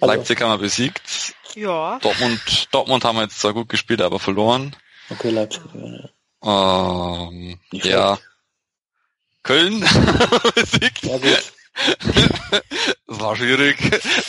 Also- 0.00 0.06
Leipzig 0.06 0.40
haben 0.42 0.50
wir 0.50 0.58
besiegt. 0.58 1.34
ja. 1.54 1.98
Dortmund, 2.00 2.68
Dortmund 2.72 3.04
haben 3.04 3.16
wir 3.16 3.22
jetzt 3.22 3.40
zwar 3.40 3.54
gut 3.54 3.68
gespielt, 3.68 4.02
aber 4.02 4.18
verloren. 4.18 4.76
Okay, 5.08 5.30
Leipzig. 5.30 5.62
Ja, 6.42 7.28
Ähm, 7.28 7.58
ja. 7.72 8.18
Köln 9.42 9.80
besiegt. 10.54 11.02
ja 11.04 11.16
gut. 11.18 11.52
Das 13.06 13.20
war 13.20 13.36
schwierig. 13.36 13.78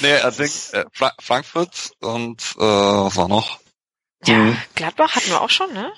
nee, 0.01 0.09
er 0.09 0.31
denkt, 0.31 0.73
äh, 0.73 0.85
Fra 0.91 1.13
Frankfurt 1.19 1.91
und 1.99 2.41
äh, 2.57 2.61
was 2.61 3.15
war 3.17 3.27
noch? 3.27 3.59
Ja, 4.25 4.37
Mhm. 4.37 4.57
Gladbach 4.75 5.15
hatten 5.15 5.29
wir 5.29 5.41
auch 5.41 5.49
schon, 5.49 5.73
ne? 5.73 5.91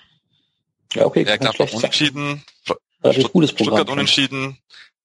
Ja, 0.94 1.06
okay. 1.06 1.26
Ja, 1.28 1.38
Gladbach 1.38 1.72
unentschieden. 1.74 2.44
Relativ 3.04 3.32
gutes 3.34 3.52
Programm. 3.54 3.76
Stuttgart 3.78 3.90
unentschieden. 3.90 4.58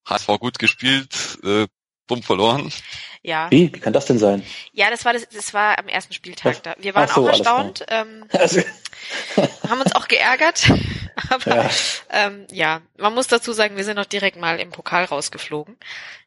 HSV 0.06 0.26
gut 0.38 0.58
gespielt, 0.58 1.38
äh, 1.42 1.66
dumm 2.08 2.22
verloren. 2.22 2.72
Ja. 3.22 3.50
Wie? 3.50 3.72
Wie 3.72 3.80
kann 3.80 3.92
das 3.92 4.06
denn 4.06 4.18
sein? 4.18 4.42
Ja, 4.72 4.90
das 4.90 5.04
war 5.04 5.12
das, 5.12 5.28
das 5.28 5.52
war 5.54 5.78
am 5.78 5.88
ersten 5.88 6.12
Spieltag 6.12 6.62
da. 6.62 6.74
Wir 6.78 6.94
waren 6.94 7.08
so, 7.08 7.22
auch 7.24 7.28
erstaunt, 7.28 7.84
ähm, 7.88 8.24
Also, 8.32 8.60
haben 9.68 9.80
uns 9.80 9.94
auch 9.94 10.08
geärgert. 10.08 10.70
Aber 11.30 11.56
Ja. 11.64 11.70
ähm, 12.10 12.46
ja, 12.50 12.80
man 12.96 13.14
muss 13.14 13.26
dazu 13.26 13.52
sagen, 13.52 13.76
wir 13.76 13.84
sind 13.84 13.96
noch 13.96 14.04
direkt 14.06 14.36
mal 14.38 14.58
im 14.60 14.70
Pokal 14.70 15.04
rausgeflogen 15.04 15.76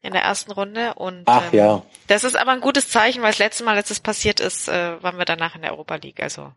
in 0.01 0.13
der 0.13 0.21
ersten 0.23 0.51
Runde. 0.51 0.93
Und 0.95 1.23
ach 1.27 1.51
ähm, 1.53 1.59
ja. 1.59 1.83
das 2.07 2.23
ist 2.23 2.35
aber 2.35 2.51
ein 2.51 2.61
gutes 2.61 2.89
Zeichen, 2.89 3.21
weil 3.21 3.31
das 3.31 3.39
letzte 3.39 3.63
Mal, 3.63 3.75
als 3.77 3.87
das 3.89 3.99
passiert 4.01 4.39
ist, 4.39 4.67
äh, 4.67 5.01
waren 5.01 5.17
wir 5.17 5.25
danach 5.25 5.55
in 5.55 5.61
der 5.61 5.71
Europa 5.71 5.95
League. 5.95 6.21
Also 6.21 6.51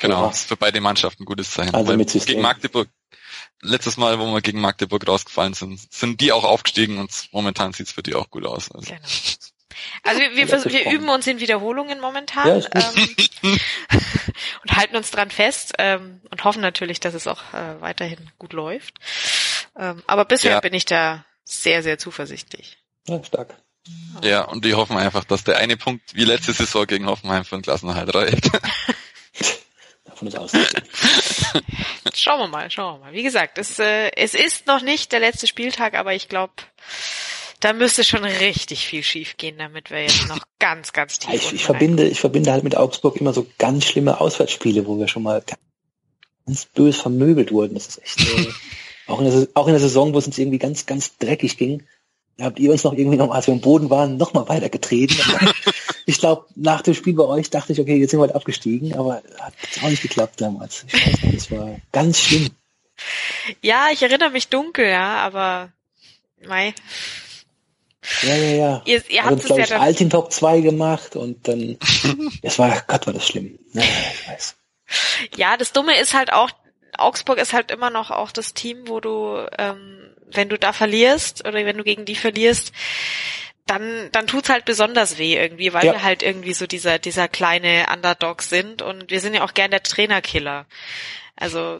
Genau, 0.00 0.26
das 0.26 0.40
ist 0.40 0.48
für 0.48 0.56
beide 0.56 0.80
Mannschaften 0.80 1.22
ein 1.22 1.26
gutes 1.26 1.50
Zeichen. 1.52 1.74
Also 1.74 1.96
mit 1.96 2.10
System. 2.10 2.32
gegen 2.34 2.42
Magdeburg, 2.42 2.88
letztes 3.62 3.96
Mal, 3.96 4.18
wo 4.18 4.26
wir 4.32 4.40
gegen 4.42 4.60
Magdeburg 4.60 5.06
rausgefallen 5.06 5.54
sind, 5.54 5.80
sind 5.92 6.20
die 6.20 6.32
auch 6.32 6.44
aufgestiegen 6.44 6.98
und 6.98 7.10
momentan 7.32 7.72
sieht's 7.72 7.92
für 7.92 8.02
die 8.02 8.14
auch 8.14 8.30
gut 8.30 8.44
aus. 8.44 8.70
Also. 8.72 8.92
genau. 8.92 9.06
Also 10.02 10.20
wir, 10.20 10.32
wir, 10.32 10.40
Ja, 10.40 10.46
vers- 10.46 10.66
wir 10.66 10.90
üben 10.90 11.08
uns 11.08 11.26
in 11.26 11.40
Wiederholungen 11.40 11.98
momentan 12.00 12.46
Ja, 12.60 12.68
ähm, 12.74 13.16
und 14.62 14.76
halten 14.76 14.96
uns 14.96 15.10
dran 15.10 15.30
fest 15.30 15.72
ähm, 15.78 16.20
und 16.30 16.44
hoffen 16.44 16.60
natürlich, 16.60 17.00
dass 17.00 17.14
es 17.14 17.26
auch 17.26 17.40
äh, 17.54 17.80
weiterhin 17.80 18.30
gut 18.38 18.52
läuft. 18.52 18.94
Ähm, 19.78 20.02
aber 20.06 20.24
bisher 20.26 20.52
Ja. 20.52 20.60
bin 20.60 20.74
ich 20.74 20.84
da 20.84 21.24
sehr, 21.44 21.82
sehr 21.82 21.98
zuversichtlich. 21.98 22.78
ja, 23.08 23.22
stark. 23.24 23.54
Ja, 24.22 24.42
und 24.42 24.64
die 24.64 24.74
hoffen 24.74 24.96
einfach, 24.96 25.24
dass 25.24 25.42
der 25.42 25.56
eine 25.56 25.76
Punkt 25.76 26.14
wie 26.14 26.24
letzte 26.24 26.52
Saison 26.52 26.86
gegen 26.86 27.06
Hoffenheim 27.06 27.44
für 27.44 27.56
den 27.56 27.62
Klassenerhalt 27.62 28.14
reicht. 28.14 28.50
Davon 30.04 30.28
ist 30.28 30.36
auszugehen. 30.38 30.68
Schauen 32.14 32.40
wir 32.40 32.48
mal, 32.48 32.70
schauen 32.70 33.00
wir 33.00 33.06
mal. 33.06 33.12
Wie 33.12 33.22
gesagt, 33.22 33.58
es, 33.58 33.78
äh, 33.78 34.10
es 34.16 34.34
ist 34.34 34.66
noch 34.66 34.82
nicht 34.82 35.12
der 35.12 35.20
letzte 35.20 35.46
Spieltag, 35.46 35.94
aber 35.94 36.14
ich 36.14 36.28
glaube, 36.28 36.52
da 37.60 37.72
müsste 37.72 38.04
schon 38.04 38.24
richtig 38.24 38.86
viel 38.86 39.02
schiefgehen, 39.02 39.56
damit 39.58 39.90
wir 39.90 40.02
jetzt 40.02 40.28
noch 40.28 40.40
ganz, 40.58 40.92
ganz 40.92 41.18
tief 41.18 41.32
ich, 41.32 41.52
ich 41.52 41.64
verbinde, 41.64 42.06
ich 42.08 42.20
verbinde 42.20 42.52
halt 42.52 42.64
mit 42.64 42.76
Augsburg 42.76 43.16
immer 43.16 43.32
so 43.32 43.46
ganz 43.58 43.84
schlimme 43.84 44.20
Auswärtsspiele, 44.20 44.86
wo 44.86 44.98
wir 44.98 45.08
schon 45.08 45.22
mal 45.22 45.42
ganz 46.46 46.66
bös 46.66 46.96
vermöbelt 47.00 47.52
wurden. 47.52 47.74
Das 47.74 47.86
ist 47.86 48.02
echt, 48.02 48.20
äh, 48.20 48.48
auch, 49.06 49.20
in 49.20 49.30
der, 49.30 49.48
auch 49.54 49.66
in 49.66 49.72
der 49.72 49.80
Saison, 49.80 50.12
wo 50.12 50.18
es 50.18 50.26
uns 50.26 50.38
irgendwie 50.38 50.58
ganz, 50.58 50.86
ganz 50.86 51.16
dreckig 51.18 51.56
ging, 51.56 51.84
habt 52.40 52.58
ihr 52.58 52.70
uns 52.72 52.84
noch 52.84 52.92
irgendwie 52.92 53.16
noch, 53.16 53.30
als 53.30 53.46
wir 53.46 53.54
am 53.54 53.60
Boden 53.60 53.90
waren, 53.90 54.16
noch 54.16 54.32
mal 54.34 54.48
weitergetreten. 54.48 55.16
Ich 56.04 56.18
glaube, 56.18 56.46
nach 56.56 56.82
dem 56.82 56.94
Spiel 56.94 57.14
bei 57.14 57.22
euch 57.22 57.48
dachte 57.50 57.72
ich, 57.72 57.80
okay, 57.80 57.96
jetzt 57.96 58.10
sind 58.10 58.18
wir 58.18 58.24
halt 58.26 58.34
abgestiegen, 58.34 58.94
aber 58.98 59.22
hat 59.38 59.54
auch 59.82 59.88
nicht 59.88 60.02
geklappt 60.02 60.40
damals. 60.40 60.84
Ich 60.88 60.94
weiß 60.94 61.22
nicht, 61.22 61.36
das 61.36 61.50
war 61.52 61.76
ganz 61.92 62.18
schlimm. 62.20 62.50
Ja, 63.60 63.86
ich 63.92 64.02
erinnere 64.02 64.30
mich 64.30 64.48
dunkel, 64.48 64.86
ja, 64.88 65.18
aber 65.18 65.70
mei, 66.44 66.74
Ja, 68.22 68.34
ja, 68.34 68.54
ja. 68.56 68.82
ihr, 68.84 69.10
ihr 69.10 69.24
habt 69.24 69.44
es 69.44 69.48
ja 69.48 69.64
dann. 69.64 69.80
Altin 69.80 70.10
Top 70.10 70.32
2 70.32 70.60
gemacht 70.60 71.14
und 71.14 71.46
dann, 71.46 71.78
es 72.42 72.58
war, 72.58 72.82
Gott, 72.88 73.06
war 73.06 73.14
das 73.14 73.26
schlimm. 73.26 73.58
Ja, 73.72 73.82
ich 73.82 74.28
weiß. 74.28 74.56
Ja, 75.36 75.56
das 75.56 75.72
Dumme 75.72 75.98
ist 76.00 76.14
halt 76.14 76.32
auch, 76.32 76.50
Augsburg 76.98 77.38
ist 77.38 77.52
halt 77.52 77.70
immer 77.70 77.90
noch 77.90 78.10
auch 78.10 78.32
das 78.32 78.54
Team, 78.54 78.88
wo 78.88 79.00
du, 79.00 79.46
ähm, 79.56 80.11
wenn 80.34 80.48
du 80.48 80.58
da 80.58 80.72
verlierst 80.72 81.40
oder 81.46 81.64
wenn 81.64 81.76
du 81.78 81.84
gegen 81.84 82.04
die 82.04 82.14
verlierst, 82.16 82.72
dann, 83.66 84.08
dann 84.12 84.26
tut's 84.26 84.48
halt 84.48 84.64
besonders 84.64 85.18
weh 85.18 85.36
irgendwie, 85.36 85.72
weil 85.72 85.84
Ja. 85.86 85.92
wir 85.92 86.02
halt 86.02 86.22
irgendwie 86.22 86.52
so 86.52 86.66
dieser, 86.66 86.98
dieser 86.98 87.28
kleine 87.28 87.86
Underdog 87.92 88.42
sind 88.42 88.82
und 88.82 89.10
wir 89.10 89.20
sind 89.20 89.34
ja 89.34 89.44
auch 89.44 89.54
gern 89.54 89.70
der 89.70 89.82
Trainerkiller. 89.82 90.66
Also, 91.36 91.78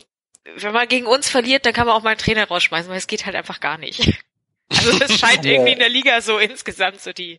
wenn 0.57 0.73
man 0.73 0.89
gegen 0.89 1.07
uns 1.07 1.29
verliert, 1.29 1.67
dann 1.67 1.73
kann 1.73 1.87
man 1.87 1.97
auch 1.97 2.03
mal 2.03 2.11
einen 2.11 2.19
Trainer 2.19 2.47
rausschmeißen, 2.49 2.89
weil 2.91 2.99
es 2.99 3.07
geht 3.07 3.27
halt 3.27 3.37
einfach 3.37 3.61
gar 3.61 3.79
nicht. 3.79 4.01
Also 4.75 4.99
das 4.99 5.19
scheint 5.19 5.45
Ja. 5.45 5.53
irgendwie 5.53 5.73
in 5.73 5.81
der 5.81 5.91
Liga 5.91 6.23
so 6.23 6.39
insgesamt 6.39 6.99
so 6.99 7.13
die 7.13 7.39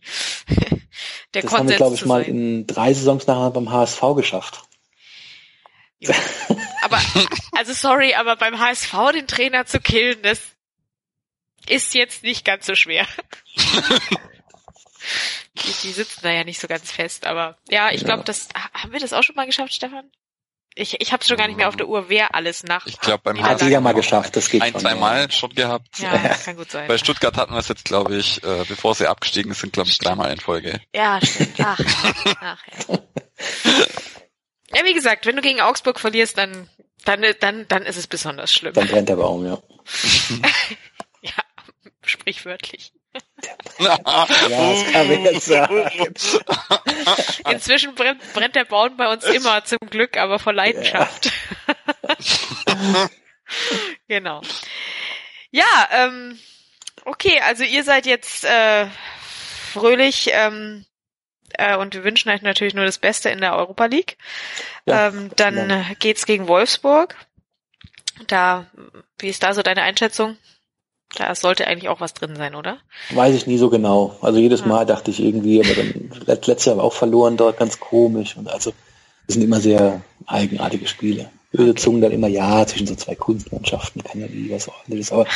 der 1.34 1.42
Das 1.42 1.52
haben 1.52 1.68
wir, 1.68 1.78
Konsens 1.78 1.78
glaube 1.78 1.96
ich, 1.96 2.06
mal 2.06 2.24
sein. 2.24 2.30
in 2.36 2.68
drei 2.68 2.94
Saisons 2.94 3.26
nachher 3.26 3.50
beim 3.50 3.72
HSV 3.72 4.02
geschafft. 4.16 4.62
Ja. 6.00 6.14
Aber, 6.84 7.02
also 7.54 7.74
sorry, 7.74 8.14
aber 8.14 8.36
beim 8.36 8.60
HSV 8.60 8.94
den 9.16 9.26
Trainer 9.26 9.66
zu 9.66 9.80
killen, 9.80 10.22
das 10.22 10.40
ist 11.70 11.94
jetzt 11.94 12.24
nicht 12.24 12.46
ganz 12.46 12.66
so 12.66 12.76
schwer. 12.76 13.06
die, 15.56 15.74
die 15.84 15.92
sitzen 15.92 16.20
da 16.24 16.32
ja 16.32 16.44
nicht 16.44 16.60
so 16.60 16.68
ganz 16.68 16.92
fest, 16.92 17.26
aber 17.26 17.58
ja, 17.70 17.92
ich 17.92 18.02
Ja. 18.02 18.08
glaube, 18.08 18.24
das 18.24 18.50
haben 18.74 18.92
wir 18.94 19.00
das 19.00 19.14
auch 19.14 19.24
schon 19.24 19.36
mal 19.36 19.46
geschafft, 19.46 19.74
Stefan? 19.74 20.10
Ich, 20.76 21.00
ich 21.00 21.14
habe 21.14 21.24
schon 21.24 21.38
gar 21.38 21.48
nicht 21.48 21.58
mehr 21.58 21.68
auf 21.68 21.76
der 21.76 21.88
Uhr, 21.88 22.10
wer 22.10 22.34
alles 22.34 22.64
nach. 22.64 22.88
Ich 22.88 23.00
glaube, 23.00 23.22
beim 23.24 23.36
Ja, 23.36 23.44
Hat 23.50 23.62
jeder 23.62 23.80
mal 23.80 23.94
geschafft, 23.94 24.36
das 24.36 24.50
geht 24.50 24.64
ein, 24.64 24.72
schon. 24.72 24.82
zwei 24.82 24.90
ja. 24.90 24.96
Mal 24.96 25.32
schon 25.32 25.54
gehabt. 25.54 26.00
Ja, 26.00 26.18
kann 26.18 26.56
gut 26.56 26.72
sein. 26.72 26.88
Bei 26.88 26.98
Stuttgart 26.98 27.38
hatten 27.38 27.54
wir 27.54 27.60
es 27.60 27.68
jetzt, 27.68 27.86
glaube 27.86 28.16
ich, 28.16 28.44
äh, 28.44 28.64
bevor 28.68 28.96
sie 28.96 29.06
abgestiegen 29.06 29.54
sind, 29.54 29.74
glaube 29.74 29.90
ich, 29.90 30.00
dreimal 30.00 30.32
in 30.32 30.40
Folge. 30.40 30.82
Ja, 30.96 31.20
stimmt. 31.24 31.60
Ach, 31.60 31.80
ach 32.42 32.64
ja. 32.90 32.98
Ja, 34.76 34.84
wie 34.86 34.94
gesagt, 34.96 35.28
wenn 35.28 35.36
du 35.36 35.44
gegen 35.44 35.62
Augsburg 35.62 36.00
verlierst, 36.00 36.40
dann, 36.40 36.68
dann, 37.06 37.24
dann, 37.40 37.68
dann 37.68 37.84
ist 37.84 37.98
es 37.98 38.08
besonders 38.08 38.52
schlimm. 38.52 38.74
Dann 38.74 38.88
brennt 38.88 39.10
der 39.10 39.18
Baum, 39.18 39.46
ja. 39.46 39.62
Ja, 42.04 42.08
sprichwörtlich. 42.10 42.94
Ja, 43.80 43.98
das 43.98 44.92
kann 44.92 45.08
man 45.08 45.24
jetzt 45.24 45.46
sagen. 45.46 45.92
Inzwischen 47.50 47.96
brennt, 47.96 48.22
brennt 48.34 48.56
der 48.56 48.66
Baum 48.66 48.98
bei 48.98 49.12
uns 49.12 49.24
immer 49.26 49.64
zum 49.66 49.80
Glück, 49.90 50.18
aber 50.18 50.40
vor 50.40 50.54
Leidenschaft. 50.54 51.32
genau. 54.08 54.42
Ja, 55.52 55.90
ähm, 55.92 56.40
okay, 57.06 57.40
also 57.42 57.64
ihr 57.64 57.84
seid 57.84 58.06
jetzt 58.06 58.46
äh, 58.46 58.88
fröhlich 59.74 60.30
ähm, 60.32 60.86
äh, 61.54 61.76
und 61.76 61.94
wir 61.94 62.04
wünschen 62.04 62.30
euch 62.30 62.42
natürlich 62.42 62.74
nur 62.74 62.86
das 62.86 62.98
Beste 62.98 63.30
in 63.30 63.42
der 63.42 63.56
Europa 63.56 63.86
League. 63.86 64.18
Ja, 64.86 65.10
ähm, 65.10 65.30
dann 65.36 65.70
äh, 65.70 65.96
geht's 66.00 66.26
gegen 66.26 66.48
Wolfsburg. 66.48 67.16
Da, 68.28 68.68
wie 69.20 69.30
ist 69.30 69.44
da 69.44 69.54
so 69.54 69.62
deine 69.62 69.84
Einschätzung? 69.84 70.38
Da 71.16 71.34
sollte 71.36 71.68
eigentlich 71.68 71.90
auch 71.90 72.00
was 72.00 72.14
drin 72.14 72.36
sein, 72.36 72.56
oder? 72.56 72.78
Weiß 73.12 73.36
ich 73.36 73.46
nie 73.46 73.58
so 73.58 73.70
genau. 73.70 74.18
Also 74.22 74.40
jedes. 74.40 74.66
Mal 74.66 74.86
dachte 74.86 75.12
ich 75.12 75.20
irgendwie, 75.20 75.64
aber 75.64 75.76
dann 75.76 76.12
let- 76.26 76.48
letztes 76.48 76.66
Jahr 76.66 76.80
auch 76.84 76.94
verloren 76.94 77.38
dort, 77.38 77.58
ganz 77.58 77.80
komisch. 77.80 78.36
Und 78.36 78.48
also, 78.50 78.74
das 79.28 79.36
sind 79.36 79.44
immer 79.44 79.60
sehr 79.62 80.02
eigenartige 80.26 80.88
Spiele. 80.88 81.30
böse 81.52 81.76
Zungen 81.76 82.02
dann 82.02 82.12
immer, 82.12 82.28
ja, 82.28 82.66
zwischen 82.66 82.88
so 82.88 82.96
zwei 82.96 83.14
Kunstmannschaften 83.14 84.04
kann 84.04 84.20
ja 84.22 84.26
nie 84.28 84.50
was 84.50 84.68
ordentliches, 84.68 85.12
aber 85.12 85.28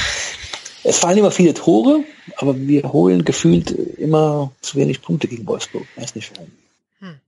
es 0.84 0.98
fallen 0.98 1.20
immer 1.20 1.30
viele 1.30 1.54
Tore, 1.54 2.04
aber 2.38 2.58
wir 2.58 2.92
holen 2.92 3.24
gefühlt 3.24 3.70
immer 3.70 4.52
zu 4.62 4.78
wenig 4.78 5.04
Punkte 5.04 5.28
gegen 5.28 5.46
Wolfsburg. 5.46 5.86
Weiß 5.96 6.16
nicht 6.16 6.32
warum. 6.36 6.52
Hm. 7.02 7.20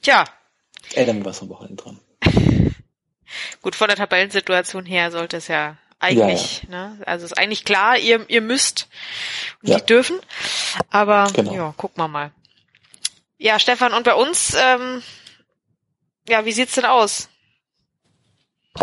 Tja. 0.00 0.24
Ändern 0.94 1.18
wir 1.18 1.26
was 1.26 1.42
am 1.42 1.50
Wochenende 1.50 1.82
dran. 1.82 1.98
Gut, 3.60 3.74
von 3.74 3.88
der 3.88 3.96
Tabellensituation 3.98 4.86
her 4.86 5.10
sollte 5.10 5.36
es 5.36 5.48
ja 5.48 5.76
eigentlich, 5.98 6.62
ja, 6.64 6.70
ja. 6.70 6.88
ne? 6.88 6.98
Also 7.06 7.24
ist 7.24 7.38
eigentlich 7.38 7.64
klar, 7.64 7.98
ihr, 7.98 8.28
ihr 8.28 8.40
müsst 8.40 8.88
und 9.62 9.70
ja. 9.70 9.78
die 9.78 9.86
dürfen. 9.86 10.20
Aber 10.90 11.30
genau. 11.32 11.54
ja, 11.54 11.74
gucken 11.76 12.02
wir 12.02 12.08
mal. 12.08 12.32
Ja, 13.38 13.58
Stefan, 13.58 13.92
und 13.92 14.04
bei 14.04 14.14
uns, 14.14 14.54
ähm, 14.58 15.02
ja, 16.28 16.44
wie 16.44 16.52
sieht's 16.52 16.74
denn 16.74 16.86
aus? 16.86 17.28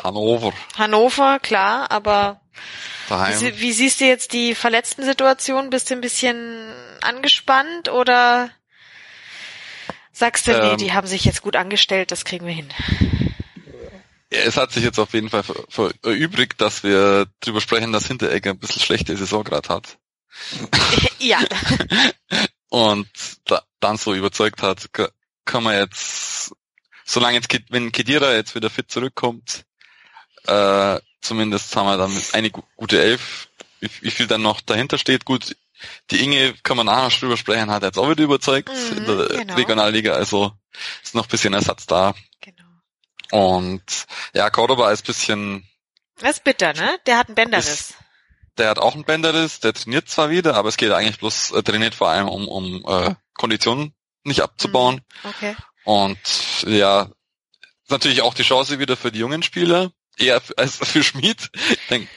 Hannover. 0.04 0.54
Hannover, 0.78 1.40
klar, 1.40 1.92
aber 1.92 2.42
wie, 3.10 3.60
wie, 3.60 3.74
siehst 3.74 4.00
du 4.00 4.06
jetzt 4.06 4.34
die 4.34 4.56
verletzten 4.56 5.04
Situation? 5.04 5.70
Bist 5.70 5.90
du 5.90 5.96
ein 5.96 6.02
bisschen 6.02 6.74
angespannt 7.02 7.90
oder 7.90 8.50
sagst 10.12 10.48
du, 10.48 10.52
ähm, 10.52 10.70
nee, 10.70 10.78
die 10.78 10.94
haben 10.94 11.08
sich 11.08 11.26
jetzt 11.26 11.42
gut 11.42 11.56
angestellt, 11.56 12.12
das 12.12 12.26
kriegen 12.26 12.46
wir 12.46 12.54
hin? 12.54 12.70
Es 14.34 14.58
hat 14.58 14.72
sich 14.72 14.84
jetzt 14.84 15.00
auf 15.00 15.14
jeden 15.14 15.30
Fall 15.30 15.44
erübrigt, 16.04 16.60
dass 16.60 16.84
wir 16.84 17.28
drüber 17.40 17.62
sprechen, 17.62 17.92
dass 17.92 18.08
Hinteregger 18.08 18.52
ein 18.52 18.60
bisschen 18.60 18.82
schlechte 18.82 19.16
Saison 19.16 19.44
gerade 19.44 19.70
hat. 19.70 19.98
ja. 21.20 21.40
Und 22.70 23.08
da, 23.46 23.62
dann 23.80 23.98
so 23.98 24.16
überzeugt 24.16 24.64
hat, 24.64 24.90
kann 25.46 25.64
man 25.64 25.76
jetzt, 25.78 26.52
solange 27.06 27.36
jetzt, 27.36 27.50
wenn 27.70 27.92
Kedira 27.92 28.34
jetzt 28.34 28.56
wieder 28.56 28.72
fit 28.72 28.90
zurückkommt, 28.90 29.66
äh, 30.46 31.00
zumindest 31.22 31.76
haben 31.76 31.86
wir 31.86 31.98
dann 31.98 32.12
eine 32.32 32.50
gute 32.50 33.02
Elf. 33.02 33.50
Wie, 33.80 33.90
wie 34.02 34.12
viel 34.12 34.28
dann 34.28 34.42
noch 34.42 34.62
dahinter 34.62 34.98
steht, 34.98 35.26
gut, 35.26 35.56
die 36.12 36.24
Inge 36.24 36.54
kann 36.64 36.78
man 36.78 36.86
nachher 36.88 37.18
drüber 37.20 37.38
sprechen, 37.38 37.70
hat 37.70 37.84
jetzt 37.84 37.98
auch 37.98 38.10
wieder 38.10 38.24
überzeugt 38.24 38.70
mhm, 38.70 38.98
in 38.98 39.06
der 39.06 39.28
genau. 39.28 39.56
Regionalliga, 39.56 40.14
also 40.14 40.54
ist 41.04 41.16
noch 41.16 41.26
ein 41.26 41.30
bisschen 41.30 41.54
Ersatz 41.54 41.86
da. 41.86 42.16
Und 43.34 44.06
ja, 44.36 44.52
Cordoba 44.52 44.92
ist 44.92 45.08
bisschen. 45.08 45.68
Das 46.20 46.38
ist 46.38 46.44
bitter, 46.44 46.74
ne? 46.74 47.00
Der 47.08 47.18
hat 47.18 47.30
ein 47.30 47.36
Bänderriss. 47.36 47.96
der 48.60 48.70
hat 48.70 48.78
auch 48.78 48.94
ein 48.94 49.06
Bänderriss, 49.06 49.60
der 49.60 49.74
trainiert 49.74 50.08
zwar 50.08 50.30
wieder, 50.30 50.54
aber 50.54 50.70
es 50.70 50.78
geht 50.78 50.92
eigentlich 50.92 51.18
bloß, 51.18 51.50
er 51.50 51.64
trainiert 51.64 51.96
vor 51.96 52.10
allem 52.10 52.30
um, 52.30 52.48
um 52.48 52.86
äh, 52.88 53.16
Konditionen 53.34 53.96
nicht 54.24 54.42
abzubauen. 54.42 55.02
Mhm, 55.24 55.30
okay. 55.32 55.56
Und 55.84 56.20
ja, 56.68 57.10
natürlich 57.90 58.22
auch 58.22 58.36
die 58.36 58.44
Chance 58.44 58.78
wieder 58.78 58.96
für 58.96 59.12
die 59.12 59.18
jungen 59.18 59.42
Spieler, 59.42 59.92
eher 60.16 60.40
als 60.56 60.78
für 60.78 61.04
Schmid. 61.04 61.50
Ich 61.72 61.88
denke, 61.90 62.10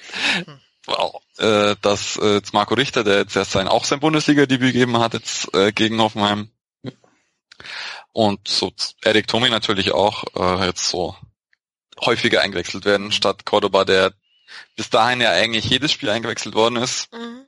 wow, 0.85 1.23
äh, 1.39 1.77
dass 1.81 2.19
äh, 2.19 2.35
jetzt 2.35 2.53
Marco 2.53 2.75
Richter, 2.75 3.05
der 3.05 3.21
jetzt 3.21 3.37
erst 3.37 3.53
sein 3.53 3.69
auch 3.69 3.85
sein 3.87 4.01
Bundesliga-Debüt 4.01 4.75
gegeben 4.75 4.99
hat, 4.99 5.15
jetzt 5.15 5.55
äh, 5.55 5.73
gegen 5.73 5.99
Hoffenheim. 5.99 6.51
Und 8.17 8.49
so 8.49 8.73
Erik 9.05 9.27
Tomi 9.27 9.51
natürlich 9.51 9.93
auch 9.93 10.25
äh, 10.37 10.65
jetzt 10.65 10.89
so 10.89 11.15
häufiger 12.01 12.41
eingewechselt 12.41 12.87
werden, 12.87 13.13
statt 13.13 13.45
Cordoba, 13.45 13.85
der 13.85 14.15
bis 14.75 14.89
dahin 14.89 15.21
ja 15.21 15.33
eigentlich 15.33 15.67
jedes 15.67 15.93
Spiel 15.93 16.09
eingewechselt 16.09 16.55
worden 16.55 16.77
ist. 16.77 17.13
Mhm. 17.13 17.47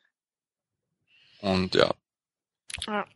Und 1.40 1.74
ja. 1.74 1.94
ja. 2.86 3.06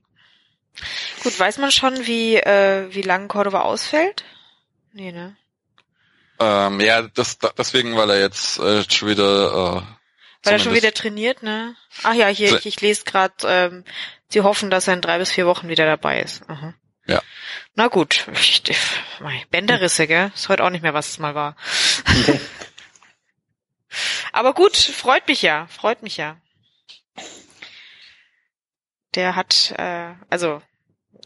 Gut, 1.23 1.39
weiß 1.39 1.59
man 1.59 1.71
schon, 1.71 2.07
wie, 2.07 2.37
äh, 2.37 2.89
wie 2.95 3.03
lange 3.03 3.29
Cordoba 3.29 3.61
ausfällt? 3.61 4.25
Nee, 4.95 5.13
ne? 5.13 5.37
Ähm, 6.41 6.81
ja, 6.81 7.03
das, 7.03 7.37
deswegen, 7.59 7.97
weil 7.97 8.09
er 8.09 8.21
jetzt 8.21 8.61
äh, 8.61 8.83
schon 8.91 9.11
wieder 9.11 9.83
äh, 9.83 9.83
weil 10.43 10.55
er 10.55 10.59
schon 10.59 10.75
wieder 10.75 10.95
trainiert, 10.95 11.43
ne? 11.43 11.77
Ach 12.03 12.15
ja, 12.15 12.29
hier, 12.29 12.57
ich, 12.57 12.65
ich 12.65 12.81
lese 12.81 13.05
gerade, 13.05 13.35
ähm, 13.45 13.85
sie 14.29 14.41
hoffen, 14.41 14.71
dass 14.71 14.89
er 14.89 14.95
in 14.95 15.03
drei 15.03 15.19
bis 15.19 15.33
vier 15.33 15.45
Wochen 15.45 15.69
wieder 15.69 15.85
dabei 15.85 16.23
ist. 16.23 16.49
Aha. 16.49 16.73
Ja. 17.07 17.23
Na 17.75 17.89
gut, 17.89 18.27
ich, 18.35 18.63
ich, 18.69 19.49
Bänderrisse, 19.51 20.07
gell? 20.07 20.31
Ist 20.35 20.49
heute 20.49 20.65
auch 20.65 20.71
nicht 20.71 20.83
mehr, 20.83 20.95
was 20.95 21.11
es 21.11 21.19
mal 21.19 21.35
war. 21.35 21.57
Aber 24.33 24.55
gut, 24.55 24.77
freut 24.77 25.29
mich 25.29 25.43
ja, 25.43 25.67
freut 25.67 26.03
mich 26.03 26.17
ja. 26.17 26.41
Der 29.15 29.37
hat, 29.37 29.75
äh, 29.77 30.15
also 30.31 30.63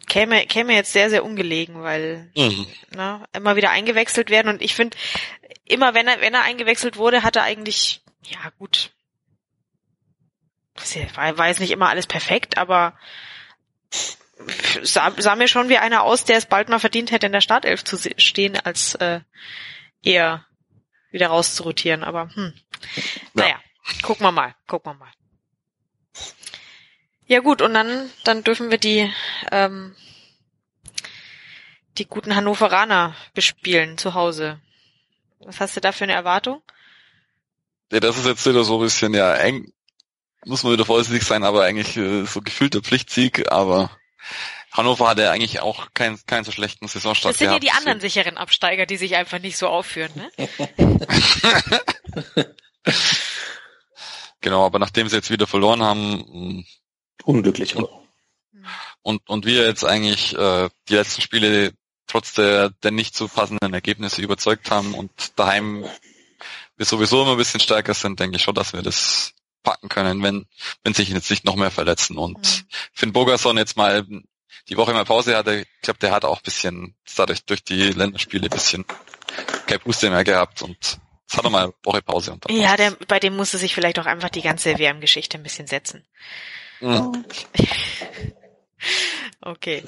käme, 0.08 0.46
käme 0.46 0.74
jetzt 0.74 0.92
sehr, 0.92 1.10
sehr 1.10 1.24
ungelegen, 1.24 1.82
weil 1.82 2.30
mhm. 2.36 2.66
ne, 2.90 3.24
immer 3.32 3.56
wieder 3.56 3.70
eingewechselt 3.70 4.30
werden 4.30 4.48
und 4.48 4.62
ich 4.62 4.74
finde, 4.74 4.96
immer 5.64 5.94
wenn 5.94 6.08
er, 6.08 6.20
wenn 6.20 6.34
er 6.34 6.42
eingewechselt 6.42 6.96
wurde, 6.96 7.22
hat 7.22 7.36
er 7.36 7.42
eigentlich, 7.42 8.02
ja 8.22 8.50
gut, 8.58 8.90
war, 11.14 11.38
war 11.38 11.48
jetzt 11.48 11.60
nicht 11.60 11.70
immer 11.70 11.88
alles 11.88 12.06
perfekt, 12.06 12.58
aber 12.58 12.98
sah, 14.82 15.12
sah 15.16 15.36
mir 15.36 15.48
schon 15.48 15.68
wie 15.68 15.78
einer 15.78 16.02
aus, 16.02 16.24
der 16.24 16.36
es 16.36 16.46
bald 16.46 16.68
mal 16.68 16.78
verdient 16.78 17.10
hätte, 17.10 17.26
in 17.26 17.32
der 17.32 17.40
Startelf 17.40 17.84
zu 17.84 17.96
stehen, 18.16 18.56
als 18.56 18.94
äh, 18.96 19.20
eher 20.02 20.44
wieder 21.10 21.28
rauszurotieren. 21.28 22.04
Aber 22.04 22.30
hm. 22.34 22.52
naja, 23.34 23.60
gucken 24.02 24.26
wir 24.26 24.32
mal, 24.32 24.54
gucken 24.66 24.92
wir 24.92 24.98
mal. 24.98 25.12
Ja 27.26 27.40
gut, 27.40 27.60
und 27.60 27.74
dann, 27.74 28.10
dann 28.24 28.44
dürfen 28.44 28.70
wir 28.70 28.78
die, 28.78 29.12
ähm, 29.50 29.96
die 31.98 32.06
guten 32.06 32.36
Hannoveraner 32.36 33.16
bespielen 33.34 33.98
zu 33.98 34.14
Hause. 34.14 34.60
Was 35.40 35.60
hast 35.60 35.76
du 35.76 35.80
da 35.80 35.92
für 35.92 36.04
eine 36.04 36.12
Erwartung? 36.12 36.62
Ja, 37.90 38.00
das 38.00 38.16
ist 38.16 38.26
jetzt 38.26 38.46
wieder 38.46 38.64
so 38.64 38.78
ein 38.78 38.82
bisschen 38.82 39.14
ja 39.14 39.34
eng, 39.34 39.72
muss 40.44 40.62
man 40.62 40.72
wieder 40.72 40.84
vorsichtig 40.84 41.24
sein, 41.24 41.42
aber 41.42 41.64
eigentlich 41.64 41.96
äh, 41.96 42.24
so 42.24 42.40
gefühlter 42.40 42.80
Pflichtsieg, 42.80 43.50
aber 43.50 43.90
Hannover 44.72 45.08
hatte 45.08 45.30
eigentlich 45.30 45.60
auch 45.60 45.88
keinen 45.94 46.18
keinen 46.26 46.44
so 46.44 46.52
schlechten 46.52 46.88
Saisonstart 46.88 47.34
Das 47.34 47.38
sind 47.38 47.52
ja 47.52 47.58
die 47.58 47.70
anderen 47.70 48.00
sicheren 48.00 48.36
Absteiger, 48.36 48.86
die 48.86 48.96
sich 48.96 49.16
einfach 49.16 49.38
nicht 49.38 49.56
so 49.56 49.68
aufführen, 49.68 50.12
ne? 50.14 50.30
genau, 54.40 54.66
aber 54.66 54.78
nachdem 54.78 55.08
sie 55.08 55.16
jetzt 55.16 55.30
wieder 55.30 55.46
verloren 55.46 55.82
haben, 55.82 56.18
mm, 56.18 56.64
unglücklich 57.24 57.76
und, 57.76 57.88
und 59.02 59.28
und 59.28 59.46
wir 59.46 59.64
jetzt 59.64 59.84
eigentlich 59.84 60.36
äh, 60.36 60.68
die 60.88 60.94
letzten 60.94 61.22
Spiele 61.22 61.72
trotz 62.06 62.34
der, 62.34 62.70
der 62.82 62.90
nicht 62.90 63.16
so 63.16 63.28
passenden 63.28 63.72
Ergebnisse 63.72 64.22
überzeugt 64.22 64.70
haben 64.70 64.94
und 64.94 65.10
daheim 65.36 65.86
wir 66.76 66.86
sowieso 66.86 67.22
immer 67.22 67.32
ein 67.32 67.38
bisschen 67.38 67.60
stärker 67.60 67.94
sind, 67.94 68.20
denke 68.20 68.36
ich 68.36 68.42
schon, 68.42 68.54
dass 68.54 68.72
wir 68.72 68.82
das 68.82 69.32
packen 69.66 69.88
können, 69.88 70.22
wenn, 70.22 70.46
wenn 70.84 70.94
sich 70.94 71.08
jetzt 71.08 71.28
nicht 71.28 71.44
noch 71.44 71.56
mehr 71.56 71.72
verletzen. 71.72 72.16
Und 72.16 72.38
mhm. 72.38 72.66
Finn 72.92 73.12
Bogerson 73.12 73.58
jetzt 73.58 73.76
mal 73.76 74.06
die 74.68 74.76
Woche 74.76 74.92
mal 74.92 75.04
Pause 75.04 75.36
hatte, 75.36 75.60
ich 75.60 75.82
glaube, 75.82 75.98
der 75.98 76.12
hat 76.12 76.24
auch 76.24 76.40
bisschen 76.40 76.94
dadurch 77.16 77.44
durch 77.44 77.64
die 77.64 77.90
Länderspiele 77.90 78.48
bisschen 78.48 78.84
keine 79.66 79.80
Puste 79.80 80.08
mehr 80.08 80.22
gehabt 80.22 80.62
und 80.62 80.76
jetzt 80.78 81.36
hat 81.36 81.44
er 81.44 81.50
mal 81.50 81.72
Woche 81.82 82.00
Pause. 82.00 82.32
Und 82.32 82.44
ja, 82.48 82.76
der, 82.76 82.92
bei 83.08 83.18
dem 83.18 83.36
musste 83.36 83.58
sich 83.58 83.74
vielleicht 83.74 83.98
auch 83.98 84.06
einfach 84.06 84.30
die 84.30 84.42
ganze 84.42 84.78
WM-Geschichte 84.78 85.36
ein 85.36 85.42
bisschen 85.42 85.66
setzen. 85.66 86.06
Mhm. 86.80 87.24
okay. 89.40 89.82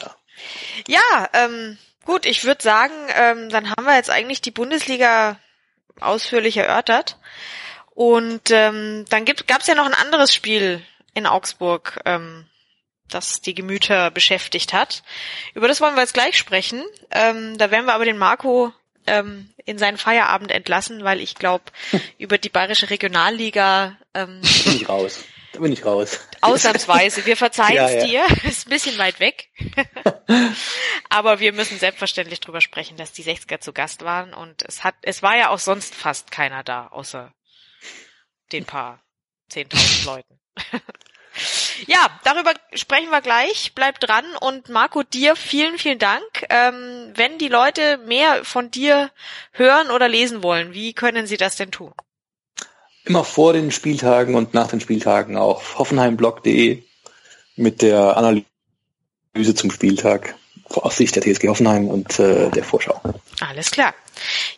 Ja, 0.88 1.28
ähm, 1.34 1.78
gut, 2.04 2.26
ich 2.26 2.44
würde 2.44 2.62
sagen, 2.62 2.94
ähm, 3.14 3.48
dann 3.48 3.70
haben 3.70 3.84
wir 3.84 3.94
jetzt 3.94 4.10
eigentlich 4.10 4.40
die 4.40 4.50
Bundesliga 4.50 5.38
ausführlich 6.00 6.56
erörtert. 6.56 7.18
Und 7.98 8.52
ähm, 8.52 9.06
dann 9.08 9.24
gab 9.24 9.60
es 9.60 9.66
ja 9.66 9.74
noch 9.74 9.86
ein 9.86 9.92
anderes 9.92 10.32
Spiel 10.32 10.80
in 11.14 11.26
Augsburg, 11.26 11.98
ähm, 12.04 12.46
das 13.08 13.40
die 13.40 13.54
Gemüter 13.54 14.12
beschäftigt 14.12 14.72
hat. 14.72 15.02
Über 15.52 15.66
das 15.66 15.80
wollen 15.80 15.96
wir 15.96 16.02
jetzt 16.02 16.14
gleich 16.14 16.38
sprechen. 16.38 16.84
Ähm, 17.10 17.58
da 17.58 17.72
werden 17.72 17.86
wir 17.86 17.94
aber 17.94 18.04
den 18.04 18.16
Marco 18.16 18.72
ähm, 19.08 19.52
in 19.64 19.78
seinen 19.78 19.98
Feierabend 19.98 20.52
entlassen, 20.52 21.02
weil 21.02 21.20
ich 21.20 21.34
glaube, 21.34 21.64
über 22.18 22.38
die 22.38 22.50
bayerische 22.50 22.88
Regionalliga 22.88 23.98
ähm, 24.14 24.42
bin 24.42 24.76
ich 24.76 24.88
raus. 24.88 25.24
Da 25.52 25.58
bin 25.58 25.72
ich 25.72 25.84
raus. 25.84 26.20
Ausnahmsweise. 26.40 27.26
Wir 27.26 27.36
verzeihen 27.36 27.74
ja, 27.74 27.88
es 27.88 28.08
ja. 28.08 28.26
dir. 28.28 28.36
Ist 28.48 28.68
ein 28.68 28.70
bisschen 28.70 28.96
weit 28.98 29.18
weg. 29.18 29.48
Aber 31.08 31.40
wir 31.40 31.52
müssen 31.52 31.80
selbstverständlich 31.80 32.38
drüber 32.38 32.60
sprechen, 32.60 32.96
dass 32.96 33.10
die 33.10 33.24
60er 33.24 33.58
zu 33.58 33.72
Gast 33.72 34.04
waren 34.04 34.34
und 34.34 34.62
es 34.62 34.84
hat, 34.84 34.94
es 35.02 35.20
war 35.20 35.36
ja 35.36 35.48
auch 35.48 35.58
sonst 35.58 35.96
fast 35.96 36.30
keiner 36.30 36.62
da, 36.62 36.86
außer 36.86 37.32
den 38.52 38.64
paar 38.64 39.00
10.000 39.52 40.06
Leuten. 40.06 40.38
ja, 41.86 42.08
darüber 42.24 42.52
sprechen 42.74 43.10
wir 43.10 43.20
gleich. 43.20 43.72
Bleib 43.74 44.00
dran 44.00 44.24
und 44.40 44.68
Marco, 44.68 45.02
dir 45.02 45.36
vielen, 45.36 45.78
vielen 45.78 45.98
Dank. 45.98 46.22
Ähm, 46.50 47.12
wenn 47.14 47.38
die 47.38 47.48
Leute 47.48 47.98
mehr 47.98 48.44
von 48.44 48.70
dir 48.70 49.10
hören 49.52 49.90
oder 49.90 50.08
lesen 50.08 50.42
wollen, 50.42 50.74
wie 50.74 50.92
können 50.92 51.26
sie 51.26 51.36
das 51.36 51.56
denn 51.56 51.70
tun? 51.70 51.92
Immer 53.04 53.24
vor 53.24 53.52
den 53.52 53.70
Spieltagen 53.70 54.34
und 54.34 54.54
nach 54.54 54.68
den 54.68 54.80
Spieltagen 54.80 55.36
auf 55.36 55.78
hoffenheimblog.de 55.78 56.82
mit 57.56 57.82
der 57.82 58.16
Analyse 58.16 59.54
zum 59.54 59.70
Spieltag 59.70 60.34
aus 60.70 60.96
Sicht 60.96 61.16
der 61.16 61.22
TSG 61.22 61.48
Hoffenheim 61.48 61.88
und 61.88 62.18
äh, 62.18 62.50
der 62.50 62.64
Vorschau. 62.64 63.00
Alles 63.40 63.70
klar. 63.70 63.94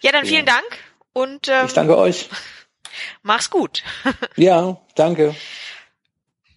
Ja, 0.02 0.10
dann 0.10 0.26
vielen 0.26 0.46
Dank 0.46 0.64
und 1.12 1.48
ähm, 1.48 1.66
Ich 1.66 1.72
danke 1.72 1.96
euch. 1.96 2.28
Mach's 3.22 3.50
gut. 3.50 3.82
Ja, 4.36 4.76
danke. 4.94 5.34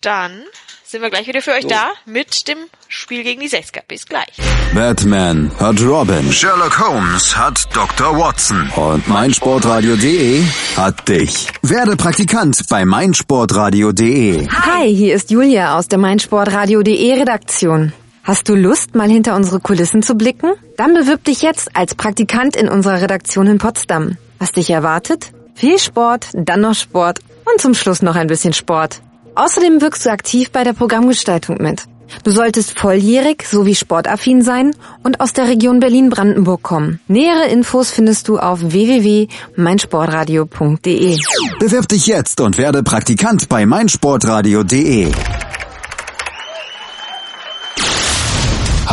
Dann 0.01 0.43
sind 0.85 1.01
wir 1.01 1.09
gleich 1.09 1.27
wieder 1.27 1.41
für 1.41 1.51
euch 1.51 1.63
So. 1.63 1.69
da 1.69 1.91
mit 2.05 2.47
dem 2.47 2.57
Spiel 2.87 3.23
gegen 3.23 3.41
die 3.41 3.49
60er. 3.49 3.81
Bis 3.87 4.05
gleich. 4.05 4.33
Batman 4.73 5.49
hat 5.59 5.81
Robin. 5.81 6.31
Sherlock 6.31 6.77
Holmes 6.79 7.35
hat 7.35 7.67
Dr. 7.73 8.17
Watson. 8.19 8.69
Und 8.75 9.07
meinsportradio.de 9.07 10.43
hat 10.77 11.07
dich. 11.07 11.47
Werde 11.61 11.95
Praktikant 11.95 12.59
bei 12.69 12.85
meinsportradio.de. 12.85 14.47
Hi, 14.49 14.93
hier 14.95 15.15
ist 15.15 15.31
Julia 15.31 15.77
aus 15.77 15.87
der 15.87 15.99
meinsportradio.de 15.99 17.13
Redaktion. 17.19 17.93
Hast 18.23 18.47
du 18.47 18.55
Lust, 18.55 18.95
mal 18.95 19.09
hinter 19.09 19.35
unsere 19.35 19.59
Kulissen 19.59 20.01
zu 20.03 20.15
blicken? 20.15 20.53
Dann 20.77 20.93
bewirb 20.93 21.23
dich 21.25 21.41
jetzt 21.41 21.75
als 21.75 21.95
Praktikant 21.95 22.55
in 22.55 22.69
unserer 22.69 23.01
Redaktion 23.01 23.47
in 23.47 23.57
Potsdam. 23.57 24.17
Was 24.39 24.51
dich 24.53 24.69
erwartet? 24.69 25.32
Viel 25.55 25.79
Sport, 25.79 26.27
dann 26.33 26.61
noch 26.61 26.75
Sport 26.75 27.19
und 27.51 27.59
zum 27.61 27.73
Schluss 27.73 28.01
noch 28.01 28.15
ein 28.15 28.27
bisschen 28.27 28.53
Sport. 28.53 29.01
Außerdem 29.35 29.81
wirkst 29.81 30.05
du 30.05 30.11
aktiv 30.11 30.51
bei 30.51 30.63
der 30.63 30.71
Programmgestaltung 30.73 31.57
mit. 31.59 31.83
Du 32.23 32.31
solltest 32.31 32.77
volljährig 32.77 33.43
sowie 33.43 33.75
sportaffin 33.75 34.41
sein 34.43 34.75
und 35.03 35.19
aus 35.19 35.33
der 35.33 35.47
Region 35.47 35.79
Berlin-Brandenburg 35.79 36.61
kommen. 36.61 36.99
Nähere 37.07 37.47
Infos 37.47 37.89
findest 37.89 38.27
du 38.27 38.37
auf 38.37 38.59
www.meinsportradio.de. 38.61 41.17
Bewirb 41.59 41.87
dich 41.87 42.05
jetzt 42.07 42.41
und 42.41 42.57
werde 42.59 42.83
Praktikant 42.83 43.49
bei 43.49 43.65
meinsportradio.de. 43.65 45.11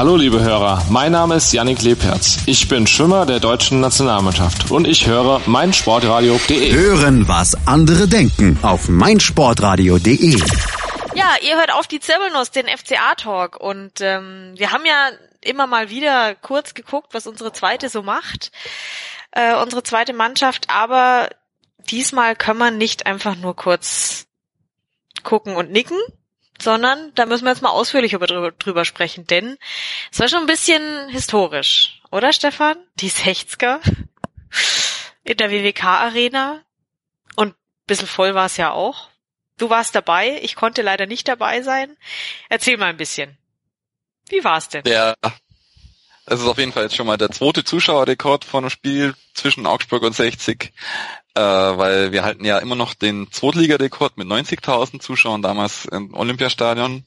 Hallo 0.01 0.17
liebe 0.17 0.41
Hörer, 0.41 0.83
mein 0.89 1.13
Name 1.13 1.35
ist 1.35 1.53
Yannick 1.53 1.83
Lebherz. 1.83 2.39
Ich 2.47 2.71
bin 2.71 2.87
Schwimmer 2.87 3.27
der 3.27 3.39
deutschen 3.39 3.81
Nationalmannschaft 3.81 4.71
und 4.71 4.89
ich 4.89 5.07
höre 5.07 5.43
meinsportradio.de. 5.45 6.73
Hören, 6.73 7.29
was 7.29 7.55
andere 7.69 8.09
denken 8.09 8.59
auf 8.63 8.89
meinsportradio.de. 8.89 10.39
Ja, 11.15 11.35
ihr 11.43 11.59
hört 11.59 11.75
auf 11.75 11.87
die 11.87 12.01
Zirbelnuss, 12.01 12.51
den 12.51 12.67
FCA-Talk. 12.67 13.61
Und 13.61 14.01
ähm, 14.01 14.55
wir 14.57 14.73
haben 14.73 14.87
ja 14.87 15.11
immer 15.43 15.67
mal 15.67 15.91
wieder 15.91 16.35
kurz 16.35 16.73
geguckt, 16.73 17.09
was 17.13 17.27
unsere 17.27 17.53
zweite 17.53 17.91
so 17.91 18.03
macht. 18.03 18.53
Äh, 19.33 19.55
unsere 19.57 19.83
zweite 19.83 20.15
Mannschaft. 20.15 20.71
Aber 20.71 21.29
diesmal 21.91 22.37
können 22.37 22.59
wir 22.59 22.71
nicht 22.71 23.05
einfach 23.05 23.37
nur 23.37 23.55
kurz 23.55 24.25
gucken 25.25 25.57
und 25.57 25.71
nicken, 25.71 25.99
sondern 26.61 27.13
da 27.15 27.27
müssen 27.27 27.45
wir 27.45 27.51
jetzt 27.51 27.63
mal 27.63 27.71
ausführlich 27.71 28.13
über, 28.13 28.27
drüber, 28.27 28.53
drüber 28.53 28.85
sprechen. 28.85 29.27
Denn 29.27 29.59
es 30.13 30.21
war 30.21 30.29
schon 30.29 30.41
ein 30.41 30.47
bisschen 30.47 31.09
historisch, 31.09 32.01
oder 32.11 32.33
Stefan? 32.33 32.77
Die 32.97 33.11
60er 33.11 33.81
in 35.25 35.37
der 35.37 35.51
WWK-Arena. 35.51 36.63
Und 37.37 37.51
ein 37.51 37.87
bisschen 37.87 38.09
voll 38.09 38.35
war 38.35 38.47
es 38.47 38.57
ja 38.57 38.73
auch. 38.73 39.09
Du 39.59 39.71
warst 39.71 39.95
dabei, 39.95 40.41
ich 40.43 40.57
konnte 40.57 40.83
leider 40.83 41.07
nicht 41.07 41.29
dabei 41.29 41.63
sein. 41.63 41.97
Erzähl 42.49 42.77
mal 42.77 42.87
ein 42.87 42.97
bisschen. 42.97 43.37
Wie 44.29 44.43
war's 44.43 44.69
denn? 44.69 44.85
Der, 44.85 45.15
das 46.27 46.41
ist 46.41 46.47
auf 46.47 46.59
jeden 46.59 46.73
Fall 46.73 46.85
jetzt 46.85 46.97
schon 46.97 47.07
mal 47.07 47.19
der 47.19 47.31
zweite 47.31 47.65
Zuschauerrekord 47.65 48.45
von 48.45 48.65
einem 48.65 48.71
Spiel 48.71 49.15
zwischen 49.35 49.67
Augsburg 49.67 50.03
und 50.03 50.15
60, 50.15 50.73
äh, 51.35 51.41
weil 51.41 52.13
wir 52.13 52.25
halten 52.25 52.45
ja 52.45 52.59
immer 52.59 52.75
noch 52.75 52.95
den 52.95 53.31
Zweitligarekord 53.31 54.17
mit 54.17 54.29
90.000 54.29 55.01
Zuschauern 55.01 55.43
damals 55.43 55.85
im 55.87 56.15
Olympiastadion, 56.15 57.05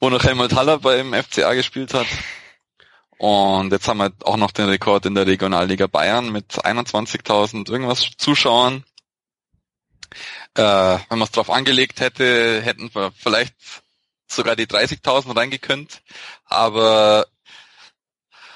wo 0.00 0.10
noch 0.10 0.24
Helmut 0.24 0.54
Haller 0.54 0.78
beim 0.78 1.14
FCA 1.14 1.54
gespielt 1.54 1.94
hat. 1.94 2.06
Und 3.18 3.72
jetzt 3.72 3.88
haben 3.88 3.98
wir 3.98 4.12
auch 4.22 4.36
noch 4.36 4.52
den 4.52 4.68
Rekord 4.68 5.04
in 5.06 5.14
der 5.14 5.26
Regionalliga 5.26 5.88
Bayern 5.88 6.30
mit 6.30 6.52
21.000 6.52 7.68
irgendwas 7.70 8.10
Zuschauern. 8.16 8.84
Äh, 10.54 10.62
wenn 10.62 11.18
man 11.18 11.22
es 11.22 11.32
drauf 11.32 11.50
angelegt 11.50 12.00
hätte, 12.00 12.62
hätten 12.62 12.94
wir 12.94 13.12
vielleicht 13.16 13.54
sogar 14.28 14.54
die 14.54 14.66
30.000 14.66 15.36
reingekönnt. 15.36 16.00
Aber 16.44 17.26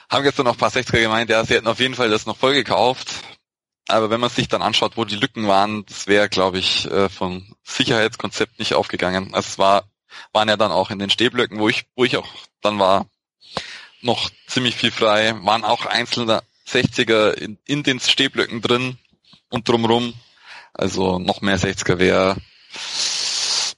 haben 0.08 0.24
jetzt 0.24 0.38
noch 0.38 0.52
ein 0.52 0.58
paar 0.58 0.70
60er 0.70 1.00
gemeint, 1.00 1.30
ja, 1.30 1.44
sie 1.44 1.54
hätten 1.54 1.66
auf 1.66 1.80
jeden 1.80 1.94
Fall 1.94 2.10
das 2.10 2.26
noch 2.26 2.36
voll 2.36 2.54
gekauft. 2.54 3.08
Aber 3.88 4.10
wenn 4.10 4.20
man 4.20 4.30
sich 4.30 4.48
dann 4.48 4.62
anschaut, 4.62 4.96
wo 4.96 5.04
die 5.04 5.16
Lücken 5.16 5.48
waren, 5.48 5.84
das 5.86 6.06
wäre, 6.06 6.28
glaube 6.28 6.58
ich, 6.58 6.90
äh, 6.90 7.08
vom 7.08 7.54
Sicherheitskonzept 7.64 8.58
nicht 8.58 8.74
aufgegangen. 8.74 9.34
Also 9.34 9.48
es 9.48 9.58
war, 9.58 9.84
waren 10.32 10.48
ja 10.48 10.56
dann 10.56 10.72
auch 10.72 10.90
in 10.90 10.98
den 10.98 11.10
Stehblöcken, 11.10 11.58
wo 11.58 11.68
ich, 11.68 11.86
wo 11.96 12.04
ich 12.04 12.16
auch 12.16 12.28
dann 12.60 12.78
war, 12.78 13.06
noch 14.00 14.30
ziemlich 14.46 14.76
viel 14.76 14.90
frei, 14.90 15.34
waren 15.42 15.64
auch 15.64 15.86
einzelne 15.86 16.42
60er 16.68 17.32
in, 17.32 17.58
in 17.64 17.82
den 17.82 18.00
Stehblöcken 18.00 18.62
drin 18.62 18.98
und 19.50 19.68
drumrum. 19.68 20.14
Also 20.74 21.18
noch 21.18 21.40
mehr 21.40 21.58
60er 21.58 21.98
wäre 21.98 22.36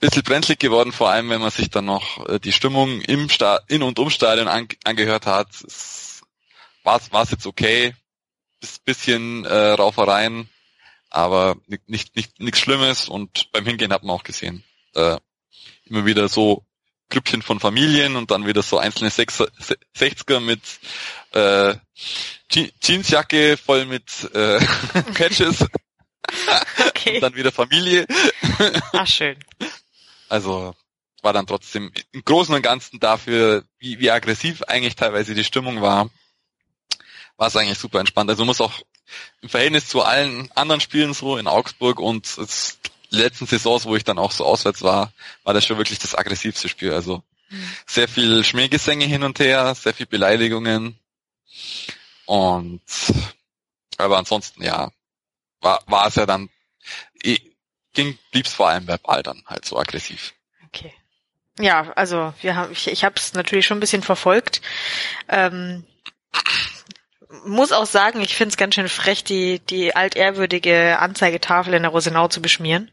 bisschen 0.04 0.22
brenzlig 0.22 0.58
geworden, 0.58 0.92
vor 0.92 1.10
allem 1.10 1.30
wenn 1.30 1.40
man 1.40 1.50
sich 1.50 1.70
dann 1.70 1.86
noch 1.86 2.28
äh, 2.28 2.38
die 2.38 2.52
Stimmung 2.52 3.00
im 3.00 3.28
Sta 3.30 3.60
in 3.68 3.82
und 3.82 3.98
um 3.98 4.10
Stadion 4.10 4.48
an 4.48 4.68
angehört 4.84 5.26
hat. 5.26 5.48
War 6.82 7.00
es 7.22 7.30
jetzt 7.30 7.46
okay, 7.46 7.94
bisschen 8.84 9.44
äh, 9.44 9.70
Raufereien, 9.70 10.48
aber 11.10 11.56
nicht 11.66 11.88
nicht 11.88 12.16
nicht 12.16 12.40
nichts 12.40 12.60
Schlimmes 12.60 13.08
und 13.08 13.50
beim 13.52 13.64
Hingehen 13.66 13.92
hat 13.92 14.02
man 14.02 14.16
auch 14.16 14.24
gesehen, 14.24 14.64
äh, 14.94 15.18
immer 15.86 16.04
wieder 16.06 16.28
so 16.28 16.64
Grüppchen 17.10 17.42
von 17.42 17.60
Familien 17.60 18.16
und 18.16 18.30
dann 18.30 18.46
wieder 18.46 18.62
so 18.62 18.78
einzelne 18.78 19.10
Sechser, 19.10 19.48
Se- 19.58 19.78
60er 19.96 20.40
mit 20.40 20.60
äh, 21.32 21.74
Je- 22.50 22.72
Jeansjacke 22.82 23.56
voll 23.56 23.84
mit 23.86 24.04
äh, 24.34 24.58
Patches 25.14 25.66
Okay. 26.88 27.16
und 27.16 27.20
dann 27.20 27.34
wieder 27.34 27.52
Familie. 27.52 28.06
Ach, 28.94 29.06
schön. 29.06 29.36
Also 30.30 30.74
war 31.22 31.32
dann 31.34 31.46
trotzdem 31.46 31.92
im 32.12 32.24
Großen 32.24 32.54
und 32.54 32.62
Ganzen 32.62 32.98
dafür, 32.98 33.64
wie, 33.78 33.98
wie 34.00 34.10
aggressiv 34.10 34.62
eigentlich 34.62 34.96
teilweise 34.96 35.34
die 35.34 35.44
Stimmung 35.44 35.82
war, 35.82 36.08
war 37.36 37.48
es 37.48 37.56
eigentlich 37.56 37.78
super 37.78 38.00
entspannt. 38.00 38.30
Also 38.30 38.42
man 38.42 38.48
muss 38.48 38.60
auch 38.60 38.72
im 39.40 39.48
Verhältnis 39.48 39.88
zu 39.88 40.02
allen 40.02 40.50
anderen 40.52 40.80
Spielen 40.80 41.14
so 41.14 41.36
in 41.36 41.46
Augsburg 41.46 42.00
und 42.00 42.26
es, 42.38 42.78
letzten 43.10 43.46
Saisons, 43.46 43.86
wo 43.86 43.96
ich 43.96 44.04
dann 44.04 44.18
auch 44.18 44.32
so 44.32 44.44
auswärts 44.44 44.82
war, 44.82 45.12
war 45.44 45.54
das 45.54 45.64
schon 45.64 45.78
wirklich 45.78 45.98
das 45.98 46.14
aggressivste 46.14 46.68
Spiel. 46.68 46.92
Also 46.92 47.22
sehr 47.86 48.08
viel 48.08 48.44
Schmähgesänge 48.44 49.04
hin 49.04 49.22
und 49.22 49.38
her, 49.38 49.74
sehr 49.74 49.94
viel 49.94 50.06
Beleidigungen 50.06 50.98
und 52.26 52.82
aber 53.96 54.18
ansonsten 54.18 54.62
ja, 54.62 54.90
war, 55.60 55.82
war 55.86 56.06
es 56.08 56.16
ja 56.16 56.26
dann 56.26 56.50
eh, 57.22 57.38
ging, 57.92 58.18
blieb's 58.32 58.54
vor 58.54 58.68
allem 58.68 58.86
verbal 58.86 59.22
dann 59.22 59.42
halt 59.46 59.64
so 59.64 59.78
aggressiv. 59.78 60.34
Okay. 60.66 60.92
Ja, 61.58 61.92
also 61.94 62.34
wir 62.40 62.56
haben, 62.56 62.72
ich, 62.72 62.88
ich 62.88 63.04
habe 63.04 63.14
es 63.16 63.34
natürlich 63.34 63.66
schon 63.66 63.76
ein 63.76 63.80
bisschen 63.80 64.02
verfolgt. 64.02 64.60
Ähm, 65.28 65.84
muss 67.46 67.72
auch 67.72 67.86
sagen, 67.86 68.20
ich 68.20 68.34
finde 68.36 68.50
es 68.52 68.56
ganz 68.56 68.74
schön 68.74 68.88
frech, 68.88 69.24
die, 69.24 69.58
die 69.60 69.94
altehrwürdige 69.96 70.98
Anzeigetafel 70.98 71.74
in 71.74 71.82
der 71.82 71.90
Rosenau 71.92 72.28
zu 72.28 72.40
beschmieren. 72.42 72.90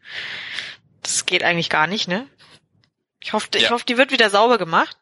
Das 1.04 1.26
geht 1.26 1.44
eigentlich 1.44 1.70
gar 1.70 1.88
nicht, 1.88 2.08
ne? 2.08 2.28
Ich 3.20 3.34
hoffe, 3.34 3.48
ich 3.56 3.64
Ja. 3.64 3.70
hoffe, 3.72 3.86
die 3.86 3.98
wird 3.98 4.12
wieder 4.12 4.30
sauber 4.30 4.58
gemacht. 4.58 4.98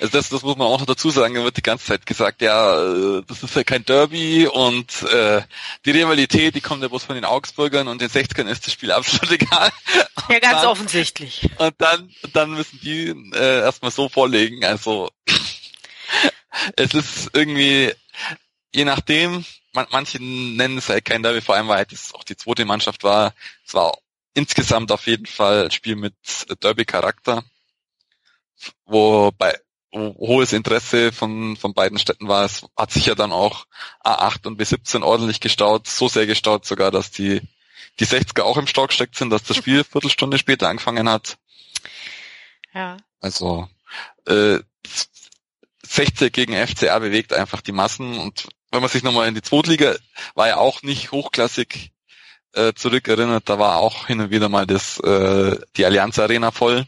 Also 0.00 0.12
das, 0.18 0.28
das 0.28 0.42
muss 0.42 0.56
man 0.56 0.66
auch 0.66 0.78
noch 0.80 0.86
dazu 0.86 1.10
sagen, 1.10 1.34
da 1.36 1.44
wird 1.44 1.56
die 1.56 1.62
ganze 1.62 1.86
Zeit 1.86 2.04
gesagt, 2.04 2.42
ja, 2.42 2.82
äh, 2.82 3.22
das 3.26 3.42
ist 3.42 3.54
ja 3.54 3.62
kein 3.64 3.84
Derby 3.84 4.46
und 4.46 5.02
äh, 5.04 5.40
die 5.86 5.90
Rivalität, 5.92 6.54
die 6.54 6.60
kommt 6.60 6.82
ja 6.82 6.88
bloß 6.88 7.04
von 7.04 7.14
den 7.14 7.24
Augsburgern 7.24 7.88
und 7.88 8.00
den 8.02 8.10
60ern 8.10 8.46
ist 8.46 8.66
das 8.66 8.74
Spiel 8.74 8.90
absolut 8.92 9.30
egal. 9.40 9.70
Ja, 10.28 10.38
ganz 10.40 10.62
dann- 10.62 10.66
offensichtlich. 10.66 11.48
Und 11.58 11.74
dann, 11.78 12.10
dann 12.32 12.50
müssen 12.50 12.78
die 12.82 13.08
äh, 13.34 13.60
erstmal 13.60 13.90
so 13.90 14.08
vorlegen. 14.10 14.64
Also 14.66 15.08
es 16.76 16.94
ist 16.94 17.30
irgendwie, 17.32 17.92
je 18.74 18.84
nachdem, 18.84 19.44
man, 19.72 19.86
manche 19.90 20.18
nennen 20.22 20.78
es 20.78 20.88
halt 20.88 21.04
kein 21.04 21.22
Derby, 21.22 21.40
vor 21.40 21.54
allem 21.54 21.68
weil 21.68 21.78
halt 21.78 21.92
es 21.92 22.14
auch 22.14 22.24
die 22.24 22.36
zweite 22.36 22.64
Mannschaft 22.64 23.04
war. 23.04 23.34
Es 23.66 23.74
war 23.74 23.96
insgesamt 24.34 24.92
auf 24.92 25.06
jeden 25.06 25.26
Fall 25.26 25.64
ein 25.64 25.70
Spiel 25.70 25.96
mit 25.96 26.14
Derby-Charakter, 26.60 27.44
wo 28.84 29.30
bei 29.32 29.58
wo 29.92 30.28
hohes 30.28 30.52
Interesse 30.52 31.12
von, 31.12 31.56
von 31.56 31.72
beiden 31.72 31.98
Städten 31.98 32.28
war. 32.28 32.44
Es 32.44 32.66
hat 32.76 32.92
sich 32.92 33.06
ja 33.06 33.14
dann 33.14 33.32
auch 33.32 33.66
A8 34.04 34.46
und 34.46 34.60
B17 34.60 35.02
ordentlich 35.02 35.40
gestaut, 35.40 35.86
so 35.86 36.08
sehr 36.08 36.26
gestaut 36.26 36.66
sogar, 36.66 36.90
dass 36.90 37.10
die, 37.10 37.40
die 37.98 38.06
60er 38.06 38.42
auch 38.42 38.58
im 38.58 38.66
Stau 38.66 38.86
gesteckt 38.86 39.16
sind, 39.16 39.30
dass 39.30 39.44
das 39.44 39.56
Spiel 39.56 39.74
eine 39.76 39.84
Viertelstunde 39.90 40.38
später 40.38 40.68
angefangen 40.68 41.08
hat. 41.08 41.38
Ja. 42.74 42.98
Also 43.20 43.68
äh, 44.26 44.58
60 45.88 46.32
gegen 46.32 46.54
FCR 46.54 47.00
bewegt 47.00 47.32
einfach 47.32 47.60
die 47.60 47.72
Massen 47.72 48.18
und 48.18 48.48
wenn 48.70 48.80
man 48.80 48.90
sich 48.90 49.02
nochmal 49.02 49.28
in 49.28 49.34
die 49.34 49.42
Zweitliga, 49.42 49.94
war 50.34 50.48
ja 50.48 50.56
auch 50.56 50.82
nicht 50.82 51.12
hochklassig 51.12 51.92
äh, 52.52 52.72
zurückerinnert, 52.74 53.48
da 53.48 53.58
war 53.58 53.76
auch 53.76 54.06
hin 54.06 54.20
und 54.20 54.30
wieder 54.30 54.48
mal 54.48 54.66
das 54.66 54.98
äh, 55.00 55.58
die 55.76 55.84
Allianz 55.84 56.18
Arena 56.18 56.50
voll. 56.50 56.86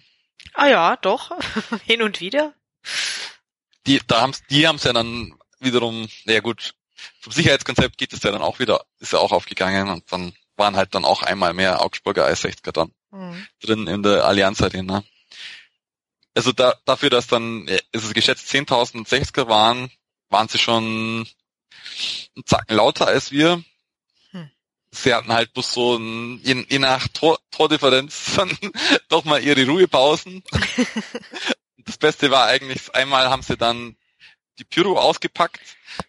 Ah 0.54 0.66
ja, 0.66 0.96
doch. 0.96 1.30
Hin 1.84 2.02
und 2.02 2.20
wieder. 2.20 2.52
Die, 3.86 4.00
da 4.06 4.22
haben's, 4.22 4.42
die 4.50 4.66
haben's 4.66 4.84
ja 4.84 4.92
dann 4.92 5.34
wiederum, 5.60 6.08
ja 6.24 6.40
gut, 6.40 6.74
vom 7.20 7.32
Sicherheitskonzept 7.32 7.96
geht 7.96 8.12
es 8.12 8.22
ja 8.22 8.32
dann 8.32 8.42
auch 8.42 8.58
wieder, 8.58 8.84
ist 8.98 9.12
ja 9.12 9.18
auch 9.18 9.32
aufgegangen 9.32 9.88
und 9.88 10.10
dann 10.10 10.32
waren 10.56 10.76
halt 10.76 10.94
dann 10.94 11.04
auch 11.04 11.22
einmal 11.22 11.54
mehr 11.54 11.82
Augsburger 11.82 12.24
als 12.24 12.44
60er 12.44 12.72
dann 12.72 12.92
mhm. 13.10 13.46
drin 13.60 13.86
in 13.86 14.02
der 14.02 14.24
Allianz 14.24 14.60
Arena. 14.60 15.04
Also 16.38 16.52
da, 16.52 16.76
dafür, 16.84 17.10
dass 17.10 17.26
dann, 17.26 17.66
äh, 17.66 17.80
ist 17.90 18.04
es 18.04 18.14
geschätzt 18.14 18.48
10.000 18.48 19.08
60er 19.08 19.48
waren, 19.48 19.90
waren 20.28 20.46
sie 20.46 20.58
schon 20.58 21.26
einen 22.36 22.44
Zacken 22.44 22.76
lauter 22.76 23.08
als 23.08 23.32
wir. 23.32 23.64
Hm. 24.30 24.48
Sie 24.92 25.12
hatten 25.12 25.32
halt 25.32 25.52
bloß 25.52 25.72
so 25.72 25.96
ein, 25.96 26.38
je, 26.44 26.64
je 26.68 26.78
nach 26.78 27.08
Tor, 27.08 27.40
Tordifferenz 27.50 28.36
dann 28.36 28.56
doch 29.08 29.24
mal 29.24 29.42
ihre 29.42 29.66
Ruhepausen. 29.66 30.44
das 31.78 31.98
Beste 31.98 32.30
war 32.30 32.46
eigentlich, 32.46 32.94
einmal 32.94 33.28
haben 33.30 33.42
sie 33.42 33.56
dann 33.56 33.96
die 34.60 34.64
Pyro 34.64 34.96
ausgepackt 34.96 35.58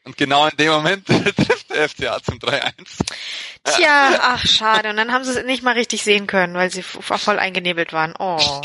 und 0.03 0.15
genau 0.15 0.45
in 0.45 0.57
dem 0.57 0.71
Moment 0.71 1.07
trifft 1.07 1.71
der 1.71 1.89
FCA 1.89 2.21
zum 2.21 2.37
3-1. 2.37 2.71
Tja, 3.63 4.19
ach 4.21 4.45
schade. 4.45 4.91
Und 4.91 4.97
dann 4.97 5.11
haben 5.11 5.23
sie 5.23 5.31
es 5.31 5.43
nicht 5.43 5.63
mal 5.63 5.73
richtig 5.73 6.03
sehen 6.03 6.27
können, 6.27 6.53
weil 6.53 6.69
sie 6.69 6.83
voll 6.83 7.39
eingenebelt 7.39 7.93
waren. 7.93 8.13
Oh. 8.19 8.61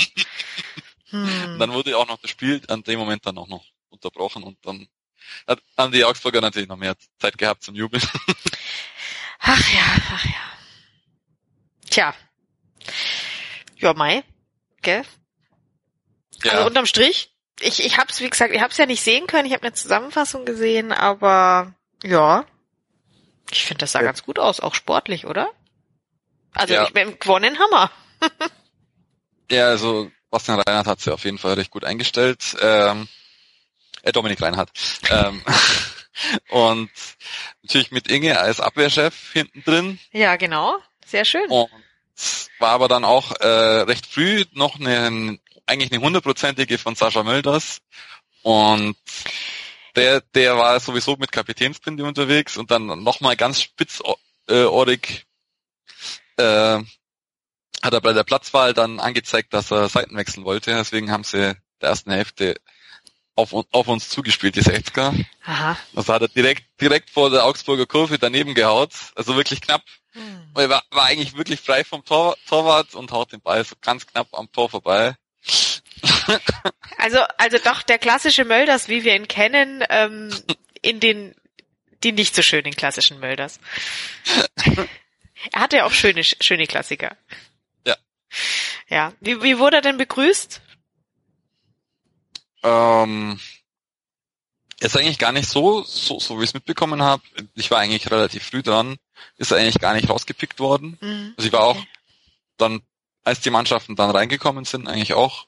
Hm. 1.14 1.58
Dann 1.58 1.72
wurde 1.72 1.96
auch 1.96 2.08
noch 2.08 2.18
das 2.18 2.30
Spiel 2.30 2.60
an 2.68 2.82
dem 2.82 2.98
Moment 2.98 3.24
dann 3.26 3.38
auch 3.38 3.48
noch 3.48 3.64
unterbrochen 3.88 4.42
und 4.42 4.58
dann 4.66 4.88
haben 5.76 5.92
die 5.92 6.04
Augsburger 6.04 6.40
natürlich 6.40 6.68
noch 6.68 6.76
mehr 6.76 6.96
Zeit 7.18 7.38
gehabt 7.38 7.62
zum 7.62 7.74
Jubeln. 7.74 8.02
Ach 9.46 9.74
ja, 9.74 9.82
ach 10.10 10.24
ja. 10.24 11.90
Tja. 11.90 12.14
Ja, 13.76 13.92
Mai. 13.92 14.24
Gell? 14.80 15.02
Ja. 16.42 16.52
Also 16.52 16.66
unterm 16.66 16.86
Strich, 16.86 17.30
ich, 17.60 17.84
ich 17.84 17.98
hab's, 17.98 18.20
wie 18.20 18.30
gesagt, 18.30 18.54
ich 18.54 18.62
hab's 18.62 18.78
ja 18.78 18.86
nicht 18.86 19.02
sehen 19.02 19.26
können, 19.26 19.46
ich 19.46 19.52
habe 19.52 19.64
eine 19.64 19.74
Zusammenfassung 19.74 20.46
gesehen, 20.46 20.92
aber 20.92 21.74
ja, 22.02 22.46
ich 23.50 23.64
finde, 23.64 23.80
das 23.80 23.92
sah 23.92 24.00
ja. 24.00 24.06
ganz 24.06 24.22
gut 24.22 24.38
aus, 24.38 24.60
auch 24.60 24.74
sportlich, 24.74 25.26
oder? 25.26 25.50
Also 26.52 26.74
ja. 26.74 26.84
ich 26.84 26.92
bin 26.94 27.18
gewonnen 27.18 27.58
Hammer. 27.58 27.90
ja, 29.50 29.68
also 29.68 30.10
Bastian 30.34 30.58
Reinhardt 30.58 30.88
hat 30.88 31.00
sie 31.00 31.12
auf 31.12 31.24
jeden 31.24 31.38
Fall 31.38 31.54
recht 31.54 31.70
gut 31.70 31.84
eingestellt. 31.84 32.56
Ähm, 32.60 33.06
äh, 34.02 34.10
Dominik 34.10 34.42
Reinhardt. 34.42 34.72
ähm, 35.08 35.40
und 36.48 36.90
natürlich 37.62 37.92
mit 37.92 38.10
Inge 38.10 38.40
als 38.40 38.58
Abwehrchef 38.58 39.32
hinten 39.32 39.62
drin. 39.62 40.00
Ja, 40.10 40.34
genau. 40.34 40.76
Sehr 41.06 41.24
schön. 41.24 41.48
Und 41.48 41.70
war 42.58 42.70
aber 42.70 42.88
dann 42.88 43.04
auch 43.04 43.30
äh, 43.38 43.82
recht 43.82 44.06
früh 44.06 44.44
noch 44.54 44.80
eine, 44.80 45.38
eigentlich 45.66 45.92
eine 45.92 46.02
hundertprozentige 46.02 46.78
von 46.78 46.96
Sascha 46.96 47.22
Mölders. 47.22 47.78
Und 48.42 48.96
der, 49.94 50.20
der 50.34 50.58
war 50.58 50.80
sowieso 50.80 51.14
mit 51.16 51.30
Kapitänsbinde 51.30 52.02
unterwegs 52.02 52.56
und 52.56 52.72
dann 52.72 52.86
nochmal 53.04 53.36
ganz 53.36 53.62
spitzohrig 53.62 55.26
äh, 56.38 56.80
hat 57.84 57.92
er 57.92 58.00
bei 58.00 58.12
der 58.12 58.24
Platzwahl 58.24 58.72
dann 58.72 58.98
angezeigt, 58.98 59.52
dass 59.52 59.70
er 59.70 59.88
Seiten 59.88 60.16
wechseln 60.16 60.44
wollte. 60.44 60.72
Deswegen 60.72 61.10
haben 61.10 61.24
sie 61.24 61.54
der 61.80 61.88
ersten 61.88 62.10
Hälfte 62.10 62.56
auf, 63.36 63.52
auf 63.52 63.88
uns 63.88 64.08
zugespielt, 64.08 64.56
die 64.56 64.62
60er. 64.62 65.24
Aha. 65.44 65.76
Also 65.94 66.12
hat 66.14 66.22
er 66.22 66.28
direkt, 66.28 66.64
direkt 66.80 67.10
vor 67.10 67.30
der 67.30 67.44
Augsburger 67.44 67.86
Kurve 67.86 68.18
daneben 68.18 68.54
gehaut. 68.54 68.92
Also 69.14 69.36
wirklich 69.36 69.60
knapp. 69.60 69.82
Hm. 70.12 70.50
Er 70.54 70.70
war, 70.70 70.82
war 70.90 71.04
eigentlich 71.04 71.36
wirklich 71.36 71.60
frei 71.60 71.84
vom 71.84 72.04
Tor, 72.04 72.36
Torwart 72.48 72.94
und 72.94 73.12
haut 73.12 73.32
den 73.32 73.40
Ball 73.40 73.64
so 73.64 73.74
ganz 73.80 74.06
knapp 74.06 74.28
am 74.32 74.50
Tor 74.50 74.70
vorbei. 74.70 75.14
Also, 76.96 77.18
also 77.36 77.58
doch 77.58 77.82
der 77.82 77.98
klassische 77.98 78.44
Mölders, 78.44 78.88
wie 78.88 79.04
wir 79.04 79.14
ihn 79.14 79.28
kennen, 79.28 79.84
ähm, 79.90 80.30
in 80.82 81.00
den, 81.00 81.34
die 82.02 82.12
nicht 82.12 82.34
so 82.34 82.40
schönen 82.40 82.74
klassischen 82.74 83.20
Mölders. 83.20 83.60
er 85.52 85.60
hatte 85.60 85.76
ja 85.76 85.84
auch 85.84 85.92
schöne, 85.92 86.24
schöne 86.24 86.66
Klassiker. 86.66 87.16
Ja. 88.88 89.12
Wie, 89.20 89.42
wie 89.42 89.58
wurde 89.58 89.76
er 89.76 89.82
denn 89.82 89.96
begrüßt? 89.96 90.60
Ähm, 92.62 93.38
ist 94.80 94.96
eigentlich 94.96 95.18
gar 95.18 95.32
nicht 95.32 95.48
so, 95.48 95.82
so, 95.82 96.18
so 96.18 96.38
wie 96.38 96.44
ich 96.44 96.50
es 96.50 96.54
mitbekommen 96.54 97.02
habe. 97.02 97.22
Ich 97.54 97.70
war 97.70 97.78
eigentlich 97.78 98.10
relativ 98.10 98.44
früh 98.44 98.62
dran. 98.62 98.96
Ist 99.36 99.50
er 99.50 99.58
eigentlich 99.58 99.80
gar 99.80 99.94
nicht 99.94 100.08
rausgepickt 100.08 100.60
worden. 100.60 100.98
Mhm. 101.00 101.34
Also 101.36 101.46
ich 101.46 101.52
war 101.52 101.62
auch 101.62 101.82
dann, 102.56 102.82
als 103.22 103.40
die 103.40 103.50
Mannschaften 103.50 103.96
dann 103.96 104.10
reingekommen 104.10 104.64
sind, 104.64 104.88
eigentlich 104.88 105.14
auch 105.14 105.46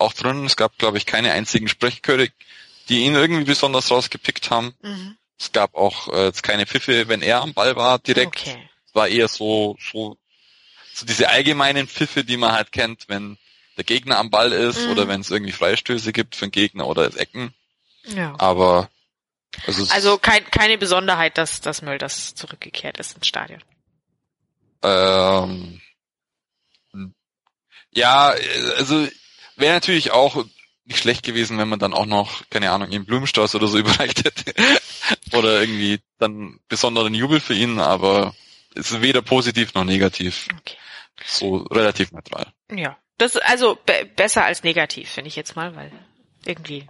auch 0.00 0.12
drin. 0.12 0.44
Es 0.44 0.56
gab, 0.56 0.78
glaube 0.78 0.98
ich, 0.98 1.06
keine 1.06 1.32
einzigen 1.32 1.68
Sprechchöre, 1.68 2.28
die 2.88 3.04
ihn 3.04 3.14
irgendwie 3.14 3.44
besonders 3.44 3.90
rausgepickt 3.90 4.50
haben. 4.50 4.74
Mhm. 4.82 5.16
Es 5.38 5.52
gab 5.52 5.74
auch 5.74 6.08
äh, 6.12 6.26
jetzt 6.26 6.42
keine 6.42 6.66
Pfiffe, 6.66 7.08
wenn 7.08 7.22
er 7.22 7.42
am 7.42 7.54
Ball 7.54 7.76
war 7.76 7.98
direkt. 7.98 8.40
Okay. 8.40 8.68
War 8.92 9.08
eher 9.08 9.28
so, 9.28 9.76
so, 9.80 10.16
so 10.98 11.06
diese 11.06 11.28
allgemeinen 11.28 11.88
Pfiffe, 11.88 12.24
die 12.24 12.36
man 12.36 12.52
halt 12.52 12.72
kennt, 12.72 13.08
wenn 13.08 13.38
der 13.76 13.84
Gegner 13.84 14.18
am 14.18 14.30
Ball 14.30 14.52
ist 14.52 14.80
mhm. 14.80 14.90
oder 14.90 15.08
wenn 15.08 15.20
es 15.20 15.30
irgendwie 15.30 15.52
Freistöße 15.52 16.12
gibt 16.12 16.34
für 16.34 16.46
den 16.46 16.52
Gegner 16.52 16.86
oder 16.86 17.16
Ecken. 17.16 17.54
Ja. 18.04 18.34
Aber 18.38 18.90
also, 19.66 19.86
also 19.92 20.18
kein, 20.18 20.44
keine 20.50 20.78
Besonderheit, 20.78 21.38
dass, 21.38 21.60
dass 21.60 21.82
Mölders 21.82 22.34
zurückgekehrt 22.34 22.98
ist 22.98 23.16
ins 23.16 23.26
Stadion. 23.26 23.62
Ähm, 24.82 25.80
ja, 27.92 28.34
also 28.76 29.08
Wäre 29.58 29.74
natürlich 29.74 30.12
auch 30.12 30.44
nicht 30.84 31.00
schlecht 31.00 31.24
gewesen, 31.24 31.58
wenn 31.58 31.68
man 31.68 31.80
dann 31.80 31.92
auch 31.92 32.06
noch, 32.06 32.42
keine 32.48 32.70
Ahnung, 32.70 32.90
ihm 32.92 33.04
Blumenstrauß 33.04 33.56
oder 33.56 33.66
so 33.66 33.76
überreicht 33.78 34.24
hätte. 34.24 34.54
oder 35.32 35.60
irgendwie 35.60 36.00
dann 36.18 36.60
besonderen 36.68 37.12
Jubel 37.12 37.40
für 37.40 37.54
ihn, 37.54 37.80
aber 37.80 38.34
es 38.74 38.92
ist 38.92 39.02
weder 39.02 39.20
positiv 39.20 39.74
noch 39.74 39.84
negativ. 39.84 40.46
Okay. 40.60 40.76
So 41.24 41.56
relativ 41.70 42.12
neutral. 42.12 42.46
Ja. 42.70 42.96
Das 43.18 43.34
ist 43.34 43.42
also 43.42 43.76
be 43.84 44.08
besser 44.14 44.44
als 44.44 44.62
negativ, 44.62 45.10
finde 45.10 45.28
ich 45.28 45.36
jetzt 45.36 45.56
mal, 45.56 45.74
weil 45.74 45.90
irgendwie 46.44 46.88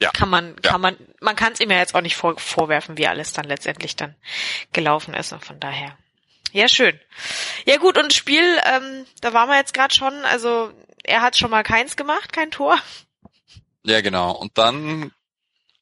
ja. 0.00 0.10
kann 0.10 0.28
man, 0.28 0.56
kann 0.56 0.72
ja. 0.72 0.78
man, 0.78 0.96
man 1.20 1.36
kann 1.36 1.54
es 1.54 1.60
ihm 1.60 1.70
ja 1.70 1.78
jetzt 1.78 1.94
auch 1.94 2.02
nicht 2.02 2.16
vor, 2.16 2.38
vorwerfen, 2.38 2.98
wie 2.98 3.06
alles 3.06 3.32
dann 3.32 3.46
letztendlich 3.46 3.96
dann 3.96 4.14
gelaufen 4.72 5.14
ist 5.14 5.32
und 5.32 5.44
von 5.44 5.58
daher. 5.60 5.96
Ja, 6.52 6.68
schön. 6.68 7.00
Ja 7.64 7.78
gut, 7.78 7.98
und 7.98 8.12
Spiel, 8.12 8.44
ähm, 8.64 9.06
da 9.20 9.32
waren 9.32 9.48
wir 9.48 9.56
jetzt 9.56 9.74
gerade 9.74 9.94
schon, 9.94 10.12
also 10.24 10.72
er 11.02 11.22
hat 11.22 11.36
schon 11.36 11.50
mal 11.50 11.62
keins 11.62 11.96
gemacht, 11.96 12.32
kein 12.32 12.50
Tor. 12.50 12.78
Ja, 13.84 14.00
genau. 14.02 14.32
Und 14.32 14.56
dann 14.56 15.12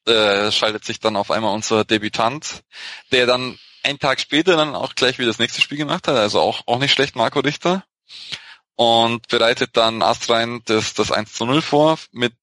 äh, 0.05 0.51
schaltet 0.51 0.83
sich 0.83 0.99
dann 0.99 1.15
auf 1.15 1.29
einmal 1.29 1.53
unser 1.53 1.85
Debütant, 1.85 2.63
der 3.11 3.25
dann 3.25 3.59
einen 3.83 3.99
Tag 3.99 4.19
später 4.19 4.55
dann 4.55 4.75
auch 4.75 4.95
gleich 4.95 5.17
wieder 5.17 5.27
das 5.27 5.39
nächste 5.39 5.61
Spiel 5.61 5.77
gemacht 5.77 6.07
hat, 6.07 6.15
also 6.15 6.39
auch, 6.39 6.63
auch 6.67 6.79
nicht 6.79 6.91
schlecht, 6.91 7.15
Marco 7.15 7.39
Richter. 7.39 7.83
Und 8.75 9.27
bereitet 9.27 9.77
dann 9.77 10.01
Astrein 10.01 10.61
das, 10.65 10.93
das 10.95 11.11
1 11.11 11.33
zu 11.33 11.45
0 11.45 11.61
vor, 11.61 11.99
mit 12.11 12.33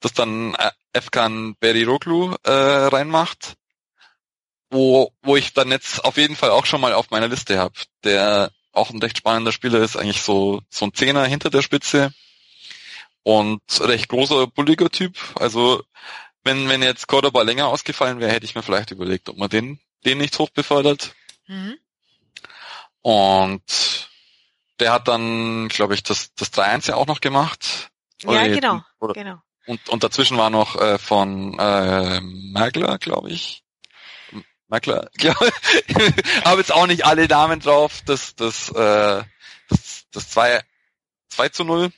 das 0.00 0.12
dann 0.14 0.54
äh, 0.54 0.70
Efkan 0.92 1.56
Beriroglu 1.60 2.34
äh, 2.44 2.50
reinmacht, 2.50 3.54
wo, 4.70 5.12
wo 5.22 5.36
ich 5.36 5.52
dann 5.52 5.70
jetzt 5.70 6.04
auf 6.04 6.16
jeden 6.16 6.36
Fall 6.36 6.50
auch 6.50 6.66
schon 6.66 6.80
mal 6.80 6.94
auf 6.94 7.10
meiner 7.10 7.28
Liste 7.28 7.58
habe. 7.58 7.74
Der 8.04 8.50
auch 8.72 8.90
ein 8.90 9.00
recht 9.00 9.18
spannender 9.18 9.52
Spieler 9.52 9.80
ist, 9.80 9.96
eigentlich 9.96 10.22
so, 10.22 10.62
so 10.70 10.86
ein 10.86 10.94
Zehner 10.94 11.26
hinter 11.26 11.50
der 11.50 11.62
Spitze 11.62 12.12
und 13.22 13.60
recht 13.80 14.08
großer, 14.08 14.46
bulliger 14.46 14.90
Typ. 14.90 15.18
Also 15.36 15.82
wenn, 16.44 16.68
wenn 16.68 16.82
jetzt 16.82 17.06
Cordoba 17.06 17.42
länger 17.42 17.68
ausgefallen 17.68 18.20
wäre, 18.20 18.32
hätte 18.32 18.46
ich 18.46 18.54
mir 18.54 18.62
vielleicht 18.62 18.90
überlegt, 18.90 19.28
ob 19.28 19.36
man 19.36 19.50
den, 19.50 19.78
den 20.04 20.18
nicht 20.18 20.38
hochbefördert. 20.38 21.14
Mhm. 21.46 21.78
Und 23.02 24.08
der 24.80 24.92
hat 24.92 25.08
dann, 25.08 25.68
glaube 25.68 25.94
ich, 25.94 26.02
das, 26.02 26.34
das 26.34 26.52
3-1 26.52 26.88
ja 26.88 26.96
auch 26.96 27.06
noch 27.06 27.20
gemacht. 27.20 27.90
Ja, 28.22 28.46
genau, 28.46 28.82
oder, 29.00 29.14
genau. 29.14 29.38
Und, 29.66 29.88
und 29.88 30.04
dazwischen 30.04 30.38
war 30.38 30.50
noch 30.50 30.76
äh, 30.76 30.98
von 30.98 31.58
äh, 31.58 32.20
Mergler, 32.20 32.98
glaube 32.98 33.30
ich, 33.30 33.62
klar, 34.80 35.08
klar. 35.18 35.36
habe 36.44 36.60
jetzt 36.60 36.72
auch 36.72 36.86
nicht 36.86 37.04
alle 37.04 37.26
Namen 37.26 37.60
drauf. 37.60 38.00
Das, 38.06 38.34
das, 38.34 38.70
äh, 38.70 39.22
das, 39.68 40.04
das 40.10 40.30
2, 40.30 40.62
2 41.28 41.48
zu 41.50 41.64
0. 41.64 41.92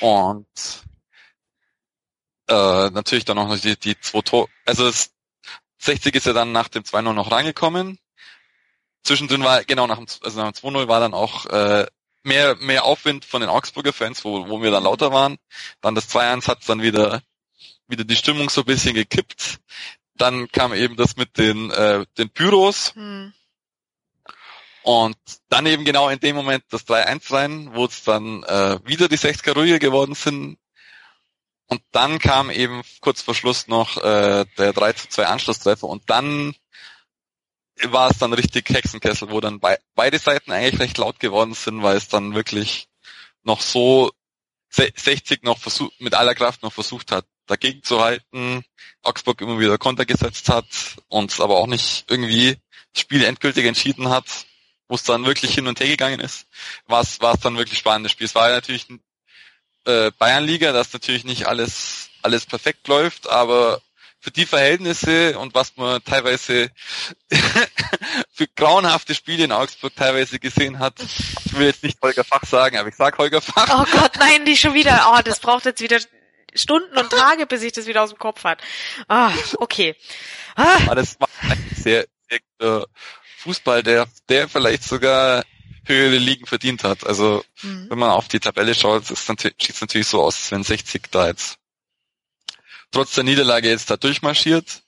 Und 0.00 0.46
äh, 2.48 2.90
natürlich 2.90 3.24
dann 3.24 3.36
noch 3.36 3.58
die, 3.58 3.78
die 3.78 3.98
zwei 3.98 4.20
Tore. 4.20 4.48
Also 4.66 4.86
das 4.86 5.11
60 5.82 6.14
ist 6.14 6.26
ja 6.26 6.32
dann 6.32 6.52
nach 6.52 6.68
dem 6.68 6.84
2-0 6.84 7.12
noch 7.12 7.32
reingekommen. 7.32 7.98
Zwischendrin 9.02 9.42
war, 9.42 9.64
genau, 9.64 9.86
nach 9.86 9.96
dem, 9.96 10.06
also 10.22 10.40
nach 10.40 10.52
dem 10.52 10.70
2-0 10.70 10.88
war 10.88 11.00
dann 11.00 11.12
auch 11.12 11.46
äh, 11.46 11.86
mehr, 12.22 12.56
mehr 12.56 12.84
Aufwind 12.84 13.24
von 13.24 13.40
den 13.40 13.50
Augsburger 13.50 13.92
Fans, 13.92 14.24
wo, 14.24 14.48
wo 14.48 14.62
wir 14.62 14.70
dann 14.70 14.84
lauter 14.84 15.12
waren. 15.12 15.38
Dann 15.80 15.94
das 15.94 16.08
2-1 16.08 16.46
hat 16.46 16.68
dann 16.68 16.82
wieder, 16.82 17.22
wieder 17.88 18.04
die 18.04 18.16
Stimmung 18.16 18.48
so 18.48 18.62
ein 18.62 18.66
bisschen 18.66 18.94
gekippt. 18.94 19.58
Dann 20.14 20.50
kam 20.52 20.72
eben 20.72 20.94
das 20.96 21.16
mit 21.16 21.36
den, 21.36 21.70
äh, 21.72 22.06
den 22.16 22.30
Pyros. 22.30 22.94
Hm. 22.94 23.32
Und 24.84 25.16
dann 25.48 25.66
eben 25.66 25.84
genau 25.84 26.08
in 26.08 26.20
dem 26.20 26.36
Moment 26.36 26.64
das 26.70 26.86
3-1 26.86 27.32
rein, 27.32 27.70
wo 27.74 27.86
es 27.86 28.04
dann 28.04 28.44
äh, 28.44 28.78
wieder 28.84 29.08
die 29.08 29.18
60er 29.18 29.54
ruhige 29.54 29.78
geworden 29.80 30.14
sind. 30.14 30.58
Und 31.72 31.82
dann 31.90 32.18
kam 32.18 32.50
eben 32.50 32.82
kurz 33.00 33.22
vor 33.22 33.34
Schluss 33.34 33.66
noch 33.66 33.96
äh, 33.96 34.44
der 34.58 34.74
3 34.74 34.92
2 34.92 35.26
Anschlusstreffer 35.26 35.88
und 35.88 36.02
dann 36.10 36.54
war 37.84 38.10
es 38.10 38.18
dann 38.18 38.34
richtig 38.34 38.68
Hexenkessel, 38.68 39.30
wo 39.30 39.40
dann 39.40 39.58
be 39.58 39.78
beide 39.94 40.18
Seiten 40.18 40.52
eigentlich 40.52 40.80
recht 40.80 40.98
laut 40.98 41.18
geworden 41.18 41.54
sind, 41.54 41.82
weil 41.82 41.96
es 41.96 42.08
dann 42.08 42.34
wirklich 42.34 42.88
noch 43.42 43.62
so 43.62 44.12
60 44.68 45.44
noch 45.44 45.56
versucht, 45.56 45.98
mit 45.98 46.12
aller 46.12 46.34
Kraft 46.34 46.62
noch 46.62 46.74
versucht 46.74 47.10
hat, 47.10 47.24
dagegen 47.46 47.82
zu 47.82 48.02
halten, 48.02 48.66
Augsburg 49.00 49.40
immer 49.40 49.58
wieder 49.58 49.78
Konter 49.78 50.04
gesetzt 50.04 50.50
hat 50.50 50.66
und 51.08 51.40
aber 51.40 51.56
auch 51.56 51.66
nicht 51.66 52.04
irgendwie 52.10 52.58
das 52.92 53.00
Spiel 53.00 53.24
endgültig 53.24 53.64
entschieden 53.64 54.10
hat, 54.10 54.26
wo 54.88 54.94
es 54.94 55.04
dann 55.04 55.24
wirklich 55.24 55.54
hin 55.54 55.68
und 55.68 55.80
her 55.80 55.88
gegangen 55.88 56.20
ist, 56.20 56.46
war 56.84 57.00
es 57.00 57.22
war 57.22 57.32
es 57.32 57.40
dann 57.40 57.56
wirklich 57.56 57.78
spannendes 57.78 58.12
Spiel. 58.12 58.26
Es 58.26 58.34
war 58.34 58.50
natürlich 58.50 58.88
äh, 59.84 60.10
Bayernliga, 60.18 60.72
das 60.72 60.92
natürlich 60.92 61.24
nicht 61.24 61.46
alles 61.46 62.10
alles 62.22 62.46
perfekt 62.46 62.88
läuft, 62.88 63.28
aber 63.28 63.82
für 64.20 64.30
die 64.30 64.46
Verhältnisse 64.46 65.36
und 65.38 65.54
was 65.54 65.76
man 65.76 66.02
teilweise 66.04 66.70
für 68.32 68.46
grauenhafte 68.54 69.16
Spiele 69.16 69.44
in 69.44 69.52
Augsburg 69.52 69.96
teilweise 69.96 70.38
gesehen 70.38 70.78
hat. 70.78 70.94
Ich 71.44 71.58
will 71.58 71.66
jetzt 71.66 71.82
nicht 71.82 72.00
Holger 72.00 72.22
Fach 72.22 72.44
sagen, 72.44 72.78
aber 72.78 72.88
ich 72.88 72.94
sag 72.94 73.18
Holger 73.18 73.40
Fach. 73.40 73.68
Oh 73.68 73.98
Gott, 73.98 74.12
nein, 74.18 74.44
die 74.44 74.56
schon 74.56 74.74
wieder. 74.74 75.12
Oh, 75.12 75.20
das 75.24 75.40
braucht 75.40 75.64
jetzt 75.64 75.80
wieder 75.80 75.98
Stunden 76.54 76.96
und 76.96 77.10
Tage, 77.10 77.46
bis 77.46 77.62
ich 77.62 77.72
das 77.72 77.86
wieder 77.86 78.02
aus 78.02 78.10
dem 78.10 78.18
Kopf 78.18 78.44
hat. 78.44 78.60
Ah, 79.08 79.32
okay. 79.56 79.96
Ah. 80.54 80.76
Aber 80.86 80.94
das 80.94 81.18
war 81.18 81.28
ein 81.40 81.70
sehr, 81.74 82.06
sehr 82.30 82.38
guter 82.58 82.86
Fußball, 83.38 83.82
der, 83.82 84.06
der 84.28 84.48
vielleicht 84.48 84.84
sogar 84.84 85.42
höhere 85.84 86.18
Ligen 86.18 86.46
verdient 86.46 86.84
hat. 86.84 87.06
Also, 87.06 87.44
mhm. 87.62 87.90
wenn 87.90 87.98
man 87.98 88.10
auf 88.10 88.28
die 88.28 88.40
Tabelle 88.40 88.74
schaut, 88.74 89.06
sieht 89.06 89.18
es 89.18 89.80
natürlich 89.80 90.06
so 90.06 90.22
aus, 90.22 90.50
wenn 90.50 90.62
60 90.62 91.10
da 91.10 91.26
jetzt 91.26 91.58
trotz 92.92 93.14
der 93.14 93.24
Niederlage 93.24 93.68
jetzt 93.68 93.90
da 93.90 93.96
durchmarschiert. 93.96 94.82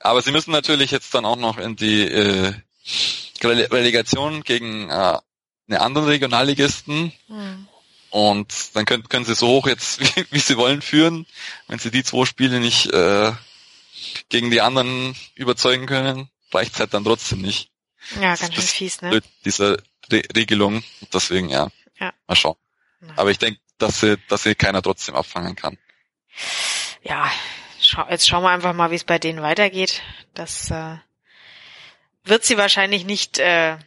Aber 0.00 0.22
sie 0.22 0.32
müssen 0.32 0.52
natürlich 0.52 0.90
jetzt 0.90 1.12
dann 1.14 1.24
auch 1.24 1.36
noch 1.36 1.58
in 1.58 1.76
die 1.76 2.02
äh, 2.02 2.54
Relegation 3.42 4.42
gegen 4.44 4.88
äh, 4.88 5.18
eine 5.68 5.80
anderen 5.80 6.08
Regionalligisten. 6.08 7.12
Mhm. 7.26 7.68
Und 8.10 8.74
dann 8.74 8.86
können, 8.86 9.06
können 9.08 9.26
sie 9.26 9.34
so 9.34 9.48
hoch 9.48 9.66
jetzt, 9.66 10.00
wie, 10.16 10.26
wie, 10.30 10.38
sie 10.38 10.56
wollen, 10.56 10.80
führen. 10.80 11.26
Wenn 11.66 11.78
sie 11.78 11.90
die 11.90 12.04
zwei 12.04 12.24
Spiele 12.24 12.60
nicht 12.60 12.86
äh, 12.92 13.32
gegen 14.28 14.50
die 14.50 14.60
anderen 14.60 15.14
überzeugen 15.34 15.86
können, 15.86 16.30
reicht 16.52 16.74
es 16.74 16.80
halt 16.80 16.94
dann 16.94 17.04
trotzdem 17.04 17.42
nicht. 17.42 17.70
Ja, 18.20 18.36
ganz 18.36 18.54
schön 18.54 18.62
fies, 18.62 19.02
ne? 19.02 19.20
Diese 19.44 19.82
Re 20.10 20.22
Regelung. 20.34 20.82
Deswegen, 21.12 21.48
ja. 21.48 21.68
ja. 21.98 22.12
Mal 22.26 22.36
schauen. 22.36 22.56
Aber 23.16 23.30
ich 23.30 23.38
denke, 23.38 23.60
dass 23.78 24.00
sie, 24.00 24.18
dass 24.28 24.42
sie 24.42 24.54
keiner 24.54 24.82
trotzdem 24.82 25.14
abfangen 25.14 25.54
kann 25.54 25.78
ja, 27.02 27.30
schau, 27.80 28.06
jetzt 28.08 28.28
schauen 28.28 28.42
wir 28.42 28.50
einfach 28.50 28.74
mal, 28.74 28.90
wie 28.90 28.96
es 28.96 29.04
bei 29.04 29.18
denen 29.18 29.42
weitergeht. 29.42 30.02
Das 30.34 30.70
äh, 30.70 30.96
wird 32.24 32.44
sie 32.44 32.58
wahrscheinlich 32.58 33.04
nicht 33.04 33.38
äh, 33.38 33.78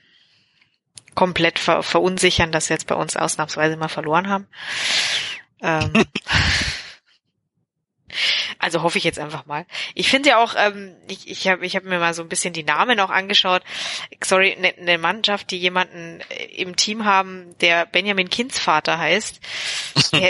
komplett 1.15 1.59
ver 1.59 1.83
verunsichern, 1.83 2.51
dass 2.51 2.67
sie 2.67 2.73
jetzt 2.73 2.87
bei 2.87 2.95
uns 2.95 3.15
ausnahmsweise 3.15 3.77
mal 3.77 3.89
verloren 3.89 4.29
haben. 4.29 4.47
Ähm, 5.61 5.93
also 8.59 8.83
hoffe 8.83 8.97
ich 8.97 9.03
jetzt 9.03 9.19
einfach 9.19 9.45
mal. 9.45 9.65
Ich 9.95 10.09
finde 10.09 10.29
ja 10.29 10.37
auch, 10.37 10.55
ähm, 10.57 10.95
ich, 11.07 11.29
ich 11.29 11.47
habe 11.47 11.65
ich 11.65 11.75
hab 11.75 11.83
mir 11.83 11.99
mal 11.99 12.13
so 12.13 12.21
ein 12.21 12.29
bisschen 12.29 12.53
die 12.53 12.63
Namen 12.63 12.99
auch 12.99 13.09
angeschaut. 13.09 13.63
Sorry, 14.23 14.53
eine 14.53 14.73
ne 14.77 14.97
Mannschaft, 14.97 15.51
die 15.51 15.57
jemanden 15.57 16.21
äh, 16.29 16.45
im 16.45 16.75
Team 16.75 17.05
haben, 17.05 17.55
der 17.59 17.85
Benjamin 17.85 18.29
Kindsvater 18.29 18.97
heißt. 18.97 19.39
Der, 20.13 20.29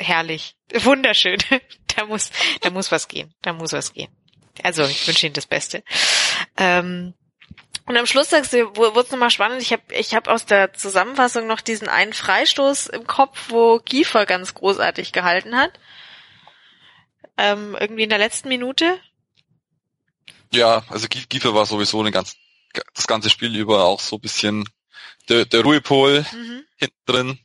herrlich. 0.00 0.56
Wunderschön. 0.72 1.38
Da 1.96 2.06
muss, 2.06 2.32
da 2.60 2.70
muss 2.70 2.90
was 2.90 3.06
gehen. 3.06 3.32
Da 3.40 3.52
muss 3.52 3.72
was 3.72 3.92
gehen. 3.92 4.10
Also 4.64 4.82
ich 4.82 5.06
wünsche 5.06 5.26
Ihnen 5.26 5.34
das 5.34 5.46
Beste. 5.46 5.84
Ähm, 6.56 7.14
und 7.86 7.96
am 7.96 8.06
Schluss 8.06 8.30
sagst 8.30 8.52
du, 8.52 8.74
wurde 8.76 9.00
es 9.00 9.10
nochmal 9.12 9.30
spannend. 9.30 9.62
Ich 9.62 9.72
habe 9.72 9.82
ich 9.90 10.14
hab 10.14 10.26
aus 10.26 10.44
der 10.44 10.72
Zusammenfassung 10.72 11.46
noch 11.46 11.60
diesen 11.60 11.88
einen 11.88 12.12
Freistoß 12.12 12.86
im 12.86 13.06
Kopf, 13.06 13.44
wo 13.48 13.78
Kiefer 13.78 14.26
ganz 14.26 14.54
großartig 14.54 15.12
gehalten 15.12 15.56
hat 15.56 15.70
ähm, 17.36 17.76
irgendwie 17.78 18.04
in 18.04 18.08
der 18.08 18.18
letzten 18.18 18.48
Minute. 18.48 18.98
Ja, 20.52 20.84
also 20.88 21.08
Giefer 21.08 21.54
war 21.54 21.66
sowieso 21.66 22.00
eine 22.00 22.12
ganz, 22.12 22.36
das 22.94 23.06
ganze 23.06 23.30
Spiel 23.30 23.56
über 23.56 23.84
auch 23.84 24.00
so 24.00 24.16
ein 24.16 24.20
bisschen 24.20 24.68
der, 25.28 25.44
der 25.44 25.62
Ruhepol 25.62 26.24
mhm. 26.32 26.64
hinten 26.76 26.96
drin. 27.06 27.38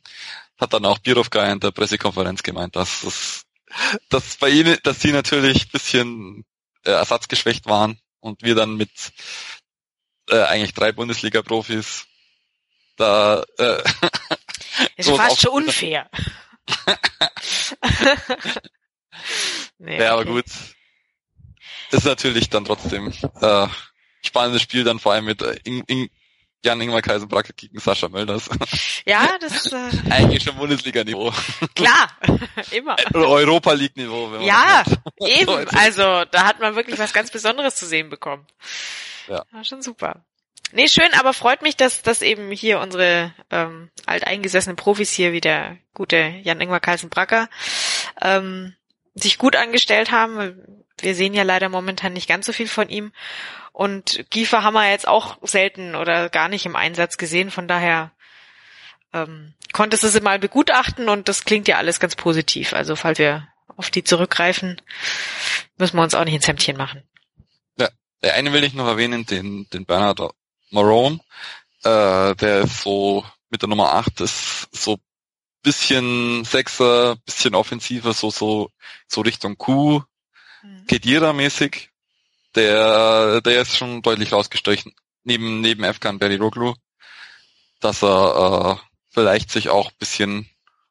Hat 0.58 0.72
dann 0.72 0.84
auch 0.84 0.98
Birovka 0.98 1.44
in 1.50 1.60
der 1.60 1.70
Pressekonferenz 1.70 2.42
gemeint, 2.42 2.76
dass 2.76 3.00
das, 3.00 3.46
dass 4.10 4.36
bei 4.36 4.50
ihnen, 4.50 4.78
dass 4.82 5.00
sie 5.00 5.12
natürlich 5.12 5.64
ein 5.66 5.70
bisschen 5.72 6.44
äh, 6.84 6.90
ersatzgeschwächt 6.90 7.66
waren 7.66 7.98
und 8.20 8.42
wir 8.42 8.54
dann 8.54 8.76
mit 8.76 8.90
äh, 10.28 10.42
eigentlich 10.42 10.74
drei 10.74 10.92
Bundesliga-Profis 10.92 12.06
da 12.96 13.42
äh, 13.58 13.82
ist 14.96 15.06
so 15.06 15.16
fast 15.16 15.40
schon 15.40 15.64
unfair. 15.64 16.10
Nee, 19.80 19.98
ja, 19.98 20.14
okay. 20.14 20.22
aber 20.22 20.24
gut. 20.26 20.44
Ist 21.90 22.04
natürlich 22.04 22.50
dann 22.50 22.64
trotzdem 22.64 23.12
äh, 23.40 23.66
spannendes 24.22 24.62
Spiel 24.62 24.84
dann 24.84 24.98
vor 24.98 25.12
allem 25.12 25.24
mit 25.24 25.42
äh, 25.42 25.58
In 25.64 25.80
In 25.86 26.10
Jan 26.62 26.80
Ingmar 26.80 27.00
Kaisenbracker 27.00 27.54
gegen 27.54 27.78
Sascha 27.78 28.08
Mölders. 28.08 28.50
Ja, 29.06 29.26
das 29.40 29.72
äh, 29.72 29.90
eigentlich 30.10 30.42
schon 30.42 30.56
Bundesliga-Niveau. 30.56 31.32
Klar, 31.74 32.10
immer. 32.70 32.96
Oder 33.14 33.28
Europa 33.28 33.72
League-Niveau. 33.72 34.36
Ja, 34.40 34.84
eben. 35.20 35.66
Also 35.70 36.24
da 36.30 36.44
hat 36.44 36.60
man 36.60 36.76
wirklich 36.76 36.98
was 36.98 37.14
ganz 37.14 37.30
Besonderes 37.30 37.76
zu 37.76 37.86
sehen 37.86 38.10
bekommen. 38.10 38.46
Ja. 39.28 39.44
War 39.50 39.64
schon 39.64 39.80
super. 39.80 40.22
Nee, 40.72 40.88
schön, 40.88 41.12
aber 41.18 41.32
freut 41.32 41.62
mich, 41.62 41.76
dass, 41.76 42.02
dass 42.02 42.20
eben 42.20 42.50
hier 42.52 42.78
unsere 42.78 43.34
ähm, 43.50 43.90
alteingesessenen 44.06 44.76
Profis 44.76 45.10
hier 45.10 45.32
wie 45.32 45.40
der 45.40 45.78
gute 45.94 46.16
Jan 46.42 46.60
Ingmar 46.60 46.80
Kaisenbracker 46.80 47.48
ähm, 48.20 48.76
sich 49.14 49.38
gut 49.38 49.56
angestellt 49.56 50.10
haben. 50.10 50.84
Wir 50.98 51.14
sehen 51.14 51.34
ja 51.34 51.42
leider 51.42 51.68
momentan 51.68 52.12
nicht 52.12 52.28
ganz 52.28 52.46
so 52.46 52.52
viel 52.52 52.68
von 52.68 52.88
ihm. 52.88 53.12
Und 53.72 54.24
Giefer 54.30 54.62
haben 54.62 54.74
wir 54.74 54.90
jetzt 54.90 55.08
auch 55.08 55.38
selten 55.42 55.94
oder 55.94 56.28
gar 56.28 56.48
nicht 56.48 56.66
im 56.66 56.76
Einsatz 56.76 57.16
gesehen. 57.16 57.50
Von 57.50 57.68
daher 57.68 58.12
ähm, 59.12 59.54
konntest 59.72 60.02
du 60.02 60.08
sie 60.08 60.20
mal 60.20 60.38
begutachten 60.38 61.08
und 61.08 61.28
das 61.28 61.44
klingt 61.44 61.68
ja 61.68 61.78
alles 61.78 62.00
ganz 62.00 62.16
positiv. 62.16 62.72
Also 62.72 62.96
falls 62.96 63.18
wir 63.18 63.48
auf 63.76 63.90
die 63.90 64.04
zurückgreifen, 64.04 64.80
müssen 65.78 65.96
wir 65.96 66.02
uns 66.02 66.14
auch 66.14 66.24
nicht 66.24 66.34
ins 66.34 66.48
Hemdchen 66.48 66.76
machen. 66.76 67.02
Ja, 67.78 67.88
der 68.22 68.34
eine 68.34 68.52
will 68.52 68.64
ich 68.64 68.74
noch 68.74 68.86
erwähnen, 68.86 69.24
den, 69.26 69.66
den 69.72 69.86
Bernard 69.86 70.20
Marone. 70.70 71.20
Äh, 71.82 72.34
der 72.36 72.62
ist 72.62 72.82
so 72.82 73.24
mit 73.50 73.62
der 73.62 73.68
Nummer 73.68 73.94
8 73.94 74.20
ist 74.20 74.68
so 74.72 74.98
bisschen 75.62 76.44
Sechser, 76.44 77.16
bisschen 77.24 77.54
offensiver, 77.54 78.12
so, 78.12 78.30
so, 78.30 78.70
so 79.06 79.20
Richtung 79.20 79.56
Q, 79.58 80.02
mhm. 80.62 80.86
Kedira-mäßig. 80.86 81.88
Der, 82.54 83.40
der 83.42 83.62
ist 83.62 83.76
schon 83.76 84.02
deutlich 84.02 84.32
rausgestrichen, 84.32 84.92
neben, 85.22 85.60
neben 85.60 85.84
Efkan 85.84 86.18
Beriroglu, 86.18 86.74
dass 87.78 88.02
er, 88.02 88.80
äh, 88.80 88.86
vielleicht 89.10 89.50
sich 89.50 89.68
auch 89.68 89.92
bisschen 89.92 90.48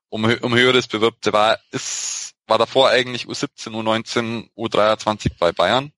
um, 0.09 0.23
um 0.23 0.55
höheres 0.55 0.87
bewirbt. 0.87 1.25
Der 1.25 1.33
war, 1.33 1.59
ist, 1.71 2.35
war 2.47 2.57
davor 2.57 2.89
eigentlich 2.89 3.25
U17, 3.25 3.71
U19, 3.71 4.49
U23 4.55 5.31
bei 5.37 5.51
Bayern 5.51 5.91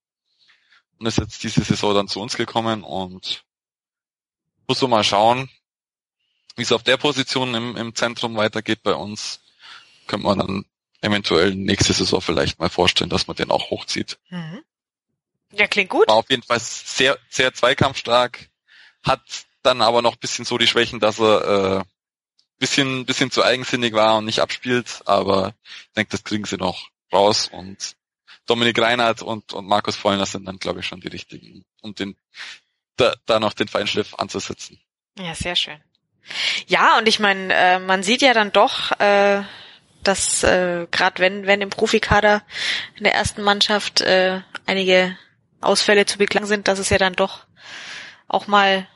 und 1.00 1.06
ist 1.06 1.18
jetzt 1.18 1.44
diese 1.44 1.64
Saison 1.64 1.96
dann 1.96 2.08
zu 2.08 2.22
uns 2.22 2.38
gekommen 2.38 2.84
und 2.84 3.44
muss 4.68 4.80
so 4.80 4.88
mal 4.88 5.04
schauen, 5.04 5.50
wie 6.56 6.64
es 6.64 6.72
auf 6.72 6.84
der 6.84 6.98
Position 6.98 7.54
im, 7.56 7.78
im 7.78 7.96
Zentrum 7.96 8.36
weitergeht 8.36 8.84
bei 8.84 8.94
uns, 8.94 9.40
könnte 10.08 10.26
man 10.26 10.40
dann 10.40 10.66
eventuell 11.02 11.56
nächste 11.56 11.94
Saison 11.94 12.22
vielleicht 12.22 12.60
mal 12.60 12.70
vorstellen, 12.70 13.10
dass 13.10 13.28
man 13.28 13.36
den 13.36 13.52
auch 13.52 13.70
hochzieht. 13.70 14.20
Mhm. 14.30 14.62
Ja, 15.54 15.68
klingt 15.68 15.90
gut. 15.90 16.08
War 16.08 16.16
auf 16.16 16.30
jeden 16.30 16.44
Fall 16.44 16.60
sehr, 16.60 17.18
sehr 17.30 17.54
zweikampfstark, 17.54 18.50
hat 19.04 19.22
dann 19.64 19.82
aber 19.82 20.02
noch 20.02 20.16
bisschen 20.16 20.46
so 20.46 20.58
die 20.58 20.68
Schwächen, 20.68 21.00
dass 21.00 21.20
er 21.20 21.80
äh, 21.80 21.84
bisschen, 22.60 23.06
bisschen 23.06 23.32
zu 23.32 23.44
eigensinnig 23.44 23.94
war 23.94 24.18
und 24.18 24.26
nicht 24.26 24.40
abspielt, 24.40 25.02
aber 25.06 25.56
ich 25.66 25.94
denke, 25.96 26.12
das 26.12 26.24
kriegen 26.24 26.46
sie 26.46 26.58
noch 26.58 26.90
raus 27.12 27.50
und 27.52 27.96
Dominik 28.46 28.80
Reinhardt 28.80 29.22
und, 29.22 29.54
und 29.54 29.68
Markus 29.68 29.96
Vollner 29.96 30.26
sind 30.26 30.46
dann, 30.46 30.58
glaube 30.58 30.80
ich, 30.80 30.86
schon 30.86 31.02
die 31.02 31.08
richtigen, 31.08 31.66
um 31.82 31.96
den 31.96 32.18
da, 32.98 33.16
da 33.26 33.40
noch 33.40 33.54
den 33.54 33.68
Feinschliff 33.68 34.14
anzusetzen. 34.16 34.80
Ja, 35.18 35.34
sehr 35.36 35.56
schön. 35.56 35.82
Ja, 36.68 36.98
und 36.98 37.08
ich 37.08 37.20
meine, 37.20 37.54
äh, 37.54 37.80
man 37.80 38.04
sieht 38.04 38.22
ja 38.22 38.34
dann 38.34 38.52
doch, 38.52 38.92
äh, 39.00 39.42
dass 40.04 40.44
äh, 40.44 40.88
gerade 40.92 41.20
wenn, 41.20 41.46
wenn 41.46 41.62
im 41.62 41.70
Profikader 41.70 42.44
in 42.96 43.04
der 43.04 43.14
ersten 43.14 43.44
Mannschaft 43.44 44.02
äh, 44.02 44.42
einige 44.66 45.18
Ausfälle 45.62 46.06
zu 46.06 46.18
beklagen 46.18 46.48
sind, 46.48 46.68
dass 46.68 46.80
es 46.80 46.90
ja 46.90 46.98
dann 46.98 47.14
doch 47.14 47.46
auch 48.28 48.48
mal 48.48 48.88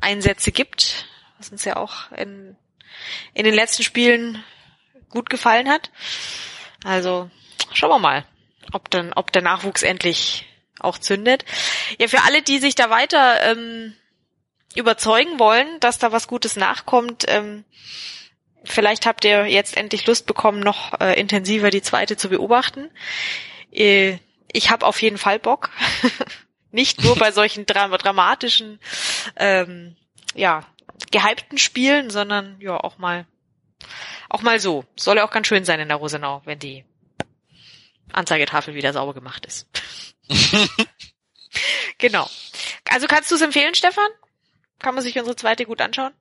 Einsätze 0.00 0.52
gibt, 0.52 1.06
was 1.38 1.50
uns 1.50 1.64
ja 1.64 1.76
auch 1.76 2.10
in, 2.12 2.56
in 3.34 3.44
den 3.44 3.54
letzten 3.54 3.82
Spielen 3.82 4.42
gut 5.10 5.30
gefallen 5.30 5.68
hat. 5.68 5.90
Also 6.84 7.30
schauen 7.72 7.90
wir 7.90 7.98
mal, 7.98 8.24
ob 8.72 8.90
dann, 8.90 9.12
ob 9.12 9.32
der 9.32 9.42
Nachwuchs 9.42 9.82
endlich 9.82 10.46
auch 10.80 10.98
zündet. 10.98 11.44
Ja, 11.98 12.08
für 12.08 12.22
alle, 12.22 12.42
die 12.42 12.58
sich 12.58 12.74
da 12.74 12.90
weiter 12.90 13.42
ähm, 13.42 13.94
überzeugen 14.74 15.38
wollen, 15.38 15.80
dass 15.80 15.98
da 15.98 16.12
was 16.12 16.28
Gutes 16.28 16.56
nachkommt, 16.56 17.24
ähm, 17.28 17.64
vielleicht 18.64 19.06
habt 19.06 19.24
ihr 19.24 19.46
jetzt 19.46 19.76
endlich 19.76 20.06
Lust 20.06 20.26
bekommen, 20.26 20.60
noch 20.60 21.00
äh, 21.00 21.18
intensiver 21.18 21.70
die 21.70 21.82
zweite 21.82 22.16
zu 22.16 22.28
beobachten. 22.28 22.90
Äh, 23.72 24.18
ich 24.52 24.70
habe 24.70 24.86
auf 24.86 25.00
jeden 25.02 25.18
Fall 25.18 25.38
Bock. 25.38 25.70
Nicht 26.70 27.02
nur 27.02 27.16
bei 27.16 27.32
solchen 27.32 27.64
dram 27.64 27.92
dramatischen, 27.92 28.78
ähm, 29.36 29.96
ja, 30.34 30.64
gehypten 31.10 31.56
Spielen, 31.56 32.10
sondern 32.10 32.60
ja 32.60 32.76
auch 32.76 32.98
mal, 32.98 33.26
auch 34.28 34.42
mal 34.42 34.60
so. 34.60 34.84
Soll 34.96 35.16
ja 35.16 35.26
auch 35.26 35.30
ganz 35.30 35.46
schön 35.46 35.64
sein 35.64 35.80
in 35.80 35.88
der 35.88 35.96
Rosenau, 35.96 36.42
wenn 36.44 36.58
die 36.58 36.84
Anzeigetafel 38.12 38.74
wieder 38.74 38.92
sauber 38.92 39.14
gemacht 39.14 39.46
ist. 39.46 39.66
genau. 41.98 42.28
Also 42.90 43.06
kannst 43.06 43.30
du 43.30 43.36
es 43.36 43.40
empfehlen, 43.40 43.74
Stefan? 43.74 44.08
Kann 44.78 44.94
man 44.94 45.02
sich 45.02 45.18
unsere 45.18 45.36
zweite 45.36 45.64
gut 45.64 45.80
anschauen? 45.80 46.12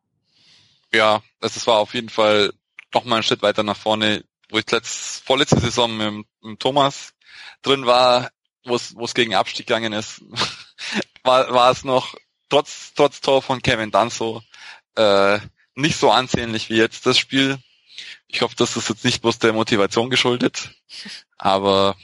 Ja, 0.93 1.21
das 1.39 1.67
war 1.67 1.77
auf 1.77 1.93
jeden 1.93 2.09
Fall 2.09 2.53
noch 2.93 3.03
mal 3.03 3.17
ein 3.17 3.23
Schritt 3.23 3.41
weiter 3.41 3.63
nach 3.63 3.77
vorne, 3.77 4.23
wo 4.49 4.57
ich 4.57 4.69
letzt, 4.71 5.23
vorletzte 5.25 5.59
Saison 5.59 5.95
mit, 5.95 6.25
mit 6.41 6.59
Thomas 6.59 7.13
drin 7.61 7.85
war, 7.85 8.31
wo 8.63 8.75
es 8.75 8.95
es 8.97 9.13
gegen 9.13 9.35
Abstieg 9.35 9.67
gegangen 9.67 9.93
ist, 9.93 10.21
war, 11.23 11.53
war 11.53 11.71
es 11.71 11.83
noch 11.83 12.15
trotz 12.49 12.93
trotz 12.95 13.21
Tor 13.21 13.41
von 13.41 13.61
Kevin 13.61 13.91
Danso 13.91 14.41
äh, 14.95 15.39
nicht 15.75 15.97
so 15.97 16.11
ansehnlich 16.11 16.69
wie 16.69 16.77
jetzt 16.77 17.05
das 17.05 17.17
Spiel. 17.17 17.59
Ich 18.27 18.41
hoffe, 18.41 18.55
das 18.57 18.77
ist 18.77 18.89
jetzt 18.89 19.05
nicht 19.05 19.21
bloß 19.21 19.39
der 19.39 19.53
Motivation 19.53 20.09
geschuldet, 20.09 20.71
aber 21.37 21.95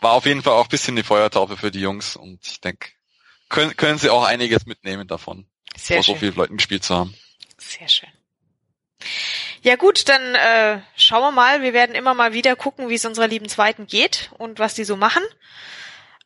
war 0.00 0.12
auf 0.12 0.26
jeden 0.26 0.42
Fall 0.42 0.54
auch 0.54 0.64
ein 0.64 0.70
bisschen 0.70 0.96
die 0.96 1.02
Feuertaufe 1.02 1.56
für 1.56 1.70
die 1.70 1.80
Jungs 1.80 2.16
und 2.16 2.46
ich 2.46 2.60
denke, 2.60 2.90
können, 3.48 3.76
können 3.76 3.98
sie 3.98 4.10
auch 4.10 4.24
einiges 4.24 4.66
mitnehmen 4.66 5.06
davon, 5.06 5.46
Sehr 5.76 5.96
vor 5.96 6.04
schön. 6.04 6.14
so 6.14 6.20
vielen 6.20 6.34
Leuten 6.34 6.56
gespielt 6.56 6.84
zu 6.84 6.94
haben. 6.94 7.14
Sehr 7.58 7.88
schön. 7.88 8.08
Ja 9.62 9.76
gut, 9.76 10.08
dann 10.08 10.34
äh, 10.34 10.80
schauen 10.96 11.22
wir 11.22 11.30
mal. 11.30 11.62
Wir 11.62 11.72
werden 11.72 11.94
immer 11.94 12.14
mal 12.14 12.32
wieder 12.32 12.56
gucken, 12.56 12.88
wie 12.88 12.94
es 12.94 13.04
unserer 13.04 13.28
lieben 13.28 13.48
Zweiten 13.48 13.86
geht 13.86 14.30
und 14.38 14.58
was 14.58 14.74
die 14.74 14.84
so 14.84 14.96
machen. 14.96 15.22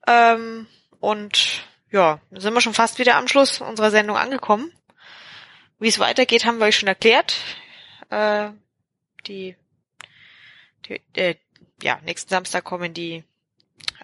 Ähm, 0.07 0.67
und 1.01 1.63
ja, 1.91 2.21
sind 2.31 2.55
wir 2.55 2.61
schon 2.61 2.75
fast 2.75 2.99
wieder 2.99 3.17
am 3.17 3.29
Schluss 3.29 3.61
unserer 3.61 3.91
Sendung 3.91 4.17
angekommen. 4.17 4.73
Wie 5.79 5.89
es 5.89 5.99
weitergeht, 5.99 6.47
haben 6.47 6.59
wir 6.59 6.67
euch 6.67 6.77
schon 6.77 6.89
erklärt. 6.89 7.37
Äh, 8.09 8.51
die, 9.27 9.57
die 10.87 11.01
äh, 11.15 11.37
ja, 11.83 12.01
nächsten 12.05 12.31
Samstag 12.31 12.65
kommen 12.65 12.95
die 12.95 13.25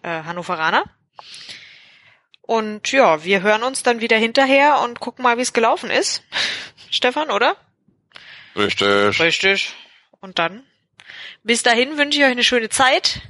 äh, 0.03 0.23
Hannoveraner. 0.25 0.85
Und 2.53 2.93
ja, 2.93 3.25
wir 3.25 3.41
hören 3.41 3.63
uns 3.63 3.83
dann 3.83 4.03
wieder 4.03 4.19
hinterher 4.19 4.81
und 4.81 5.01
gucken 5.01 5.23
mal, 5.23 5.39
wie 5.39 5.43
es 5.43 5.55
gelaufen 5.55 5.89
ist. 5.89 6.23
Stefan, 6.91 7.31
oder? 7.31 7.57
Richtig. 8.55 9.19
Richtig. 9.19 9.75
Und 10.21 10.39
dann, 10.39 10.63
bis 11.45 11.63
dahin 11.63 11.97
wünsche 11.97 12.19
ich 12.19 12.27
euch 12.27 12.33
eine 12.33 12.45
schöne 12.45 12.69
Zeit. 12.69 13.23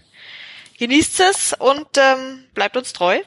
Genießt 0.79 1.21
es 1.21 1.53
und 1.53 1.87
ähm, 1.99 2.49
bleibt 2.53 2.77
uns 2.77 2.93
treu. 2.95 3.21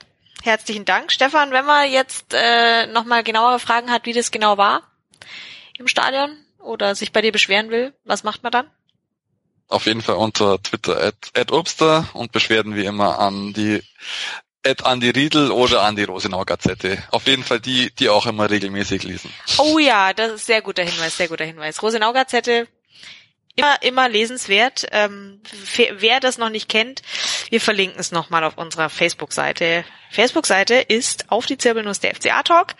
Herzlichen 0.43 0.83
Dank. 0.83 1.13
Stefan, 1.13 1.51
wenn 1.51 1.63
man 1.63 1.89
jetzt 1.89 2.33
äh, 2.33 2.87
nochmal 2.87 3.23
genauere 3.23 3.59
Fragen 3.59 3.89
hat, 3.89 4.05
wie 4.05 4.11
das 4.11 4.31
genau 4.31 4.57
war 4.57 4.81
im 5.77 5.87
Stadion 5.87 6.37
oder 6.59 6.93
sich 6.95 7.13
bei 7.13 7.21
dir 7.21 7.31
beschweren 7.31 7.69
will, 7.69 7.93
was 8.03 8.25
macht 8.25 8.43
man 8.43 8.51
dann? 8.51 8.69
Auf 9.69 9.85
jeden 9.85 10.01
Fall 10.01 10.15
unter 10.15 10.61
Twitter 10.61 11.01
at, 11.01 11.15
at 11.35 11.53
Obster 11.53 12.09
und 12.11 12.33
Beschwerden 12.33 12.75
wie 12.75 12.83
immer 12.83 13.17
an 13.17 13.53
die 13.53 13.81
at 14.65 14.85
Andi 14.85 15.09
Riedel 15.09 15.51
oder 15.51 15.83
an 15.83 15.95
die 15.95 16.03
Rosenau 16.03 16.43
Gazette. 16.43 16.97
Auf 17.11 17.27
jeden 17.27 17.43
Fall 17.43 17.59
die, 17.59 17.91
die 17.91 18.09
auch 18.09 18.25
immer 18.25 18.49
regelmäßig 18.49 19.03
lesen. 19.03 19.31
Oh 19.57 19.79
ja, 19.79 20.13
das 20.13 20.31
ist 20.33 20.45
sehr 20.45 20.61
guter 20.61 20.83
Hinweis, 20.83 21.17
sehr 21.17 21.27
guter 21.27 21.45
Hinweis. 21.45 21.81
Rosenau 21.81 22.13
Gazette, 22.13 22.67
immer, 23.55 23.81
immer 23.81 24.09
lesenswert. 24.09 24.85
Ähm, 24.91 25.41
wer 25.97 26.19
das 26.19 26.37
noch 26.37 26.49
nicht 26.49 26.69
kennt, 26.69 27.01
wir 27.49 27.61
verlinken 27.61 27.99
es 27.99 28.11
nochmal 28.11 28.43
auf 28.43 28.57
unserer 28.57 28.89
Facebook-Seite. 28.89 29.85
Facebook-Seite 30.11 30.75
ist 30.75 31.31
auf 31.31 31.45
die 31.45 31.57
Zirbelnuss 31.57 31.99
der 31.99 32.15
FCA 32.15 32.43
Talk. 32.43 32.75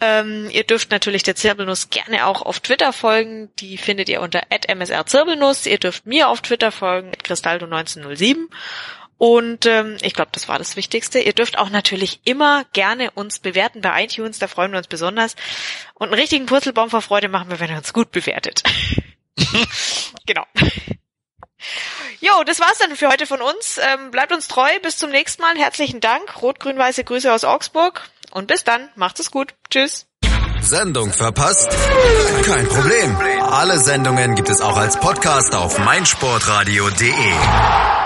Ähm, 0.00 0.48
ihr 0.50 0.64
dürft 0.64 0.90
natürlich 0.90 1.22
der 1.22 1.36
Zirbelnuss 1.36 1.90
gerne 1.90 2.26
auch 2.26 2.42
auf 2.42 2.60
Twitter 2.60 2.92
folgen. 2.92 3.50
Die 3.56 3.78
findet 3.78 4.08
ihr 4.08 4.20
unter 4.20 4.42
@msrzirbelnuss. 4.50 5.66
Ihr 5.66 5.78
dürft 5.78 6.06
mir 6.06 6.28
auf 6.28 6.40
Twitter 6.40 6.72
folgen, 6.72 7.12
@cristaldo1907. 7.12 8.48
Und 9.18 9.64
ähm, 9.64 9.96
ich 10.02 10.12
glaube, 10.12 10.30
das 10.32 10.48
war 10.48 10.58
das 10.58 10.76
Wichtigste. 10.76 11.18
Ihr 11.18 11.32
dürft 11.32 11.58
auch 11.58 11.70
natürlich 11.70 12.20
immer 12.24 12.64
gerne 12.72 13.10
uns 13.12 13.38
bewerten 13.38 13.80
bei 13.80 14.04
iTunes, 14.04 14.38
da 14.38 14.46
freuen 14.46 14.72
wir 14.72 14.78
uns 14.78 14.88
besonders. 14.88 15.36
Und 15.94 16.08
einen 16.08 16.20
richtigen 16.20 16.46
Purzelbaum 16.46 16.90
vor 16.90 17.02
Freude 17.02 17.28
machen 17.28 17.50
wir, 17.50 17.58
wenn 17.58 17.70
ihr 17.70 17.78
uns 17.78 17.92
gut 17.92 18.12
bewertet. 18.12 18.62
genau. 20.26 20.44
Jo, 22.20 22.44
das 22.44 22.60
war's 22.60 22.78
dann 22.78 22.96
für 22.96 23.08
heute 23.08 23.26
von 23.26 23.40
uns. 23.40 23.78
Ähm, 23.78 24.10
bleibt 24.10 24.32
uns 24.32 24.48
treu, 24.48 24.68
bis 24.82 24.98
zum 24.98 25.10
nächsten 25.10 25.42
Mal. 25.42 25.56
Herzlichen 25.56 26.00
Dank. 26.00 26.42
Rot-grün-weiße 26.42 27.04
Grüße 27.04 27.32
aus 27.32 27.44
Augsburg. 27.44 28.08
Und 28.30 28.48
bis 28.48 28.64
dann. 28.64 28.88
Macht 28.96 29.20
es 29.20 29.30
gut. 29.30 29.54
Tschüss. 29.70 30.06
Sendung 30.60 31.12
verpasst? 31.12 31.68
Kein 32.44 32.66
Problem. 32.68 33.16
Alle 33.42 33.78
Sendungen 33.78 34.34
gibt 34.34 34.48
es 34.48 34.60
auch 34.60 34.76
als 34.76 34.98
Podcast 34.98 35.54
auf 35.54 35.78
meinsportradio.de. 35.78 38.05